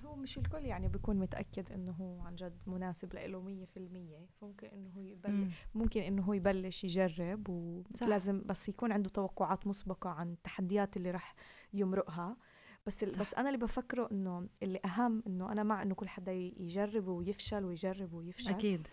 هو 0.06 0.16
مش 0.16 0.38
الكل 0.38 0.66
يعني 0.66 0.88
بيكون 0.88 1.16
متأكد 1.20 1.72
إنه 1.72 1.92
هو 1.92 2.22
عن 2.22 2.36
جد 2.36 2.58
مناسب 2.68 3.14
له 3.14 3.42
مية 3.42 3.66
في 3.66 3.78
المية 3.78 4.26
فممكن 4.42 4.68
إنه 4.68 4.90
هو 4.98 5.02
يبلش 5.02 5.32
مم. 5.76 5.82
ممكن 5.82 6.02
إنه 6.02 6.24
هو 6.24 6.34
يبلش 6.34 6.84
يجرب 6.84 7.48
صح. 7.96 8.06
ولازم 8.08 8.42
بس 8.46 8.70
يكون 8.70 8.92
عنده 8.92 9.10
توقعات 9.10 9.68
مسبقة 9.68 10.10
عن 10.10 10.32
التحديات 10.32 10.98
اللي 10.98 11.12
رح 11.12 11.36
يمرقها 11.74 12.38
بس 12.88 13.04
ال- 13.04 13.14
صح. 13.14 13.20
بس 13.20 13.34
أنا 13.34 13.50
اللي 13.50 13.58
بفكره 13.66 14.10
إنه 14.12 14.48
اللي 14.64 14.80
أهم 14.86 15.24
إنه 15.28 15.52
أنا 15.52 15.64
مع 15.64 15.82
إنه 15.82 15.96
كل 15.96 16.08
حدا 16.10 16.32
يجرب 16.32 17.08
ويفشل 17.08 17.66
ويجرب 17.66 18.14
ويفشل 18.14 18.50
أكيد 18.50 18.88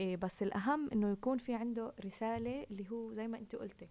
إيه 0.00 0.16
بس 0.16 0.42
الأهم 0.42 0.90
إنه 0.92 1.10
يكون 1.12 1.38
في 1.38 1.54
عنده 1.54 1.94
رسالة 2.04 2.66
اللي 2.70 2.90
هو 2.90 3.12
زي 3.12 3.28
ما 3.28 3.38
انت 3.38 3.56
قلتي 3.56 3.88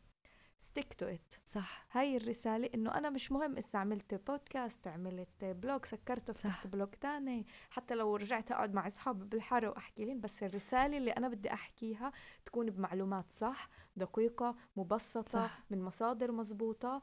stick 0.74 0.84
to 1.04 1.08
it 1.10 1.40
صح 1.48 1.86
هاي 1.92 2.18
الرسالة 2.18 2.70
إنه 2.76 2.98
أنا 2.98 3.10
مش 3.10 3.32
مهم 3.32 3.58
إسا 3.58 3.78
عملت 3.78 4.16
بودكاست 4.32 4.88
عملت 4.88 5.30
blog 5.46 5.86
سكرته 5.86 6.34
فتحت. 6.34 6.68
blog 6.68 6.88
تاني 6.90 7.46
حتى 7.70 7.96
لو 7.96 8.16
رجعت 8.16 8.52
أقعد 8.52 8.74
مع 8.74 8.88
أصحابي 8.88 9.26
بالحارة 9.26 9.70
وأحكي 9.70 10.06
لهم 10.06 10.20
بس 10.20 10.44
الرسالة 10.44 10.98
اللي 10.98 11.12
أنا 11.12 11.28
بدي 11.28 11.54
أحكيها 11.54 12.12
تكون 12.46 12.70
بمعلومات 12.70 13.26
صح 13.32 13.70
دقيقة 13.96 14.56
مبسطة 14.76 15.32
صح. 15.32 15.64
من 15.70 15.82
مصادر 15.82 16.32
مزبوطة. 16.32 17.02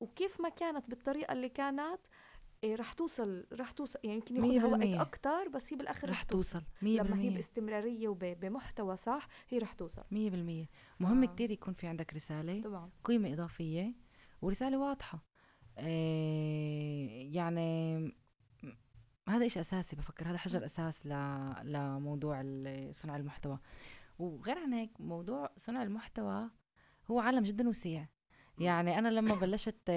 وكيف 0.00 0.40
ما 0.40 0.48
كانت 0.48 0.90
بالطريقة 0.90 1.32
اللي 1.32 1.48
كانت 1.48 1.98
إيه 2.64 2.74
رح 2.74 2.92
توصل 2.92 3.46
رح 3.52 3.72
توصل 3.72 3.98
يعني 4.04 4.16
يمكن 4.16 4.44
ياخذها 4.44 4.66
وقت. 4.66 5.08
أكتر 5.08 5.48
بس 5.48 5.72
هي 5.72 5.76
بالآخر 5.76 6.10
رح 6.10 6.22
توصل. 6.22 6.62
مية 6.82 7.00
لما 7.00 7.16
هي 7.16 7.22
بالمية. 7.22 7.34
باستمرارية 7.34 8.08
وبمحتوى 8.08 8.96
صح 8.96 9.28
هي 9.48 9.58
رح 9.58 9.72
توصل. 9.72 10.04
مية 10.10 10.30
بالمية. 10.30 10.68
مهم 11.00 11.22
آه. 11.22 11.26
كتير 11.26 11.50
يكون 11.50 11.74
في 11.74 11.86
عندك 11.86 12.14
رسالة. 12.14 12.62
طبعا. 12.62 12.90
قيمة 13.04 13.32
إضافية. 13.32 13.94
ورسالة 14.42 14.78
واضحة. 14.78 15.24
إيه 15.78 17.36
يعني 17.36 17.98
هذا 19.28 19.46
إشي 19.46 19.60
أساسي 19.60 19.96
بفكر. 19.96 20.28
هذا 20.28 20.38
حجر 20.38 20.64
أساس 20.64 21.06
ل... 21.06 21.12
لموضوع 21.62 22.42
صنع 22.92 23.16
المحتوى. 23.16 23.58
وغير 24.18 24.58
عن 24.58 24.72
هيك 24.72 25.00
موضوع 25.00 25.50
صنع 25.56 25.82
المحتوى 25.82 26.50
هو 27.10 27.20
عالم 27.20 27.42
جدا 27.42 27.68
وسيع. 27.68 28.08
يعني 28.58 28.98
أنا 28.98 29.08
لما 29.08 29.34
بلشت 29.34 29.90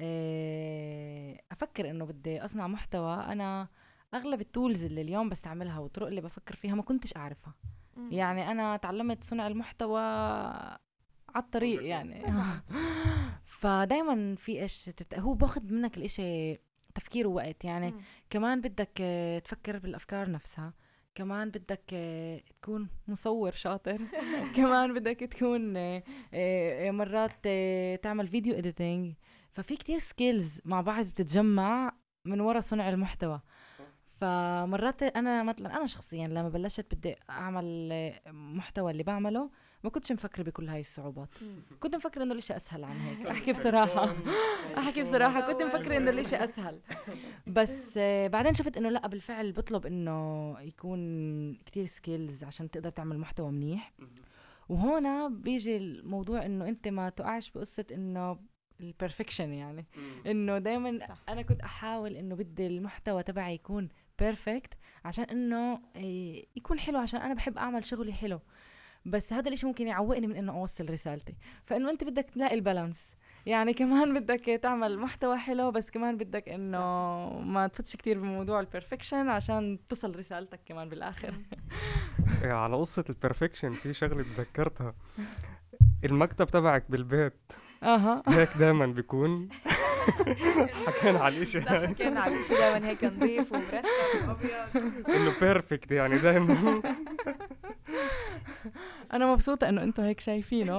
آه، 0.00 1.40
أفكر 1.52 1.90
إنه 1.90 2.04
بدي 2.04 2.44
أصنع 2.44 2.66
محتوى 2.66 3.14
أنا 3.14 3.68
أغلب 4.14 4.40
التولز 4.40 4.84
اللي 4.84 5.00
اليوم 5.00 5.28
بستعملها 5.28 5.78
والطرق 5.78 6.06
اللي 6.06 6.20
بفكر 6.20 6.56
فيها 6.56 6.74
ما 6.74 6.82
كنتش 6.82 7.16
أعرفها. 7.16 7.54
مم. 7.96 8.12
يعني 8.12 8.50
أنا 8.50 8.76
تعلمت 8.76 9.24
صنع 9.24 9.46
المحتوى 9.46 10.00
على 10.00 11.44
الطريق 11.44 11.84
يعني. 11.86 12.24
فدايما 13.60 14.34
في 14.34 14.62
إيش 14.62 14.84
تت... 14.84 15.18
هو 15.18 15.34
باخذ 15.34 15.72
منك 15.72 15.96
الإشي 15.96 16.56
تفكير 16.94 17.26
ووقت. 17.26 17.64
يعني 17.64 17.90
مم. 17.90 18.00
كمان 18.30 18.60
بدك 18.60 19.02
تفكر 19.44 19.78
بالافكار 19.78 20.30
نفسها. 20.30 20.72
كمان 21.16 21.50
بدك 21.50 21.82
آه، 21.92 22.40
تكون 22.62 22.88
مصور 23.08 23.52
شاطر. 23.52 23.98
كمان 24.56 24.94
بدك 24.94 25.20
تكون 25.20 25.76
آه، 25.76 26.02
آه، 26.34 26.90
مرات 26.90 27.36
آه، 27.46 27.96
تعمل 27.96 28.28
video 28.28 28.54
editing 28.54 29.14
ففي 29.52 29.76
كتير 29.76 29.98
skills 29.98 30.60
مع 30.64 30.80
بعض 30.80 31.04
بتتجمع 31.06 31.92
من 32.24 32.40
وراء 32.40 32.60
صنع 32.60 32.88
المحتوى. 32.88 33.40
فمرات 34.20 35.02
أنا 35.02 35.42
مثلا 35.42 35.76
أنا 35.76 35.86
شخصيا 35.86 36.26
لما 36.28 36.48
بلشت 36.48 36.94
بدي 36.94 37.14
أعمل 37.30 37.88
آه، 37.92 38.30
محتوى 38.32 38.92
اللي 38.92 39.02
بعمله 39.02 39.50
ما 39.84 39.90
كنتش 39.90 40.12
مفكرة 40.12 40.42
بكل 40.42 40.68
هاي 40.68 40.80
الصعوبات. 40.80 41.28
كنت 41.80 41.94
مفكرة 41.94 42.22
إنه 42.22 42.32
الإشي 42.32 42.56
أسهل 42.56 42.84
عن 42.84 42.96
هيك. 43.00 43.26
أحكي 43.26 43.52
بصراحة. 43.58 44.14
أحكي 44.78 45.02
بصراحة. 45.02 45.52
كنت 45.52 45.62
مفكرة 45.62 45.96
إنه 45.96 46.10
الإشي 46.10 46.36
أسهل. 46.36 46.80
بس 47.46 47.94
آه، 47.96 48.26
بعدين 48.28 48.54
شفت 48.54 48.76
إنه 48.76 48.88
لأ 48.88 49.06
بالفعل 49.06 49.52
بطلب 49.52 49.86
إنه 49.86 50.56
يكون 50.60 51.54
كتير 51.54 51.86
skills 51.86 52.44
عشان 52.44 52.70
تقدر 52.70 52.90
تعمل 52.90 53.18
محتوى 53.18 53.50
منيح. 53.50 53.92
وهنا 54.68 55.28
بيجي 55.28 55.76
الموضوع 55.76 56.46
إنه 56.46 56.68
أنت 56.68 56.88
ما 56.88 57.08
تقعش 57.08 57.50
بقصة 57.50 57.84
إنه 57.92 58.38
ال 58.80 58.87
perfection 58.87 59.52
يعني. 59.52 59.86
إنه 60.26 60.58
دائما. 60.58 61.16
أنا 61.28 61.42
كنت 61.42 61.60
أحاول 61.60 62.16
إنه 62.16 62.34
بدي 62.34 62.66
المحتوى 62.66 63.22
تبعي 63.22 63.54
يكون 63.54 63.88
perfect 64.18 64.74
عشان 65.04 65.24
إنه 65.24 65.80
إيه، 65.96 66.46
يكون 66.56 66.78
حلو 66.78 66.98
عشان 66.98 67.20
أنا 67.20 67.34
بحب 67.34 67.58
أعمل 67.58 67.84
شغلي 67.84 68.12
حلو. 68.12 68.40
بس 69.06 69.32
هذا 69.32 69.48
الإشي 69.48 69.66
ممكن 69.66 69.86
يعوقني 69.86 70.26
من 70.26 70.36
إنه 70.36 70.52
أوصل 70.52 70.90
رسالتي. 70.90 71.34
فإنه 71.64 71.90
أنت 71.90 72.04
بدك 72.04 72.30
تلاقي 72.30 72.54
ال 72.54 72.61
balance. 72.61 73.14
يعني 73.46 73.74
كمان 73.80 74.20
بدك 74.20 74.60
تعمل 74.62 74.98
محتوى 74.98 75.38
حلو 75.38 75.70
بس 75.70 75.90
كمان 75.90 76.16
بدك 76.16 76.48
إنه 76.48 76.78
ما 77.40 77.66
تفتش 77.66 77.96
كتير 77.96 78.18
بموضوع 78.18 78.60
ال 78.60 78.66
perfection 78.66 79.28
عشان 79.28 79.78
تصل 79.88 80.16
رسالتك 80.16 80.60
كمان 80.66 80.88
بالآخر. 80.88 81.34
إيه، 82.44 82.52
على 82.62 82.76
قصة 82.76 83.04
ال 83.10 83.16
perfection 83.16 83.72
في 83.72 83.92
شغلة 83.92 84.22
تذكرتها. 84.22 84.94
المكتب 86.04 86.46
تبعك 86.46 86.84
بالبيت 86.90 87.52
أها. 87.82 88.22
هيك 88.28 88.48
دايما 88.58 88.86
بيكون. 88.86 89.48
حكينا 90.86 91.18
على 91.18 91.36
الإشي. 91.36 91.60
كان 91.98 92.16
على 92.16 92.40
الشيء 92.40 92.56
دائما 92.58 92.88
هيك 92.88 93.04
نظيف 93.04 93.52
ومرتب. 93.52 93.84
وابيض 94.28 94.92
إنه 95.08 95.32
perfect 95.40 95.90
يعني 95.90 96.18
دايما. 96.18 96.82
أنا 99.12 99.32
مبسوطة 99.32 99.68
إنه 99.68 99.82
أنتم 99.82 100.02
هيك 100.02 100.20
شايفينه. 100.20 100.78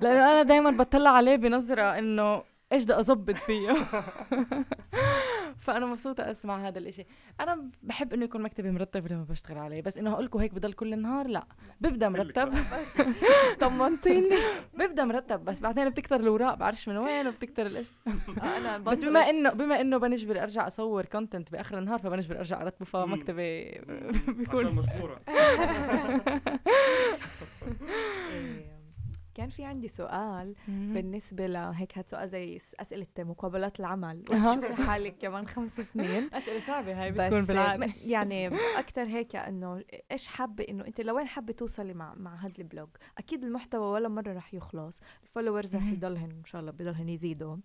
لأنه 0.00 0.32
أنا 0.32 0.42
دائما 0.42 0.70
بطلع 0.70 1.10
عليه 1.10 1.36
بنظرة 1.36 1.98
إنه 1.98 2.42
إيش 2.72 2.84
بدي 2.84 3.00
أظبط 3.00 3.36
فيه. 3.36 3.74
فأنا 5.60 5.86
مبسوطة 5.86 6.30
أسمع 6.30 6.68
هذا 6.68 6.78
الإشي. 6.78 7.06
أنا 7.40 7.70
بحب 7.82 8.12
إنه 8.14 8.24
يكون 8.24 8.42
مكتبي 8.42 8.70
مرتب 8.70 9.12
لما 9.12 9.24
بشتغل 9.24 9.58
عليه 9.58 9.82
بس 9.82 9.98
إنه 9.98 10.10
هقول 10.10 10.24
لكم 10.24 10.38
هيك 10.38 10.54
بضل 10.54 10.72
كل 10.72 10.92
النهار؟ 10.92 11.26
لا. 11.26 11.44
ببدأ 11.80 12.08
مرتب. 12.08 12.54
طمنتيني. 13.60 14.36
ببدأ 14.78 15.04
مرتب 15.04 15.44
بس 15.44 15.60
بعدين 15.60 15.88
بتكتر 15.90 16.20
الأوراق 16.20 16.54
بعرفش 16.54 16.88
من 16.88 16.96
وين 16.96 17.26
وبتكتر 17.26 17.66
الإشي. 17.66 17.92
أنا 18.42 18.78
بس 18.78 18.98
بما 18.98 19.20
انه 19.20 19.50
بما 19.50 19.80
إنه 19.80 19.96
بنجبر 19.98 20.42
أرجع 20.42 20.66
أصور 20.66 21.04
كونتنت 21.04 21.52
بآخر 21.52 21.78
النهار 21.78 21.98
فبنجبر 21.98 22.38
أرجع 22.38 22.62
أرتبه. 22.62 22.86
فمكتبي 22.86 23.80
بيكون 24.38 24.74
مجبورة. 24.74 25.20
إيه، 28.30 28.77
كان 29.38 29.48
في 29.48 29.64
عندي 29.64 29.88
سؤال 29.88 30.54
بالنسبة 30.68 31.46
لهيك 31.46 31.98
هاد 31.98 32.08
سؤال 32.08 32.28
زي 32.28 32.56
أسئلة 32.56 33.06
مقابلات 33.18 33.80
العمل. 33.80 34.18
وتشوفي 34.30 34.74
حالك 34.74 35.18
كمان 35.18 35.46
خمس 35.48 35.80
سنين. 35.80 36.28
أسئلة 36.34 36.60
صعبة 36.60 37.02
هاي 37.02 37.12
بتكون 37.12 37.44
بالعاده 37.44 37.92
يعني 38.04 38.48
أكتر 38.82 39.02
هيك 39.02 39.36
إنه 39.36 39.84
إيش 40.12 40.26
حابة 40.26 40.64
إنه 40.68 40.86
أنت 40.86 41.00
لوين 41.00 41.26
حابة 41.26 41.52
توصلي 41.52 41.94
مع 41.94 42.14
مع 42.14 42.34
هذا 42.34 42.52
ال 42.58 42.63
blog؟ 42.63 42.88
أكيد 43.18 43.44
المحتوى 43.44 43.86
ولا 43.86 44.08
مرة 44.08 44.32
رح 44.32 44.54
يخلص. 44.54 45.00
ال 45.22 45.27
followers 45.27 45.76
رح. 45.76 45.86
يضلهن 45.92 46.30
إن 46.30 46.44
شاء 46.44 46.60
الله 46.60 46.72
بضلهن 46.72 47.08
يزيدوا. 47.08 47.56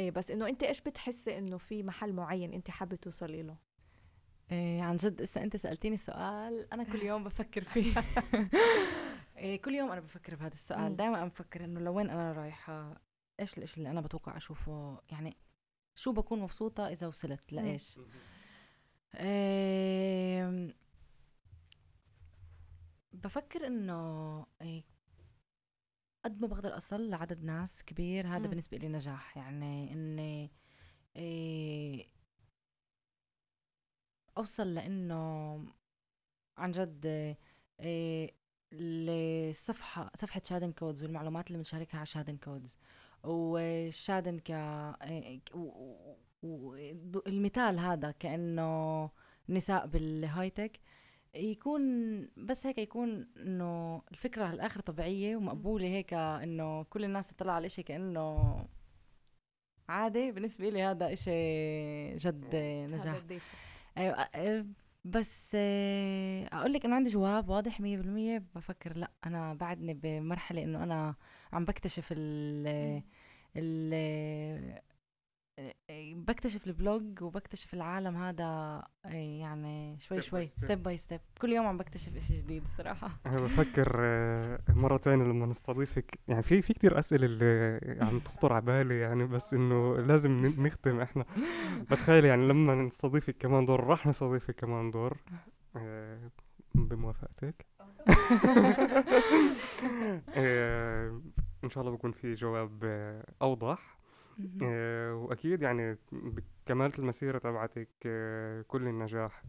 إيه 0.00 0.10
بس 0.10 0.30
إنه 0.30 0.48
أنت 0.48 0.62
إيش 0.62 0.80
بتحسي 0.80 1.38
إنه 1.38 1.58
في 1.58 1.82
محل 1.82 2.12
معين 2.12 2.52
أنت 2.52 2.70
حابة 2.70 2.96
توصلي 2.96 3.42
له؟ 3.42 3.56
إيه 4.52 4.82
عن 4.82 4.96
جد 4.96 5.20
اسا 5.20 5.42
أنت 5.42 5.56
سألتيني 5.56 5.94
السؤال 5.94 6.72
أنا 6.72 6.84
كل 6.84 7.02
يوم 7.10 7.24
بفكر 7.24 7.64
فيه. 7.64 7.94
كل 9.36 9.74
يوم 9.74 9.90
أنا 9.90 10.00
بفكر 10.00 10.34
بهذا 10.34 10.54
السؤال. 10.54 10.96
دائما 10.96 11.18
أنا 11.18 11.26
بفكر 11.26 11.64
إنه 11.64 11.80
لوين 11.80 12.10
أنا 12.10 12.32
رايحة؟ 12.32 13.00
إيش 13.40 13.58
الإشي 13.58 13.76
اللي 13.76 13.90
أنا 13.90 14.00
بتوقع 14.00 14.36
أشوفه؟ 14.36 15.00
يعني 15.10 15.36
شو 15.94 16.12
بكون 16.12 16.40
مبسوطة 16.40 16.88
إذا 16.88 17.06
وصلت. 17.06 17.52
لإيش؟ 17.52 17.98
إيه 19.14 20.74
بفكر 23.12 23.66
إنه 23.66 24.46
إيه 24.62 24.84
قد 26.24 26.40
ما 26.40 26.46
بقدر 26.46 26.76
أصل 26.76 27.10
لعدد 27.10 27.44
ناس 27.44 27.82
كبير 27.82 28.26
هذا. 28.26 28.46
بالنسبة 28.46 28.76
لي 28.76 28.88
نجاح. 28.88 29.36
يعني 29.36 29.92
إني 29.92 30.52
إيه 31.16 32.08
أوصل 34.38 34.74
لإنه 34.74 35.56
عن 36.56 36.72
جد 36.72 37.06
إيه 37.80 38.45
الصفحه 38.72 40.10
صفحة 40.16 40.42
شادن 40.44 40.72
كودز 40.72 41.02
والمعلومات 41.02 41.46
اللي 41.46 41.58
بنشاركها 41.58 41.98
على 41.98 42.06
شادن 42.06 42.36
كودز 42.36 42.76
وشادن 43.24 44.38
ك 44.38 44.50
المثال 47.26 47.78
هذا 47.78 48.10
كأنه 48.10 49.10
نساء 49.48 49.86
بال 49.86 50.50
high 50.50 50.65
tech 50.65 50.80
يكون 51.34 51.82
بس 52.36 52.66
هيك 52.66 52.78
يكون 52.78 53.28
إنه 53.36 54.02
الفكرة 54.12 54.50
الآخر 54.50 54.80
طبيعية 54.80 55.36
ومقبولة 55.36 55.86
هيك 55.86 56.14
إنه 56.14 56.82
كل 56.82 57.04
الناس 57.04 57.26
تطلع 57.28 57.52
على 57.52 57.60
الاشي 57.60 57.82
كأنه 57.82 58.56
عادي 59.88 60.32
بالنسبة 60.32 60.68
لي 60.68 60.82
هذا 60.82 61.12
إشي 61.12 62.16
جد 62.16 62.56
نجاح. 62.90 63.14
أيوه 63.98 64.66
بس 65.06 65.54
أقول 66.52 66.72
لك 66.72 66.84
انه 66.84 66.96
عندي 66.96 67.10
جواب 67.10 67.48
واضح 67.48 67.80
100% 67.80 68.42
بفكر 68.54 68.96
لأ 68.96 69.10
أنا 69.26 69.54
بعدني 69.54 69.94
بمرحلة 69.94 70.62
إنه 70.62 70.82
أنا 70.82 71.14
عم 71.52 71.64
بكتشف 71.64 72.08
ال 72.16 73.02
ال 73.56 73.94
بكتشف 76.14 76.66
ال 76.66 76.77
blog 76.77 77.22
وبكتشف 77.22 77.74
العالم 77.74 78.16
هذا 78.16 78.82
يعني 79.04 79.98
شوي 80.00 80.18
Step 80.20 80.24
by 80.24 80.26
شوي 80.28 80.48
step. 80.48 80.50
step 80.64 80.82
by 80.82 80.96
step 80.96 81.20
كل 81.40 81.52
يوم 81.52 81.66
عم 81.66 81.76
بكتشف 81.78 82.16
إشي 82.16 82.38
جديد 82.42 82.62
الصراحة 82.62 83.10
أنا 83.26 83.40
بفكر 83.40 83.96
آه، 84.00 84.58
مرة 84.68 84.96
تانية 84.96 85.24
لما 85.24 85.46
نستضيفك. 85.46 86.18
يعني 86.28 86.42
في 86.42 86.62
في 86.62 86.72
كتير 86.74 86.98
أسئلة 86.98 87.26
اللي 87.26 88.04
عم 88.04 88.18
تخطر 88.18 88.52
على 88.52 88.64
بالي 88.64 89.00
يعني 89.00 89.26
بس 89.26 89.54
إنه 89.54 89.96
لازم 89.96 90.46
نختم 90.66 91.00
إحنا. 91.00 91.24
بتخيل 91.90 92.24
يعني 92.24 92.48
لما 92.48 92.74
نستضيفك 92.74 93.36
كمان 93.38 93.66
دور 93.66 93.84
راح 93.84 94.06
نستضيفك 94.06 94.54
كمان 94.54 94.90
دور. 94.90 95.16
آه، 95.76 96.30
بموافقتك. 96.74 97.66
آه، 100.36 101.20
إن 101.64 101.70
شاء 101.70 101.84
الله 101.84 101.96
بكون 101.96 102.12
في 102.12 102.34
جواب 102.34 102.84
أوضح. 103.42 103.78
مهم. 103.78 103.95
آه، 104.62 105.14
وأكيد 105.14 105.62
يعني 105.62 105.96
بكمالة 106.12 106.92
المسيرة 106.98 107.38
تبعتك 107.38 107.88
آه، 108.06 108.62
كل 108.62 108.82
النجاح. 108.88 109.42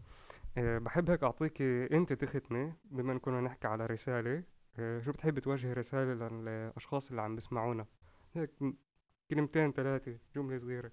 آه، 0.58 0.78
بحب 0.78 1.10
هيك 1.10 1.22
أعطيكي 1.22 1.96
أنت 1.96 2.12
تختمي 2.12 2.72
بما 2.84 3.12
إن 3.12 3.18
كنا 3.18 3.40
نحكي 3.40 3.66
على 3.66 3.86
رسالة. 3.86 4.42
آه، 4.78 5.00
شو 5.00 5.12
بتحبي 5.12 5.40
توجهي 5.40 5.72
رسالة 5.72 6.28
للأشخاص 6.28 7.10
اللي 7.10 7.22
عم 7.22 7.34
بيسمعونا؟ 7.34 7.86
هيك 8.34 8.50
كلمتين 9.30 9.72
ثلاثة 9.72 10.18
جملة 10.36 10.58
صغيرة. 10.58 10.90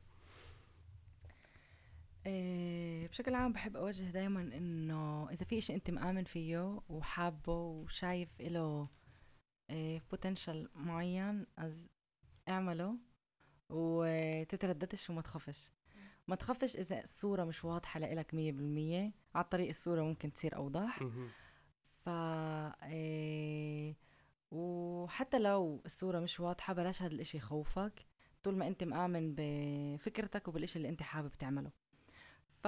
إيه، 2.26 3.08
بشكل 3.08 3.36
عام 3.36 3.54
بحب 3.54 3.76
أوجه 3.78 4.12
دايما 4.12 4.42
إنه 4.42 5.30
إذا 5.30 5.46
في 5.46 5.58
إشي 5.58 5.76
أنت 5.76 5.90
مآمن 5.92 6.24
فيه 6.24 6.82
وحابه 6.90 7.54
وشايف 7.54 8.30
إله 8.42 8.90
بوتنشال 10.12 10.70
معين 10.76 11.46
أز 11.60 11.88
اعمله. 12.50 12.98
وتترددش 13.70 15.10
وما 15.10 15.22
تخافش. 15.22 15.72
ما 16.28 16.36
تخافش 16.36 16.78
إذا 16.78 17.04
الصورة 17.04 17.44
مش 17.44 17.66
واضحة 17.66 18.00
لإلك 18.00 18.34
مية 18.34 18.52
بالمية. 18.52 19.12
على 19.36 19.44
الطريق 19.44 19.70
الصورة 19.70 20.02
ممكن 20.02 20.34
تصير 20.34 20.56
أوضح. 20.56 21.02
مهم. 21.02 21.30
ف 22.06 22.10
إيه، 22.84 23.96
وحتى 24.52 25.40
لو 25.40 25.82
الصورة 25.86 26.20
مش 26.20 26.40
واضحة 26.40 26.74
بلاش 26.74 27.02
هذا 27.02 27.14
الإشي 27.14 27.38
يخوفك. 27.38 28.06
طول 28.44 28.56
ما 28.58 28.68
أنت 28.68 28.84
مآمن 28.84 29.34
بفكرتك 29.38 30.48
وبالإشي 30.48 30.78
اللي 30.78 30.90
أنت 30.90 31.04
حابب 31.04 31.32
تعمله. 31.40 31.72
ف 32.64 32.68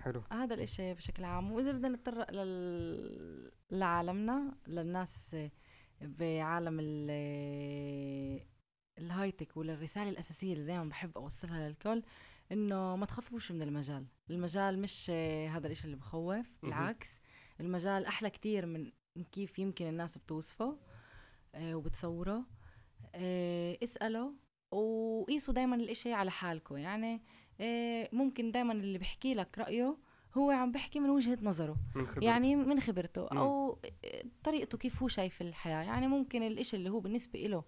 حلو. 0.00 0.22
هذا 0.32 0.54
الإشي 0.54 0.94
بشكل 0.94 1.24
عام. 1.24 1.52
وإذا 1.52 1.72
بدنا 1.72 1.88
نتطرق 1.88 2.30
لل... 2.30 3.52
لعالمنا 3.70 4.56
للناس 4.66 5.36
بعالم 6.00 6.78
ال 6.80 7.10
الهاي 8.98 9.32
تك 9.32 9.56
وللرسالة 9.56 10.10
الأساسية 10.10 10.52
اللي 10.52 10.66
دائما 10.66 10.84
بحب 10.84 11.18
أوصلها 11.18 11.68
للكل 11.68 12.02
إنه 12.52 12.96
ما 12.96 13.06
تخافوش 13.06 13.52
من 13.52 13.62
المجال. 13.62 14.06
المجال 14.30 14.78
مش 14.78 15.06
آه، 15.10 15.48
هذا 15.48 15.66
الإشي 15.66 15.84
اللي 15.84 15.96
بخوف 15.96 16.46
بالعكس. 16.62 17.20
المجال 17.60 18.06
أحلى 18.06 18.30
كتير 18.30 18.66
من 18.66 18.90
كيف 19.32 19.58
يمكن 19.58 19.86
الناس 19.86 20.18
بتوصفه 20.18 20.78
آه، 21.54 21.74
وبتصوره. 21.74 22.44
آه، 23.14 23.78
اسألوا 23.82 24.30
وقيسوا 24.72 25.54
دايما 25.54 25.76
الإشي 25.76 26.12
على 26.12 26.30
حالكم. 26.30 26.76
يعني 26.76 27.20
ممكن 28.12 28.52
دايما 28.52 28.72
اللي 28.72 28.98
بحكي 28.98 29.34
لك 29.34 29.58
رأيه 29.58 29.96
هو 30.34 30.50
عم 30.50 30.72
بحكي 30.72 31.00
من 31.00 31.10
وجهة 31.10 31.38
نظره. 31.42 31.76
من 31.94 32.06
خبرة 32.06 32.24
يعني 32.24 32.56
من 32.56 32.80
خبرته. 32.80 33.28
أو 33.28 33.78
طريقته 34.44 34.78
كيف 34.78 35.02
هو 35.02 35.08
شايف 35.08 35.42
الحياة. 35.42 35.82
يعني 35.82 36.08
ممكن 36.08 36.42
الإشي 36.42 36.76
اللي 36.76 36.90
هو 36.90 37.00
بالنسبة 37.00 37.38
له 37.38 37.64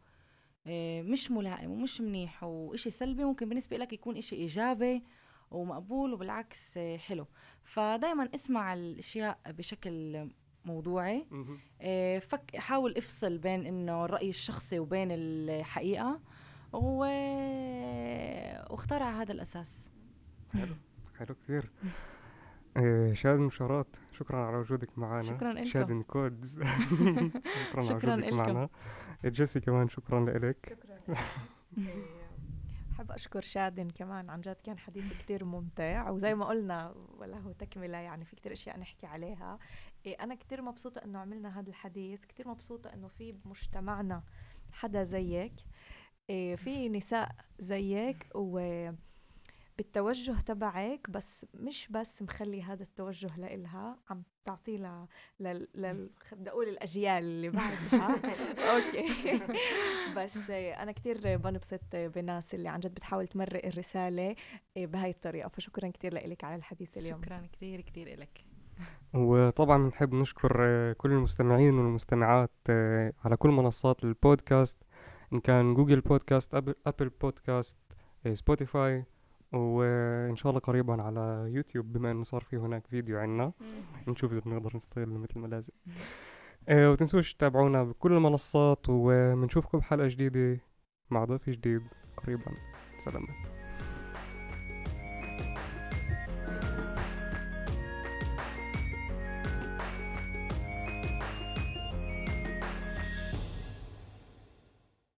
مش 1.02 1.30
ملائم 1.30 1.70
ومش 1.70 2.00
منيح 2.00 2.44
وإشي 2.44 2.90
سلبي 2.90 3.24
ممكن 3.24 3.48
بالنسبة 3.48 3.76
لك 3.76 3.92
يكون 3.92 4.16
إشي 4.16 4.36
إيجابي 4.36 5.02
ومقبول 5.50 6.12
وبالعكس 6.12 6.76
آه، 6.76 6.96
حلو. 6.96 7.26
فدايما 7.64 8.28
اسمع 8.34 8.74
الأشياء 8.74 9.38
بشكل 9.46 10.28
موضوعي. 10.64 11.26
آه، 11.80 12.18
فك 12.18 12.56
حاول 12.56 12.96
افصل 12.96 13.38
بين 13.38 13.66
إنه 13.66 14.04
الرأي 14.04 14.28
الشخصي 14.28 14.78
وبين 14.78 15.08
الحقيقة 15.10 16.20
و... 16.72 16.98
واختار 18.70 19.02
على 19.02 19.16
هذا 19.16 19.32
الأساس. 19.32 19.88
حلو 21.18 21.34
كثير. 21.34 21.70
آه، 22.76 23.12
شادن 23.12 23.40
مشارات 23.42 23.86
شكرا 24.12 24.46
على 24.46 24.56
وجودك 24.56 24.98
معنا 24.98 25.22
شكراً 25.22 25.50
إلكم. 25.50 25.64
شادن 25.64 26.02
كودز. 26.02 26.60
شكرا 26.62 27.76
على 27.76 27.82
شكراً 27.82 28.14
وجودك 28.14 28.24
إلكم. 28.32 28.36
معنا. 28.36 28.68
جيسي 29.24 29.60
كمان 29.60 29.88
شكرا 29.88 30.20
لك. 30.38 30.66
شكرا 30.68 31.16
بحب 32.90 33.12
أشكر 33.12 33.40
شادن 33.40 33.90
كمان. 33.90 34.30
عن 34.30 34.40
جد 34.40 34.56
كان 34.64 34.78
حديث 34.78 35.12
كتير 35.18 35.44
ممتع. 35.44 36.10
وزي 36.10 36.34
ما 36.34 36.44
قلنا 36.44 36.94
ولا 37.18 37.38
هو 37.38 37.52
تكملة 37.52 37.98
يعني 37.98 38.24
في 38.24 38.36
كتير 38.36 38.52
أشياء 38.52 38.78
نحكي 38.78 39.06
عليها. 39.06 39.58
إيه، 40.06 40.16
أنا 40.20 40.34
كتير 40.34 40.62
مبسوطة 40.62 40.98
إنه 41.04 41.18
عملنا 41.18 41.60
هذا 41.60 41.68
الحديث. 41.68 42.24
كتير 42.24 42.48
مبسوطة 42.48 42.94
إنه 42.94 43.08
في 43.08 43.32
بمجتمعنا 43.32 44.22
حدا 44.72 45.02
زيك. 45.02 45.52
إيه، 46.30 46.56
في 46.56 46.88
نساء 46.88 47.34
زيك. 47.58 48.26
و 48.34 48.90
بالتوجه 49.78 50.40
تبعك 50.46 51.10
بس 51.10 51.46
مش 51.54 51.88
بس 51.90 52.22
مخلي 52.22 52.62
هذا 52.62 52.82
التوجه 52.82 53.36
لإلها 53.36 53.98
عم 54.10 54.22
تعطيه 54.44 54.78
ل... 54.78 55.06
لل... 55.40 55.68
لل... 55.74 56.10
بدي 56.32 56.50
أقول 56.50 56.68
الأجيال 56.68 57.24
اللي 57.24 57.50
بعدها. 57.50 58.16
أوكي. 58.72 59.40
بس 60.16 60.50
أنا 60.50 60.92
كتير 60.92 61.36
بنبسط 61.36 61.80
بناس 61.92 62.54
اللي 62.54 62.68
عن 62.68 62.80
جد 62.80 62.94
بتحاول 62.94 63.26
تمرق 63.26 63.66
الرسالة 63.66 64.34
آه، 64.76 64.84
بهاي 64.84 65.10
الطريقة. 65.10 65.48
فشكرا 65.48 65.88
كتير 65.88 66.14
لك 66.14 66.44
على 66.44 66.56
الحديث 66.56 66.98
اليوم. 66.98 67.22
شكرا 67.22 67.48
كثير 67.52 67.80
كثير 67.80 68.14
إلك. 68.14 68.44
وطبعا 69.14 69.78
بنحب 69.78 70.14
نشكر 70.14 70.52
كل 70.92 71.10
المستمعين 71.10 71.74
والمستمعات 71.74 72.50
على 73.24 73.36
كل 73.38 73.48
منصات 73.48 74.04
البودكاست 74.04 74.82
إن 75.32 75.40
كان 75.40 75.74
جوجل 75.74 76.00
بودكاست 76.00 76.54
أبل, 76.54 76.74
أبل 76.86 77.08
بودكاست 77.08 77.76
آه، 78.26 78.34
سبوتيفاي. 78.34 79.04
وإن 79.56 80.36
شاء 80.36 80.50
الله 80.50 80.60
قريبا 80.60 81.02
على 81.02 81.44
يوتيوب 81.48 81.92
بما 81.92 82.10
إنه 82.10 82.24
صار 82.24 82.40
في 82.40 82.56
هناك 82.56 82.86
فيديو 82.86 83.18
عنا. 83.18 83.52
نشوف 84.08 84.32
إذا 84.32 84.40
بنقدر 84.40 84.76
نستغله 84.76 85.18
مثل 85.18 85.38
ما 85.38 85.46
لازم. 85.46 85.72
آه، 86.68 86.90
وتنسوش 86.90 87.34
تتابعونا 87.34 87.84
بكل 87.84 88.12
المنصات 88.12 88.88
وبنشوفكم 88.88 89.78
بحلقة 89.78 90.08
جديدة 90.08 90.60
مع 91.10 91.24
ضيف 91.24 91.50
جديد 91.50 91.82
قريبا. 92.16 92.52
سلامات 92.98 93.55